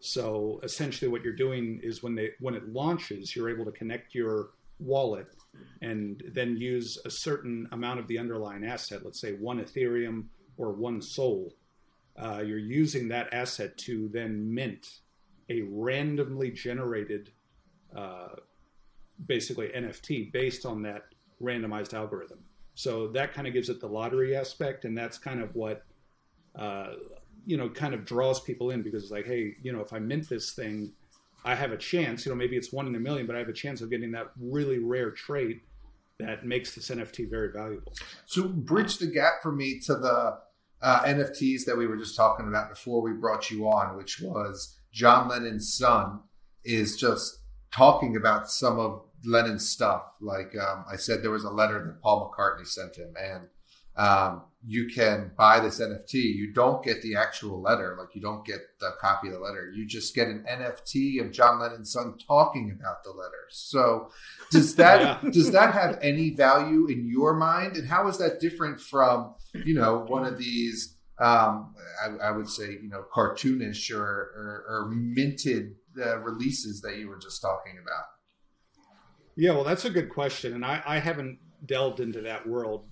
So 0.00 0.60
essentially, 0.62 1.10
what 1.10 1.24
you're 1.24 1.32
doing 1.32 1.80
is 1.82 2.02
when 2.02 2.14
they 2.14 2.32
when 2.38 2.54
it 2.54 2.68
launches, 2.68 3.34
you're 3.34 3.48
able 3.48 3.64
to 3.64 3.72
connect 3.72 4.14
your 4.14 4.50
wallet 4.78 5.28
and 5.80 6.22
then 6.34 6.58
use 6.58 6.98
a 7.06 7.10
certain 7.10 7.66
amount 7.72 7.98
of 7.98 8.06
the 8.08 8.18
underlying 8.18 8.62
asset, 8.62 9.00
let's 9.04 9.22
say 9.22 9.32
one 9.32 9.58
Ethereum 9.58 10.26
or 10.58 10.72
one 10.72 11.00
SOL. 11.00 11.54
uh, 12.22 12.42
you're 12.46 12.58
using 12.58 13.08
that 13.08 13.32
asset 13.32 13.76
to 13.78 14.08
then 14.12 14.52
mint 14.54 15.00
a 15.48 15.62
randomly 15.62 16.50
generated, 16.50 17.30
uh, 17.94 18.36
basically 19.26 19.68
NFT 19.68 20.30
based 20.30 20.66
on 20.66 20.82
that 20.82 21.04
randomized 21.40 21.94
algorithm. 21.94 22.40
So 22.76 23.08
that 23.08 23.32
kind 23.32 23.48
of 23.48 23.54
gives 23.54 23.70
it 23.70 23.80
the 23.80 23.88
lottery 23.88 24.36
aspect, 24.36 24.84
and 24.84 24.96
that's 24.96 25.16
kind 25.16 25.40
of 25.40 25.54
what 25.56 25.82
uh, 26.54 26.92
you 27.46 27.56
know 27.56 27.70
kind 27.70 27.94
of 27.94 28.04
draws 28.04 28.38
people 28.38 28.70
in 28.70 28.82
because 28.82 29.02
it's 29.02 29.12
like, 29.12 29.26
hey, 29.26 29.54
you 29.62 29.72
know, 29.72 29.80
if 29.80 29.94
I 29.94 29.98
mint 29.98 30.28
this 30.28 30.52
thing, 30.52 30.92
I 31.42 31.54
have 31.54 31.72
a 31.72 31.76
chance. 31.78 32.26
You 32.26 32.32
know, 32.32 32.36
maybe 32.36 32.54
it's 32.54 32.72
one 32.72 32.86
in 32.86 32.94
a 32.94 33.00
million, 33.00 33.26
but 33.26 33.34
I 33.34 33.38
have 33.38 33.48
a 33.48 33.54
chance 33.54 33.80
of 33.80 33.88
getting 33.88 34.12
that 34.12 34.30
really 34.38 34.78
rare 34.78 35.10
trait 35.10 35.62
that 36.18 36.44
makes 36.44 36.74
this 36.74 36.90
NFT 36.90 37.30
very 37.30 37.50
valuable. 37.50 37.94
So 38.26 38.46
bridge 38.46 38.98
the 38.98 39.06
gap 39.06 39.42
for 39.42 39.52
me 39.52 39.80
to 39.86 39.94
the 39.94 40.38
uh, 40.82 41.02
NFTs 41.04 41.64
that 41.64 41.76
we 41.76 41.86
were 41.86 41.96
just 41.96 42.14
talking 42.14 42.46
about 42.46 42.68
before 42.68 43.00
we 43.00 43.12
brought 43.12 43.50
you 43.50 43.66
on, 43.68 43.96
which 43.96 44.20
was 44.20 44.78
John 44.92 45.28
Lennon's 45.28 45.72
son 45.72 46.20
is 46.62 46.96
just 46.96 47.38
talking 47.72 48.16
about 48.16 48.50
some 48.50 48.78
of 48.78 49.02
Lennon's 49.26 49.68
stuff. 49.68 50.02
Like 50.20 50.54
um, 50.56 50.84
I 50.90 50.96
said, 50.96 51.22
there 51.22 51.30
was 51.30 51.44
a 51.44 51.50
letter 51.50 51.84
that 51.84 52.02
Paul 52.02 52.32
McCartney 52.32 52.66
sent 52.66 52.96
him, 52.96 53.14
and 53.20 53.48
um, 53.96 54.42
you 54.66 54.88
can 54.88 55.32
buy 55.38 55.60
this 55.60 55.80
NFT. 55.80 56.14
You 56.14 56.52
don't 56.52 56.84
get 56.84 57.00
the 57.00 57.16
actual 57.16 57.62
letter, 57.62 57.96
like 57.98 58.14
you 58.14 58.20
don't 58.20 58.44
get 58.44 58.60
the 58.78 58.90
copy 59.00 59.28
of 59.28 59.34
the 59.34 59.40
letter. 59.40 59.72
You 59.74 59.86
just 59.86 60.14
get 60.14 60.28
an 60.28 60.44
NFT 60.48 61.24
of 61.24 61.32
John 61.32 61.60
Lennon's 61.60 61.92
son 61.92 62.18
talking 62.26 62.76
about 62.78 63.04
the 63.04 63.10
letter. 63.10 63.46
So, 63.50 64.10
does 64.50 64.74
that 64.76 65.22
yeah. 65.22 65.30
does 65.30 65.50
that 65.52 65.72
have 65.72 65.98
any 66.02 66.30
value 66.30 66.86
in 66.88 67.08
your 67.08 67.34
mind? 67.34 67.76
And 67.76 67.88
how 67.88 68.08
is 68.08 68.18
that 68.18 68.40
different 68.40 68.80
from 68.80 69.34
you 69.54 69.74
know 69.74 70.04
one 70.08 70.24
of 70.26 70.38
these? 70.38 70.94
Um, 71.18 71.74
I, 72.04 72.26
I, 72.26 72.30
would 72.30 72.46
say 72.46 72.72
you 72.72 72.90
know 72.90 73.04
cartoonish 73.10 73.90
or 73.90 74.02
or, 74.02 74.64
or 74.68 74.88
minted 74.90 75.76
uh, 75.98 76.18
releases 76.18 76.82
that 76.82 76.98
you 76.98 77.08
were 77.08 77.18
just 77.18 77.40
talking 77.40 77.78
about. 77.82 78.04
Yeah, 79.36 79.52
well, 79.52 79.64
that's 79.64 79.84
a 79.84 79.90
good 79.90 80.08
question, 80.08 80.54
and 80.54 80.64
I, 80.64 80.82
I 80.86 80.98
haven't 80.98 81.38
delved 81.66 82.00
into 82.00 82.22
that 82.22 82.46
world 82.46 82.84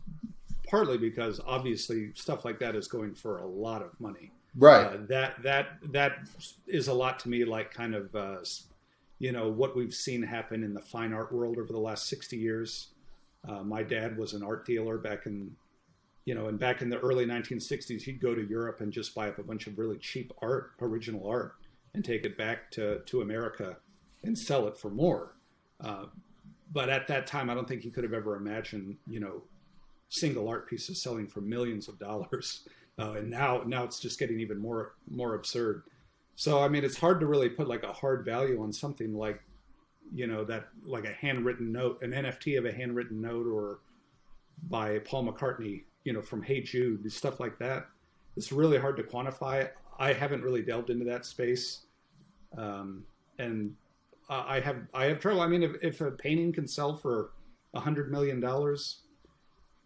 partly 0.69 0.99
because 0.99 1.41
obviously 1.47 2.11
stuff 2.15 2.45
like 2.45 2.59
that 2.59 2.75
is 2.75 2.89
going 2.89 3.15
for 3.15 3.39
a 3.39 3.47
lot 3.47 3.83
of 3.83 3.99
money. 4.01 4.33
Right. 4.57 4.87
Uh, 4.87 4.97
that 5.09 5.43
that 5.43 5.67
that 5.93 6.13
is 6.67 6.89
a 6.89 6.95
lot 6.95 7.19
to 7.21 7.29
me 7.29 7.45
like 7.45 7.73
kind 7.73 7.95
of 7.95 8.15
uh, 8.15 8.39
you 9.19 9.33
know 9.33 9.49
what 9.51 9.77
we've 9.77 9.95
seen 9.95 10.23
happen 10.23 10.63
in 10.63 10.75
the 10.75 10.81
fine 10.81 11.13
art 11.13 11.33
world 11.33 11.59
over 11.59 11.73
the 11.73 11.79
last 11.79 12.09
60 12.09 12.37
years. 12.37 12.89
Uh, 13.49 13.63
my 13.63 13.83
dad 13.83 14.17
was 14.17 14.33
an 14.33 14.43
art 14.43 14.65
dealer 14.67 14.99
back 14.99 15.27
in 15.27 15.55
you 16.25 16.35
know 16.35 16.47
and 16.47 16.59
back 16.59 16.83
in 16.83 16.89
the 16.89 16.99
early 16.99 17.27
1960s 17.27 18.03
he'd 18.03 18.21
go 18.21 18.35
to 18.35 18.43
Europe 18.43 18.81
and 18.81 18.93
just 18.93 19.15
buy 19.15 19.29
up 19.29 19.39
a 19.39 19.43
bunch 19.43 19.67
of 19.67 19.79
really 19.79 19.99
cheap 19.99 20.33
art, 20.41 20.73
original 20.81 21.27
art 21.29 21.55
and 21.95 22.05
take 22.05 22.25
it 22.25 22.39
back 22.39 22.71
to 22.71 23.01
to 23.07 23.21
America 23.21 23.77
and 24.23 24.39
sell 24.39 24.67
it 24.67 24.77
for 24.77 24.91
more. 24.91 25.37
Uh, 25.81 26.07
but 26.73 26.89
at 26.89 27.07
that 27.09 27.27
time 27.27 27.51
I 27.51 27.55
don't 27.55 27.69
think 27.69 27.83
he 27.83 27.91
could 27.91 28.05
have 28.05 28.15
ever 28.15 28.37
imagined, 28.37 28.97
you 29.07 29.21
know, 29.21 29.43
single 30.09 30.49
art 30.49 30.69
pieces 30.69 31.03
selling 31.03 31.27
for 31.27 31.41
millions 31.41 31.89
of 31.89 31.99
dollars, 31.99 32.69
uh, 32.99 33.13
and 33.13 33.31
now 33.31 33.63
now 33.67 33.85
it's 33.85 34.01
just 34.01 34.19
getting 34.19 34.41
even 34.41 34.59
more 34.59 34.95
more 35.11 35.35
absurd. 35.35 35.83
So 36.37 36.63
I 36.63 36.69
mean, 36.69 36.85
it's 36.85 36.99
hard 36.99 37.21
to 37.21 37.27
really 37.27 37.49
put 37.49 37.69
like 37.69 37.83
a 37.83 37.93
hard 37.93 38.25
value 38.25 38.63
on 38.63 38.73
something 38.73 39.15
like, 39.15 39.43
you 40.13 40.27
know, 40.27 40.45
that 40.45 40.69
like 40.85 41.05
a 41.05 41.13
handwritten 41.13 41.73
note, 41.73 42.03
an 42.03 42.13
NFT 42.13 42.59
of 42.59 42.65
a 42.65 42.73
handwritten 42.73 43.21
note, 43.21 43.47
or 43.47 43.81
by 44.69 44.99
Paul 45.01 45.27
McCartney, 45.27 45.85
you 46.05 46.13
know, 46.13 46.23
from 46.23 46.43
Hey 46.43 46.61
Jude, 46.61 47.11
stuff 47.13 47.41
like 47.41 47.59
that. 47.59 47.87
It's 48.37 48.51
really 48.51 48.79
hard 48.79 48.97
to 48.97 49.03
quantify. 49.03 49.71
I 49.99 50.13
haven't 50.13 50.43
really 50.43 50.63
delved 50.63 50.91
into 50.91 51.05
that 51.05 51.25
space, 51.25 51.87
um, 52.59 53.05
and 53.39 53.77
I 54.29 54.61
have 54.61 54.77
I 54.95 55.07
have 55.07 55.21
trouble. 55.21 55.41
I 55.41 55.47
mean, 55.47 55.63
if, 55.63 55.73
if 55.83 56.01
a 56.01 56.11
painting 56.11 56.53
can 56.53 56.67
sell 56.67 56.97
for 56.97 57.31
a 57.75 57.81
hundred 57.81 58.11
million 58.11 58.41
dollars, 58.41 59.03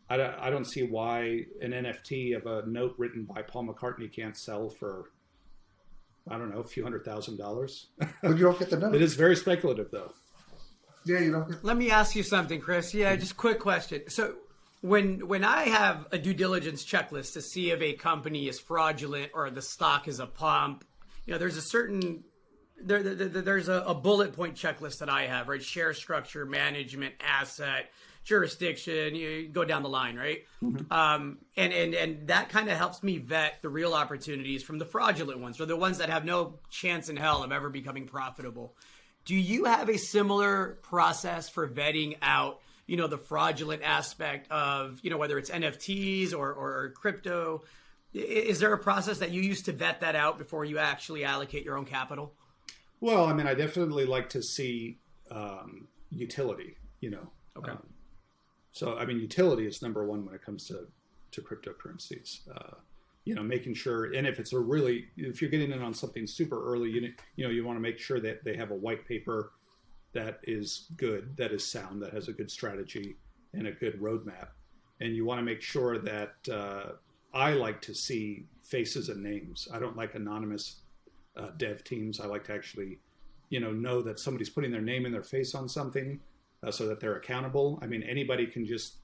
I 0.09 0.17
don't, 0.17 0.35
I 0.39 0.51
don't 0.51 0.65
see 0.65 0.85
why 0.85 1.45
an 1.61 1.73
NFT 1.73 2.37
of 2.37 2.47
a 2.47 2.67
note 2.67 2.95
written 2.99 3.25
by 3.25 3.43
Paul 3.43 3.67
McCartney 3.67 4.13
can't 4.13 4.37
sell 4.37 4.69
for 4.69 5.11
I 6.31 6.39
don't 6.39 6.51
know 6.51 6.61
a 6.61 6.65
few 6.65 6.83
hundred 6.83 7.05
thousand 7.05 7.39
dollars. 7.39 7.89
But 7.99 8.37
you 8.37 8.45
don't 8.45 8.59
get 8.59 8.71
the 8.71 8.79
note. 8.79 8.95
it 8.95 9.03
is 9.03 9.15
very 9.15 9.37
speculative, 9.37 9.91
though. 9.91 10.13
Yeah, 11.05 11.21
you 11.21 11.33
don't. 11.33 11.49
Get... 11.49 11.65
Let 11.65 11.77
me 11.77 11.91
ask 11.91 12.15
you 12.15 12.23
something, 12.23 12.61
Chris. 12.61 12.95
Yeah, 12.95 13.15
just 13.17 13.37
quick 13.37 13.59
question. 13.59 14.03
So 14.09 14.37
when 14.81 15.27
when 15.27 15.45
I 15.45 15.65
have 15.65 16.07
a 16.13 16.19
due 16.19 16.35
diligence 16.35 16.85
checklist 16.85 17.33
to 17.33 17.43
see 17.43 17.71
if 17.71 17.81
a 17.81 17.95
company 17.95 18.49
is 18.49 18.61
fraudulent 18.61 19.33
or 19.35 19.51
the 19.51 19.63
stock 19.63 20.07
is 20.07 20.21
a 20.21 20.27
pump, 20.27 20.85
you 21.27 21.33
know, 21.33 21.39
there's 21.39 21.57
a 21.57 21.63
certain 21.63 22.25
there, 22.83 23.03
there 23.03 23.29
there's 23.29 23.69
a, 23.69 23.83
a, 23.87 23.95
bullet 23.95 24.35
point 24.35 24.55
checklist 24.55 24.99
that 24.99 25.09
I 25.09 25.27
have, 25.27 25.49
right? 25.49 25.63
Share 25.63 25.95
structure, 25.95 26.47
management, 26.47 27.15
asset, 27.21 27.91
jurisdiction. 28.25 29.15
You 29.15 29.49
go 29.49 29.65
down 29.65 29.83
the 29.83 29.89
line, 29.89 30.17
right? 30.17 30.45
Mm-hmm. 30.63 30.93
Um, 30.93 31.39
and 31.57 31.73
and 31.73 31.95
and 31.95 32.29
that 32.29 32.49
kind 32.51 32.69
of 32.69 32.77
helps 32.77 33.03
me 33.03 33.19
vet 33.19 33.61
the 33.63 33.69
real 33.69 33.95
opportunities 33.95 34.63
from 34.63 34.79
the 34.79 34.85
fraudulent 34.85 35.41
ones, 35.41 35.61
or 35.61 35.67
the 35.67 35.77
ones 35.77 35.99
that 35.99 36.11
have 36.11 36.25
no 36.25 36.59
chance 36.71 37.09
in 37.09 37.17
hell 37.17 37.43
of 37.43 37.53
ever 37.53 37.71
becoming 37.71 38.07
profitable. 38.07 38.75
Do 39.25 39.35
you 39.35 39.65
have 39.65 39.89
a 39.89 39.99
similar 39.99 40.79
process 40.83 41.49
for 41.49 41.69
vetting 41.69 42.17
out? 42.23 42.61
You 42.87 42.97
know 42.97 43.07
the 43.07 43.19
fraudulent 43.19 43.83
aspect 43.83 44.51
of 44.51 45.01
you 45.03 45.11
know 45.11 45.19
whether 45.19 45.37
it's 45.39 45.51
NFTs 45.51 46.33
or, 46.33 46.53
or 46.53 46.93
crypto. 46.97 47.65
Is 48.15 48.59
there 48.59 48.73
a 48.73 48.79
process 48.79 49.19
that 49.19 49.33
you 49.33 49.43
use 49.43 49.63
to 49.65 49.73
vet 49.73 50.01
that 50.01 50.17
out 50.17 50.39
before 50.39 50.65
you 50.65 50.79
actually 50.79 51.25
allocate 51.25 51.65
your 51.65 51.77
own 51.77 51.85
capital? 51.85 52.33
Well, 53.01 53.27
I 53.27 53.33
mean, 53.33 53.47
I 53.47 53.55
definitely 53.55 54.05
like 54.05 54.29
to 54.31 54.43
see 54.43 54.99
um, 55.31 55.89
utility. 56.11 56.77
You 57.01 57.11
know. 57.11 57.31
Okay. 57.57 57.73
Um, 57.73 57.87
so, 58.73 58.97
I 58.97 59.07
mean, 59.07 59.19
utility 59.19 59.67
is 59.67 59.83
number 59.83 60.07
one 60.07 60.25
when 60.25 60.35
it 60.35 60.43
comes 60.45 60.67
to 60.69 60.87
to 61.31 61.43
cryptocurrencies. 61.43 62.41
Uh, 62.55 62.77
you 63.25 63.35
know, 63.35 63.43
making 63.43 63.75
sure, 63.75 64.15
and 64.15 64.27
if 64.27 64.39
it's 64.39 64.55
a 64.55 64.59
really, 64.59 65.07
if 65.17 65.43
you're 65.43 65.51
getting 65.51 65.71
in 65.71 65.83
on 65.83 65.93
something 65.93 66.27
super 66.27 66.65
early, 66.65 66.91
you 66.91 67.13
you 67.37 67.45
know, 67.45 67.51
you 67.51 67.65
want 67.65 67.77
to 67.77 67.81
make 67.81 67.99
sure 67.99 68.21
that 68.21 68.43
they 68.45 68.57
have 68.57 68.71
a 68.71 68.75
white 68.75 69.07
paper 69.07 69.53
that 70.15 70.41
is 70.45 70.87
good, 70.97 71.37
that 71.37 71.53
is 71.53 71.65
sound, 71.65 72.01
that 72.03 72.13
has 72.15 72.29
a 72.29 72.33
good 72.33 72.51
strategy 72.51 73.17
and 73.53 73.67
a 73.67 73.73
good 73.73 74.01
roadmap, 74.01 74.49
and 75.01 75.15
you 75.15 75.27
want 75.27 75.39
to 75.39 75.45
make 75.45 75.61
sure 75.61 75.99
that 75.99 76.35
uh, 76.51 76.93
I 77.35 77.53
like 77.53 77.83
to 77.83 77.95
see 77.95 78.47
faces 78.65 79.11
and 79.11 79.23
names. 79.23 79.69
I 79.73 79.79
don't 79.79 79.97
like 79.97 80.15
anonymous 80.15 80.81
uh, 81.39 81.51
dev 81.57 81.85
teams. 81.85 82.21
I 82.21 82.27
like 82.27 82.45
to 82.45 82.53
actually, 82.53 82.99
you 83.49 83.61
know, 83.61 83.73
know 83.73 84.03
that 84.03 84.19
somebody's 84.19 84.51
putting 84.51 84.71
their 84.71 84.83
name 84.83 85.05
and 85.05 85.15
their 85.15 85.23
face 85.23 85.55
on 85.55 85.69
something, 85.69 86.21
uh, 86.63 86.71
so 86.71 86.87
that 86.89 87.01
they're 87.01 87.17
accountable. 87.17 87.79
I 87.83 87.87
mean, 87.87 88.03
anybody 88.03 88.47
can 88.47 88.67
just, 88.67 88.97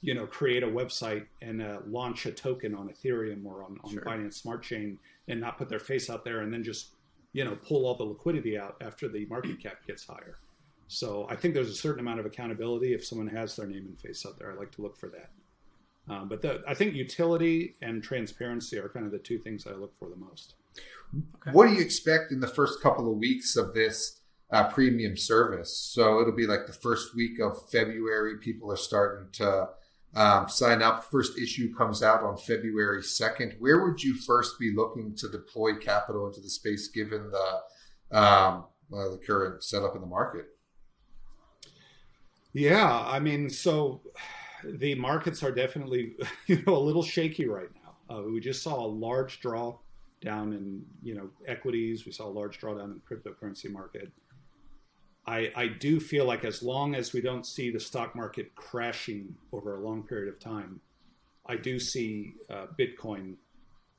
you 0.00 0.14
know, 0.14 0.26
create 0.26 0.62
a 0.62 0.68
website 0.68 1.26
and 1.40 1.62
uh, 1.62 1.78
launch 1.86 2.26
a 2.26 2.32
token 2.32 2.74
on 2.74 2.88
Ethereum 2.88 3.44
or 3.46 3.64
on, 3.64 3.78
on 3.82 3.92
sure. 3.92 4.02
Binance 4.02 4.34
Smart 4.34 4.62
Chain 4.62 4.98
and 5.28 5.40
not 5.40 5.56
put 5.56 5.68
their 5.68 5.78
face 5.78 6.10
out 6.10 6.24
there, 6.24 6.40
and 6.42 6.52
then 6.52 6.62
just, 6.62 6.90
you 7.32 7.44
know, 7.44 7.56
pull 7.66 7.86
all 7.86 7.96
the 7.96 8.04
liquidity 8.04 8.58
out 8.58 8.76
after 8.80 9.08
the 9.08 9.24
market 9.26 9.58
cap 9.62 9.78
gets 9.86 10.06
higher. 10.06 10.38
So 10.86 11.26
I 11.30 11.36
think 11.36 11.54
there's 11.54 11.70
a 11.70 11.74
certain 11.74 12.00
amount 12.00 12.20
of 12.20 12.26
accountability 12.26 12.92
if 12.92 13.04
someone 13.04 13.28
has 13.28 13.56
their 13.56 13.66
name 13.66 13.86
and 13.86 13.98
face 13.98 14.26
out 14.26 14.38
there. 14.38 14.52
I 14.52 14.54
like 14.54 14.70
to 14.72 14.82
look 14.82 14.98
for 14.98 15.08
that. 15.08 15.30
Um, 16.06 16.28
but 16.28 16.42
the, 16.42 16.62
I 16.68 16.74
think 16.74 16.94
utility 16.94 17.74
and 17.80 18.02
transparency 18.02 18.78
are 18.78 18.90
kind 18.90 19.06
of 19.06 19.12
the 19.12 19.18
two 19.18 19.38
things 19.38 19.66
I 19.66 19.72
look 19.72 19.98
for 19.98 20.10
the 20.10 20.16
most. 20.16 20.54
Okay. 21.14 21.52
What 21.52 21.68
do 21.68 21.74
you 21.74 21.80
expect 21.80 22.32
in 22.32 22.40
the 22.40 22.48
first 22.48 22.82
couple 22.82 23.10
of 23.10 23.18
weeks 23.18 23.56
of 23.56 23.74
this 23.74 24.20
uh, 24.50 24.68
premium 24.68 25.16
service? 25.16 25.76
So 25.76 26.20
it'll 26.20 26.34
be 26.34 26.46
like 26.46 26.66
the 26.66 26.72
first 26.72 27.14
week 27.14 27.38
of 27.40 27.68
February. 27.70 28.38
People 28.38 28.72
are 28.72 28.76
starting 28.76 29.28
to 29.32 29.68
um, 30.14 30.48
sign 30.48 30.82
up. 30.82 31.04
First 31.04 31.38
issue 31.38 31.74
comes 31.74 32.02
out 32.02 32.22
on 32.22 32.36
February 32.36 33.02
2nd. 33.02 33.60
Where 33.60 33.84
would 33.84 34.02
you 34.02 34.14
first 34.14 34.58
be 34.58 34.72
looking 34.74 35.14
to 35.16 35.28
deploy 35.28 35.76
capital 35.76 36.26
into 36.26 36.40
the 36.40 36.50
space 36.50 36.88
given 36.88 37.30
the, 37.30 38.18
um, 38.18 38.64
well, 38.90 39.10
the 39.10 39.18
current 39.18 39.62
setup 39.62 39.94
in 39.94 40.00
the 40.00 40.06
market? 40.06 40.46
Yeah, 42.52 43.04
I 43.04 43.18
mean, 43.18 43.50
so 43.50 44.00
the 44.64 44.94
markets 44.94 45.42
are 45.42 45.50
definitely 45.50 46.14
you 46.46 46.62
know 46.66 46.76
a 46.76 46.78
little 46.78 47.02
shaky 47.02 47.46
right 47.46 47.68
now. 47.74 48.16
Uh, 48.16 48.22
we 48.22 48.40
just 48.40 48.62
saw 48.62 48.84
a 48.84 48.86
large 48.86 49.40
draw 49.40 49.76
down 50.24 50.52
in 50.52 50.84
you 51.02 51.14
know 51.14 51.28
equities. 51.46 52.06
We 52.06 52.12
saw 52.12 52.26
a 52.26 52.32
large 52.32 52.58
drawdown 52.58 52.84
in 52.84 53.00
the 53.00 53.14
cryptocurrency 53.16 53.70
market. 53.70 54.10
I, 55.26 55.50
I 55.56 55.68
do 55.68 56.00
feel 56.00 56.26
like 56.26 56.44
as 56.44 56.62
long 56.62 56.94
as 56.94 57.14
we 57.14 57.22
don't 57.22 57.46
see 57.46 57.70
the 57.70 57.80
stock 57.80 58.14
market 58.14 58.54
crashing 58.54 59.34
over 59.52 59.76
a 59.76 59.80
long 59.80 60.02
period 60.02 60.28
of 60.28 60.38
time, 60.38 60.80
I 61.46 61.56
do 61.56 61.78
see 61.78 62.34
uh, 62.50 62.66
Bitcoin 62.78 63.36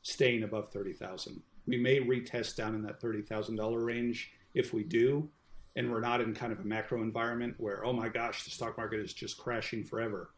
staying 0.01 0.43
above 0.43 0.71
thirty 0.71 0.93
thousand. 0.93 1.41
We 1.67 1.77
may 1.77 1.99
retest 1.99 2.55
down 2.55 2.75
in 2.75 2.83
that 2.83 3.01
thirty 3.01 3.21
thousand 3.21 3.55
dollar 3.55 3.83
range 3.83 4.31
if 4.53 4.73
we 4.73 4.83
do, 4.83 5.29
and 5.75 5.91
we're 5.91 6.01
not 6.01 6.21
in 6.21 6.33
kind 6.33 6.51
of 6.51 6.59
a 6.59 6.63
macro 6.63 7.01
environment 7.01 7.55
where 7.57 7.85
oh 7.85 7.93
my 7.93 8.09
gosh 8.09 8.43
the 8.43 8.51
stock 8.51 8.77
market 8.77 8.99
is 8.99 9.13
just 9.13 9.37
crashing 9.37 9.83
forever, 9.83 10.31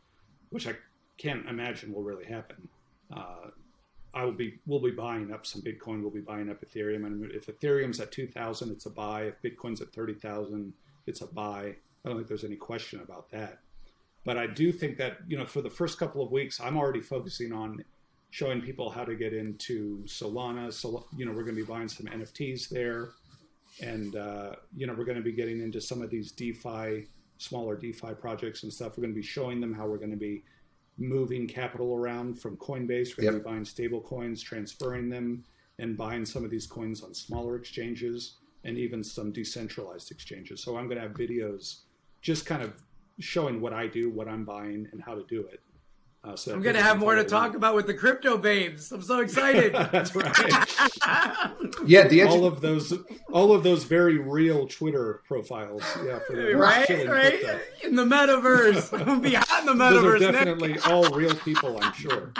which 0.49 0.67
I 0.67 0.75
can't 1.17 1.47
imagine 1.47 1.93
will 1.93 2.03
really 2.03 2.25
happen. 2.25 2.67
Uh, 3.13 3.49
I 4.14 4.24
will 4.24 4.32
be 4.32 4.60
we'll 4.66 4.80
be 4.80 4.91
buying 4.91 5.32
up 5.32 5.45
some 5.45 5.62
Bitcoin. 5.62 6.01
We'll 6.01 6.12
be 6.12 6.22
buying 6.22 6.49
up 6.49 6.62
Ethereum, 6.62 7.05
and 7.05 7.32
if 7.32 7.47
Ethereum's 7.47 7.99
at 7.99 8.12
two 8.12 8.28
thousand, 8.28 8.72
it's 8.72 8.86
a 8.86 8.89
buy. 8.89 9.24
If 9.24 9.41
Bitcoin's 9.41 9.82
at 9.82 9.91
thirty 9.93 10.14
thousand, 10.14 10.74
it's 11.05 11.22
a 11.22 11.28
buy. 11.28 11.76
I 12.05 12.10
don't 12.10 12.18
think 12.18 12.28
there's 12.28 12.43
any 12.43 12.55
question 12.55 13.01
about 13.01 13.30
that. 13.32 13.60
But 14.24 14.38
I 14.38 14.47
do 14.47 14.72
think 14.72 14.97
that 14.97 15.18
you 15.28 15.38
know 15.38 15.45
for 15.45 15.62
the 15.62 15.70
first 15.70 15.97
couple 15.97 16.24
of 16.24 16.32
weeks, 16.32 16.60
I'm 16.60 16.78
already 16.78 17.01
focusing 17.01 17.51
on 17.51 17.84
showing 18.30 18.62
people 18.62 18.89
how 18.89 19.03
to 19.03 19.16
get 19.16 19.34
into 19.34 20.03
Solana. 20.05 20.72
So 20.72 21.05
you 21.16 21.26
know 21.26 21.32
we're 21.32 21.43
going 21.43 21.55
to 21.55 21.62
be 21.62 21.68
buying 21.68 21.88
some 21.88 22.08
NFTs 22.08 22.70
there, 22.70 23.10
and 23.82 24.16
uh, 24.16 24.55
you 24.76 24.88
know 24.88 24.93
we're 24.93 25.05
going 25.05 25.18
to 25.18 25.24
be 25.24 25.32
getting 25.32 25.62
into 25.62 25.82
some 25.82 26.01
of 26.01 26.10
these 26.10 26.32
DeFi, 26.32 27.08
smaller 27.38 27.76
DeFi 27.76 28.16
projects 28.20 28.64
and 28.64 28.72
stuff. 28.72 28.97
We're 28.97 29.03
going 29.03 29.14
to 29.14 29.20
be 29.20 29.26
showing 29.26 29.62
them 29.62 29.74
how 29.74 29.88
we're 29.88 29.97
going 29.97 30.12
to 30.12 30.18
be 30.18 30.43
moving 30.97 31.47
capital 31.47 31.95
around 31.95 32.39
from 32.39 32.57
Coinbase. 32.57 33.17
We're 33.17 33.31
yep. 33.31 33.43
buying 33.43 33.65
stable 33.65 34.01
coins, 34.01 34.41
transferring 34.41 35.09
them, 35.09 35.43
and 35.79 35.95
buying 35.95 36.25
some 36.25 36.43
of 36.43 36.49
these 36.49 36.65
coins 36.65 37.03
on 37.03 37.13
smaller 37.13 37.55
exchanges 37.55 38.37
and 38.63 38.77
even 38.77 39.03
some 39.03 39.31
decentralized 39.31 40.11
exchanges. 40.11 40.61
So 40.61 40.77
I'm 40.77 40.85
going 40.85 40.97
to 40.97 41.07
have 41.07 41.13
videos 41.13 41.81
just 42.21 42.45
kind 42.45 42.63
of 42.63 42.73
showing 43.19 43.61
what 43.61 43.73
I 43.73 43.87
do, 43.87 44.09
what 44.09 44.27
I'm 44.27 44.43
buying, 44.43 44.87
and 44.91 45.01
how 45.01 45.15
to 45.15 45.23
do 45.23 45.41
it. 45.41 45.61
Uh, 46.28 46.36
so 46.36 46.53
I'm 46.53 46.61
going 46.61 46.75
to 46.75 46.82
have 46.82 46.99
more 46.99 47.15
to 47.15 47.23
talk 47.23 47.55
about 47.55 47.73
with 47.73 47.88
the 47.88 47.93
crypto 47.93 48.38
babes. 48.38 48.91
I'm 48.91 49.01
so 49.01 49.19
excited. 49.21 49.73
That's 49.91 50.13
right. 50.13 50.28
yeah, 51.86 52.07
the 52.07 52.19
edu- 52.19 52.30
all 52.30 52.45
of 52.45 52.59
those, 52.59 52.93
all 53.32 53.53
of 53.53 53.63
those 53.63 53.86
very 53.86 54.17
real 54.17 54.67
Twitter 54.67 55.21
profiles. 55.25 55.84
Yeah, 56.03 56.19
for 56.19 56.36
the 56.36 56.55
right, 56.57 56.89
right 56.89 57.39
crypto. 57.39 57.59
in 57.84 57.95
the 57.95 58.03
metaverse. 58.03 59.07
I'm 59.07 59.21
be 59.21 59.36
hot 59.36 59.61
in 59.61 59.65
the 59.67 59.73
metaverse. 59.73 60.01
Those 60.01 60.21
are 60.23 60.32
definitely 60.32 60.80
all 60.80 61.09
real 61.11 61.36
people. 61.36 61.80
I'm 61.82 61.93
sure. 61.93 62.34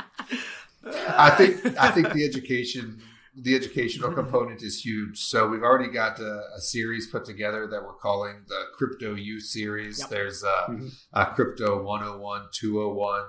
I 0.86 1.30
think 1.30 1.78
I 1.80 1.92
think 1.92 2.12
the 2.12 2.26
education 2.26 3.02
the 3.40 3.56
educational 3.56 4.12
component 4.14 4.64
is 4.64 4.84
huge. 4.84 5.20
So 5.20 5.48
we've 5.48 5.62
already 5.62 5.92
got 5.92 6.20
a, 6.20 6.42
a, 6.56 6.60
series 6.60 7.08
put 7.08 7.24
together 7.24 7.68
that 7.68 7.84
we're 7.84 7.94
calling 7.94 8.38
the 8.48 8.64
Crypto 8.76 9.14
U 9.14 9.40
series. 9.40 10.00
Yep. 10.00 10.10
There's 10.10 10.44
a, 10.44 10.72
mm-hmm. 10.72 10.88
a, 11.14 11.26
Crypto 11.28 11.84
101, 11.84 12.48
201, 12.52 13.22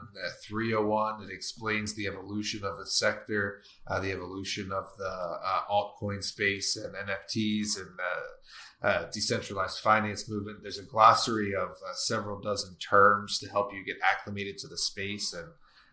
301. 0.49 1.23
It 1.25 1.33
explains 1.33 1.95
the 1.95 2.07
evolution 2.07 2.65
of 2.65 2.79
the 2.79 2.87
sector, 2.87 3.61
uh, 3.87 4.01
the 4.01 4.11
evolution 4.11 4.73
of 4.73 4.87
the 4.97 5.05
uh, 5.05 5.61
altcoin 5.71 6.25
space 6.25 6.77
and 6.77 6.95
NFTs 6.95 7.77
and 7.77 7.99
uh, 8.01 8.87
uh, 8.87 9.11
decentralized 9.13 9.81
finance 9.81 10.29
movement. 10.29 10.61
There's 10.63 10.79
a 10.79 10.85
glossary 10.85 11.55
of 11.55 11.71
uh, 11.71 11.93
several 11.95 12.41
dozen 12.41 12.77
terms 12.77 13.39
to 13.41 13.49
help 13.51 13.75
you 13.75 13.85
get 13.85 13.97
acclimated 14.03 14.57
to 14.59 14.69
the 14.69 14.79
space 14.79 15.35
and 15.35 15.49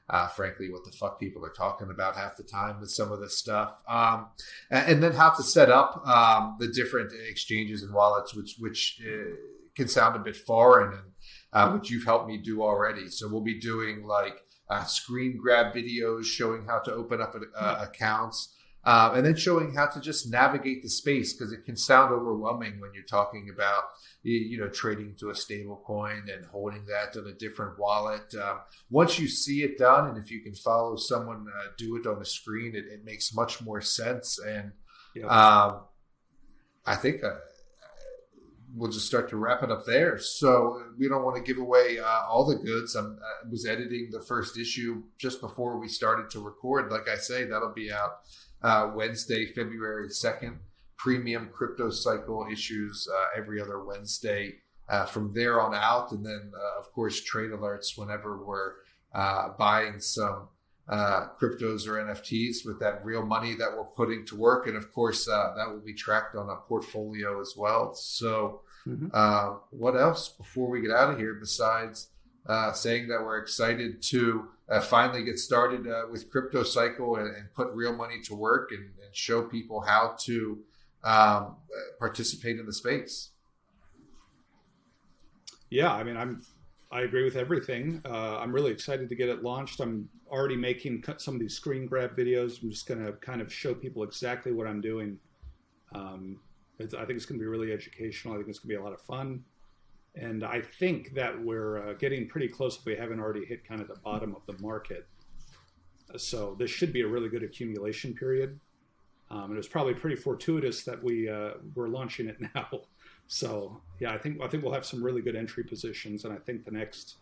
uh, 0.10 0.28
frankly, 0.28 0.70
what 0.70 0.84
the 0.84 0.92
fuck 0.92 1.20
people 1.20 1.44
are 1.44 1.52
talking 1.52 1.90
about 1.90 2.16
half 2.16 2.38
the 2.38 2.44
time 2.44 2.80
with 2.80 2.92
some 2.92 3.12
of 3.12 3.20
this 3.20 3.38
stuff, 3.38 3.82
um, 3.88 4.28
and, 4.70 4.92
and, 4.92 5.04
then 5.04 5.14
how 5.14 5.32
to 5.32 5.42
set 5.42 5.70
up 5.70 6.06
um, 6.08 6.58
the 6.60 6.68
different 6.68 7.12
exchanges 7.28 7.82
and 7.82 7.94
wallets, 7.94 8.36
which 8.36 8.56
which 8.60 9.02
uh, 9.04 9.36
can 9.76 9.88
sound 9.88 10.16
a 10.16 10.20
bit 10.20 10.36
foreign, 10.36 10.94
and 10.94 11.12
uh, 11.54 11.72
which 11.72 11.90
you've 11.90 12.06
helped 12.06 12.28
me 12.28 12.38
do 12.38 12.62
already. 12.62 13.10
So 13.10 13.28
we'll 13.28 13.42
be 13.42 13.60
doing 13.60 14.06
like 14.06 14.38
uh, 14.70 14.84
screen 14.84 15.38
grab 15.42 15.74
videos 15.74 16.26
showing 16.26 16.66
how 16.66 16.80
to 16.80 16.94
open 16.94 17.22
up 17.22 17.36
uh, 17.58 17.78
accounts. 17.82 18.55
Uh, 18.86 19.14
and 19.16 19.26
then 19.26 19.36
showing 19.36 19.74
how 19.74 19.88
to 19.88 20.00
just 20.00 20.30
navigate 20.30 20.84
the 20.84 20.90
space 20.90 21.34
because 21.34 21.52
it 21.52 21.66
can 21.66 21.76
sound 21.76 22.14
overwhelming 22.14 22.80
when 22.80 22.94
you're 22.94 23.04
talking 23.04 23.50
about 23.52 23.84
you 24.22 24.60
know 24.60 24.68
trading 24.70 25.16
to 25.18 25.32
a 25.32 25.36
stable 25.36 25.82
coin 25.86 26.24
and 26.32 26.46
holding 26.46 26.86
that 26.86 27.18
on 27.20 27.28
a 27.28 27.34
different 27.34 27.78
wallet 27.80 28.34
um, 28.36 28.60
once 28.90 29.20
you 29.20 29.28
see 29.28 29.64
it 29.64 29.78
done 29.78 30.08
and 30.08 30.18
if 30.18 30.30
you 30.30 30.42
can 30.42 30.54
follow 30.54 30.96
someone 30.96 31.46
uh, 31.48 31.68
do 31.78 31.96
it 31.96 32.08
on 32.08 32.20
the 32.20 32.26
screen 32.26 32.76
it, 32.76 32.86
it, 32.86 33.04
makes 33.04 33.36
much 33.36 33.62
more 33.62 33.82
sense 33.82 34.40
and 34.40 34.72
yep. 35.16 35.30
um, 35.30 35.82
i 36.86 36.96
think 36.96 37.24
uh, 37.24 37.36
we'll 38.76 38.92
just 38.92 39.08
start 39.08 39.30
to 39.30 39.38
wrap 39.38 39.64
it 39.64 39.72
up 39.72 39.86
there. 39.86 40.18
So 40.18 40.84
we 40.98 41.08
don't 41.08 41.24
want 41.24 41.38
to 41.38 41.42
give 41.42 41.62
away 41.62 41.98
uh, 42.00 42.26
all 42.30 42.46
the 42.46 42.56
goods. 42.56 42.96
I'm, 42.96 43.18
i 43.22 43.50
was 43.50 43.66
editing 43.66 44.10
the 44.12 44.22
first 44.22 44.58
issue 44.58 45.04
just 45.18 45.40
before 45.40 45.80
we 45.80 45.88
started 45.88 46.30
to 46.32 46.42
record. 46.42 46.92
Like 46.92 47.08
I 47.08 47.16
say, 47.16 47.46
that'll 47.46 47.74
be 47.74 47.92
out 47.92 48.20
uh, 48.62 48.92
Wednesday, 48.94 49.46
February 49.48 50.10
2nd. 50.10 50.58
Premium 50.98 51.50
crypto 51.54 51.90
cycle 51.90 52.48
issues 52.52 53.08
uh, 53.14 53.40
every 53.40 53.62
other 53.62 53.84
Wednesday 53.84 54.56
uh, 54.90 55.06
from 55.06 55.34
there 55.34 55.62
on 55.62 55.76
out. 55.76 56.12
And 56.12 56.26
then, 56.26 56.52
uh, 56.56 56.80
of 56.80 56.92
course, 56.94 57.22
trade 57.22 57.52
alerts 57.52 57.98
whenever 57.98 58.44
we're 58.44 58.74
uh, 59.14 59.50
buying 59.58 60.00
some 60.00 60.48
cryptos 60.90 61.88
or 61.88 62.04
NFTs 62.04 62.66
with 62.66 62.80
that 62.80 63.04
real 63.04 63.26
money 63.26 63.56
that 63.56 63.76
we're 63.76 63.84
putting 63.84 64.26
to 64.28 64.36
work. 64.36 64.68
And 64.68 64.78
of 64.78 64.94
course, 64.94 65.26
that 65.26 65.66
will 65.68 65.84
be 65.86 65.94
tracked 65.94 66.36
on 66.36 66.50
a 66.50 66.56
portfolio 66.56 67.42
as 67.42 67.54
well. 67.58 67.94
So, 67.94 68.62
Mm-hmm. 68.88 69.08
Uh, 69.14 69.58
what 69.72 69.96
else 69.96 70.30
before 70.30 70.70
we 70.70 70.82
get 70.82 70.92
out 70.92 71.12
of 71.12 71.18
here 71.18 71.34
besides 71.34 72.10
uh, 72.46 72.72
saying 72.72 73.08
that 73.08 73.22
we're 73.24 73.40
excited 73.40 74.02
to 74.04 74.48
uh, 74.70 74.82
finally 74.82 75.24
get 75.24 75.40
started 75.40 75.88
uh, 75.88 76.04
with 76.12 76.30
Crypto 76.32 76.64
Cycle 76.64 77.18
and, 77.18 77.28
and, 77.36 77.54
put 77.54 77.72
real 77.74 77.96
money 77.96 78.20
to 78.24 78.34
work 78.34 78.72
and, 78.72 78.82
and 79.04 79.16
show 79.16 79.44
people 79.44 79.82
how 79.82 80.16
to 80.22 80.60
um, 81.04 81.58
participate 82.00 82.60
in 82.60 82.66
the 82.66 82.74
space? 82.74 83.30
Yeah, 85.70 85.94
I 85.94 86.04
mean, 86.04 86.18
I'm 86.18 86.42
I 86.92 87.02
agree 87.02 87.24
with 87.24 87.36
everything. 87.36 88.02
Uh, 88.06 88.38
I'm 88.38 88.54
really 88.54 88.72
excited 88.72 89.10
to 89.10 89.16
get 89.16 89.28
it 89.28 89.44
launched. 89.44 89.80
I'm 89.82 90.08
already 90.30 90.56
making 90.56 91.04
some 91.18 91.34
of 91.34 91.40
these 91.40 91.56
screen 91.56 91.86
grab 91.86 92.16
videos. 92.16 92.62
I'm 92.64 92.72
just 92.72 92.88
going 92.88 93.06
to 93.06 93.14
kind 93.14 93.42
of 93.42 93.52
show 93.52 93.74
people 93.74 94.04
exactly 94.04 94.52
what 94.52 94.68
I'm 94.68 94.82
doing. 94.82 95.18
Um, 95.94 96.40
I 96.80 96.86
think 96.86 97.12
it's 97.12 97.26
going 97.26 97.40
to 97.40 97.44
be 97.44 97.48
really 97.48 97.72
educational. 97.72 98.34
I 98.34 98.38
think 98.38 98.50
it's 98.50 98.60
going 98.60 98.70
to 98.70 98.76
be 98.76 98.82
a 98.82 98.84
lot 98.84 98.94
of 98.94 99.02
fun. 99.02 99.44
And 100.16 100.44
I 100.44 100.62
think 100.62 101.14
that 101.14 101.40
we're 101.40 101.90
uh, 101.90 101.94
getting 101.94 102.28
pretty 102.28 102.48
close 102.48 102.78
if 102.78 102.86
we 102.86 102.96
haven't 102.96 103.20
already 103.20 103.46
hit 103.46 103.68
kind 103.68 103.82
of 103.82 103.88
the 103.88 103.96
bottom 103.96 104.36
of 104.36 104.46
the 104.46 104.62
market. 104.62 105.08
So 106.18 106.56
this 106.58 106.72
should 106.72 106.94
be 106.94 107.02
a 107.02 107.08
really 107.08 107.30
good 107.30 107.44
accumulation 107.44 108.14
period. 108.14 108.60
Um, 109.32 109.46
and 109.46 109.54
it 109.54 109.58
was 109.58 109.68
probably 109.68 109.94
pretty 109.94 110.16
fortuitous 110.16 110.84
that 110.84 111.04
we 111.04 111.28
uh, 111.28 111.56
we're 111.74 111.88
launching 111.88 112.28
it 112.28 112.38
now. 112.56 112.82
So 113.28 113.82
yeah, 114.00 114.14
I 114.14 114.18
think 114.18 114.42
I 114.42 114.48
think 114.48 114.64
we'll 114.64 114.74
have 114.74 114.86
some 114.86 115.04
really 115.04 115.22
good 115.22 115.36
entry 115.36 115.64
positions, 115.64 116.26
and 116.26 116.34
I 116.34 116.38
think 116.38 116.64
the 116.64 116.72
next 116.72 117.16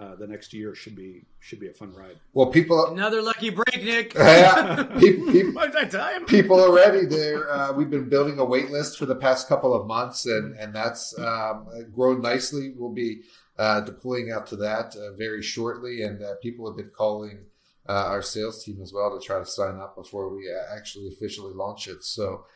uh, 0.00 0.14
the 0.16 0.26
next 0.26 0.54
year 0.54 0.74
should 0.74 0.96
be 0.96 1.26
should 1.40 1.60
be 1.60 1.68
a 1.68 1.74
fun 1.74 1.92
ride. 1.94 2.18
Well, 2.32 2.46
people 2.46 2.86
another 2.86 3.20
lucky 3.20 3.50
break, 3.50 3.84
Nick. 3.84 4.14
yeah, 4.16 4.82
people, 4.98 5.30
people, 5.30 5.62
people 6.26 6.58
already 6.58 7.04
there. 7.04 7.52
Uh, 7.52 7.72
we've 7.74 7.90
been 7.90 8.08
building 8.08 8.38
a 8.38 8.44
wait 8.44 8.70
list 8.70 8.98
for 8.98 9.04
the 9.04 9.14
past 9.14 9.46
couple 9.46 9.74
of 9.74 9.86
months, 9.86 10.24
and 10.24 10.56
and 10.58 10.74
that's 10.74 11.16
um, 11.18 11.68
grown 11.94 12.22
nicely. 12.22 12.72
We'll 12.74 12.94
be 12.94 13.22
uh, 13.58 13.82
deploying 13.82 14.30
out 14.32 14.46
to 14.48 14.56
that 14.56 14.96
uh, 14.96 15.12
very 15.18 15.42
shortly, 15.42 16.02
and 16.02 16.22
uh, 16.22 16.34
people 16.42 16.66
have 16.66 16.78
been 16.78 16.92
calling. 16.96 17.46
our 17.86 18.22
sales 18.22 18.64
team 18.64 18.80
as 18.80 18.92
well 18.94 19.10
to 19.10 19.26
try 19.26 19.38
to 19.38 19.44
sign 19.44 19.76
up 19.76 19.96
before 19.96 20.34
we 20.34 20.48
actually 20.74 21.08
officially 21.08 21.52
launch 21.52 21.88
it. 21.88 22.04
So, 22.04 22.46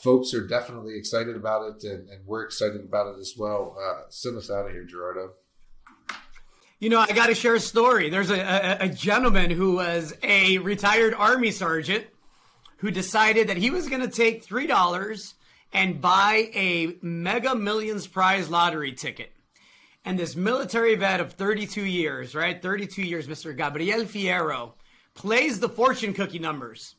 folks 0.00 0.32
are 0.32 0.46
definitely 0.46 0.96
excited 0.96 1.34
about 1.34 1.62
it, 1.70 1.84
and, 1.90 2.08
and 2.08 2.24
we're 2.24 2.44
excited 2.44 2.82
about 2.84 3.16
it 3.16 3.18
as 3.18 3.34
well. 3.36 3.76
send 4.10 4.36
us 4.36 4.48
out 4.48 4.66
of 4.66 4.72
here, 4.72 4.84
Gerardo. 4.84 5.32
You 6.80 6.90
know, 6.90 7.00
I 7.00 7.12
got 7.12 7.28
to 7.28 7.34
share 7.34 7.54
a 7.54 7.60
story. 7.60 8.10
There's 8.10 8.30
a, 8.30 8.40
a, 8.40 8.86
a, 8.86 8.88
gentleman 8.88 9.50
who 9.50 9.76
was 9.76 10.12
a 10.22 10.58
retired 10.58 11.14
Army 11.14 11.50
sergeant 11.50 12.04
who 12.78 12.90
decided 12.90 13.48
that 13.48 13.56
he 13.56 13.70
was 13.70 13.88
going 13.88 14.02
to 14.02 14.08
take 14.08 14.44
$3 14.44 15.34
and 15.72 16.00
buy 16.00 16.50
a 16.54 16.96
mega 17.00 17.54
millions 17.54 18.06
prize 18.06 18.50
lottery 18.50 18.92
ticket. 18.92 19.32
And 20.04 20.18
this 20.18 20.36
military 20.36 20.94
vet 20.96 21.20
of 21.20 21.32
32 21.32 21.84
years, 21.84 22.34
right? 22.34 22.60
32 22.60 23.02
years, 23.02 23.26
Mr. 23.26 23.56
Gabriel 23.56 24.04
Fierro, 24.04 24.72
plays 25.14 25.60
the 25.60 25.68
fortune 25.68 26.12
cookie 26.12 26.38
numbers. 26.38 26.96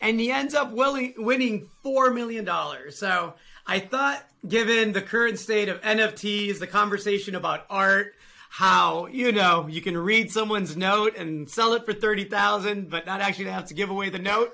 And 0.00 0.18
he 0.18 0.30
ends 0.30 0.54
up 0.54 0.72
willing, 0.72 1.14
winning 1.18 1.68
$4 1.84 2.14
million. 2.14 2.48
So 2.90 3.34
I 3.66 3.80
thought, 3.80 4.24
given 4.46 4.92
the 4.92 5.02
current 5.02 5.38
state 5.38 5.68
of 5.68 5.80
NFTs, 5.82 6.60
the 6.60 6.66
conversation 6.66 7.34
about 7.34 7.66
art, 7.68 8.14
how 8.48 9.06
you 9.06 9.32
know 9.32 9.66
you 9.68 9.80
can 9.80 9.96
read 9.96 10.30
someone's 10.30 10.76
note 10.76 11.16
and 11.16 11.48
sell 11.48 11.74
it 11.74 11.84
for 11.84 11.92
thirty 11.92 12.24
thousand, 12.24 12.90
but 12.90 13.06
not 13.06 13.20
actually 13.20 13.46
have 13.46 13.66
to 13.66 13.74
give 13.74 13.90
away 13.90 14.10
the 14.10 14.18
note. 14.18 14.52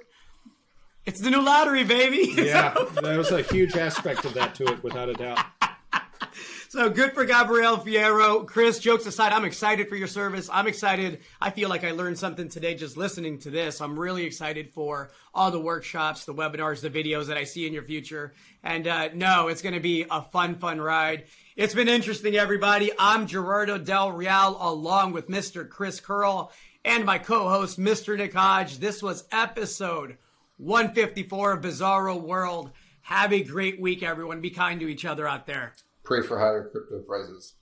It's 1.07 1.20
the 1.20 1.30
new 1.30 1.42
lottery, 1.42 1.84
baby. 1.84 2.32
Yeah, 2.45 2.74
there 3.03 3.18
was 3.18 3.30
a 3.30 3.42
huge 3.42 3.76
aspect 3.76 4.24
of 4.24 4.34
that 4.34 4.55
to 4.57 4.64
it, 4.64 4.82
without 4.82 5.09
a 5.09 5.14
doubt. 5.14 5.38
So 6.74 6.90
good 6.90 7.12
for 7.12 7.24
Gabriel 7.24 7.76
Fierro. 7.76 8.44
Chris, 8.44 8.80
jokes 8.80 9.06
aside, 9.06 9.32
I'm 9.32 9.44
excited 9.44 9.88
for 9.88 9.94
your 9.94 10.08
service. 10.08 10.50
I'm 10.52 10.66
excited. 10.66 11.20
I 11.40 11.50
feel 11.50 11.68
like 11.68 11.84
I 11.84 11.92
learned 11.92 12.18
something 12.18 12.48
today 12.48 12.74
just 12.74 12.96
listening 12.96 13.38
to 13.42 13.50
this. 13.50 13.80
I'm 13.80 13.96
really 13.96 14.24
excited 14.24 14.72
for 14.72 15.12
all 15.32 15.52
the 15.52 15.60
workshops, 15.60 16.24
the 16.24 16.34
webinars, 16.34 16.80
the 16.80 16.90
videos 16.90 17.26
that 17.26 17.36
I 17.36 17.44
see 17.44 17.64
in 17.68 17.72
your 17.72 17.84
future. 17.84 18.34
And 18.64 18.88
uh, 18.88 19.10
no, 19.14 19.46
it's 19.46 19.62
going 19.62 19.76
to 19.76 19.80
be 19.80 20.04
a 20.10 20.20
fun, 20.20 20.56
fun 20.56 20.80
ride. 20.80 21.26
It's 21.54 21.74
been 21.74 21.86
interesting, 21.86 22.34
everybody. 22.34 22.90
I'm 22.98 23.28
Gerardo 23.28 23.78
Del 23.78 24.10
Real 24.10 24.58
along 24.60 25.12
with 25.12 25.28
Mr. 25.28 25.68
Chris 25.68 26.00
Curl 26.00 26.50
and 26.84 27.04
my 27.04 27.18
co-host, 27.18 27.78
Mr. 27.78 28.18
Nick 28.18 28.34
Hodge. 28.34 28.78
This 28.78 29.00
was 29.00 29.28
episode 29.30 30.18
154 30.56 31.52
of 31.52 31.62
Bizarro 31.62 32.20
World. 32.20 32.72
Have 33.02 33.32
a 33.32 33.44
great 33.44 33.80
week, 33.80 34.02
everyone. 34.02 34.40
Be 34.40 34.50
kind 34.50 34.80
to 34.80 34.88
each 34.88 35.04
other 35.04 35.28
out 35.28 35.46
there. 35.46 35.74
Pray 36.05 36.22
for 36.22 36.38
higher 36.38 36.68
crypto 36.70 37.00
prices. 37.00 37.55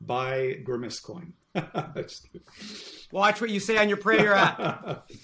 Buy 0.00 0.60
Grimace 0.62 1.00
coin. 1.00 1.32
Watch 3.12 3.40
what 3.40 3.50
you 3.50 3.58
say 3.60 3.78
on 3.78 3.88
your 3.88 3.98
prayer 3.98 4.34
app. 4.34 5.10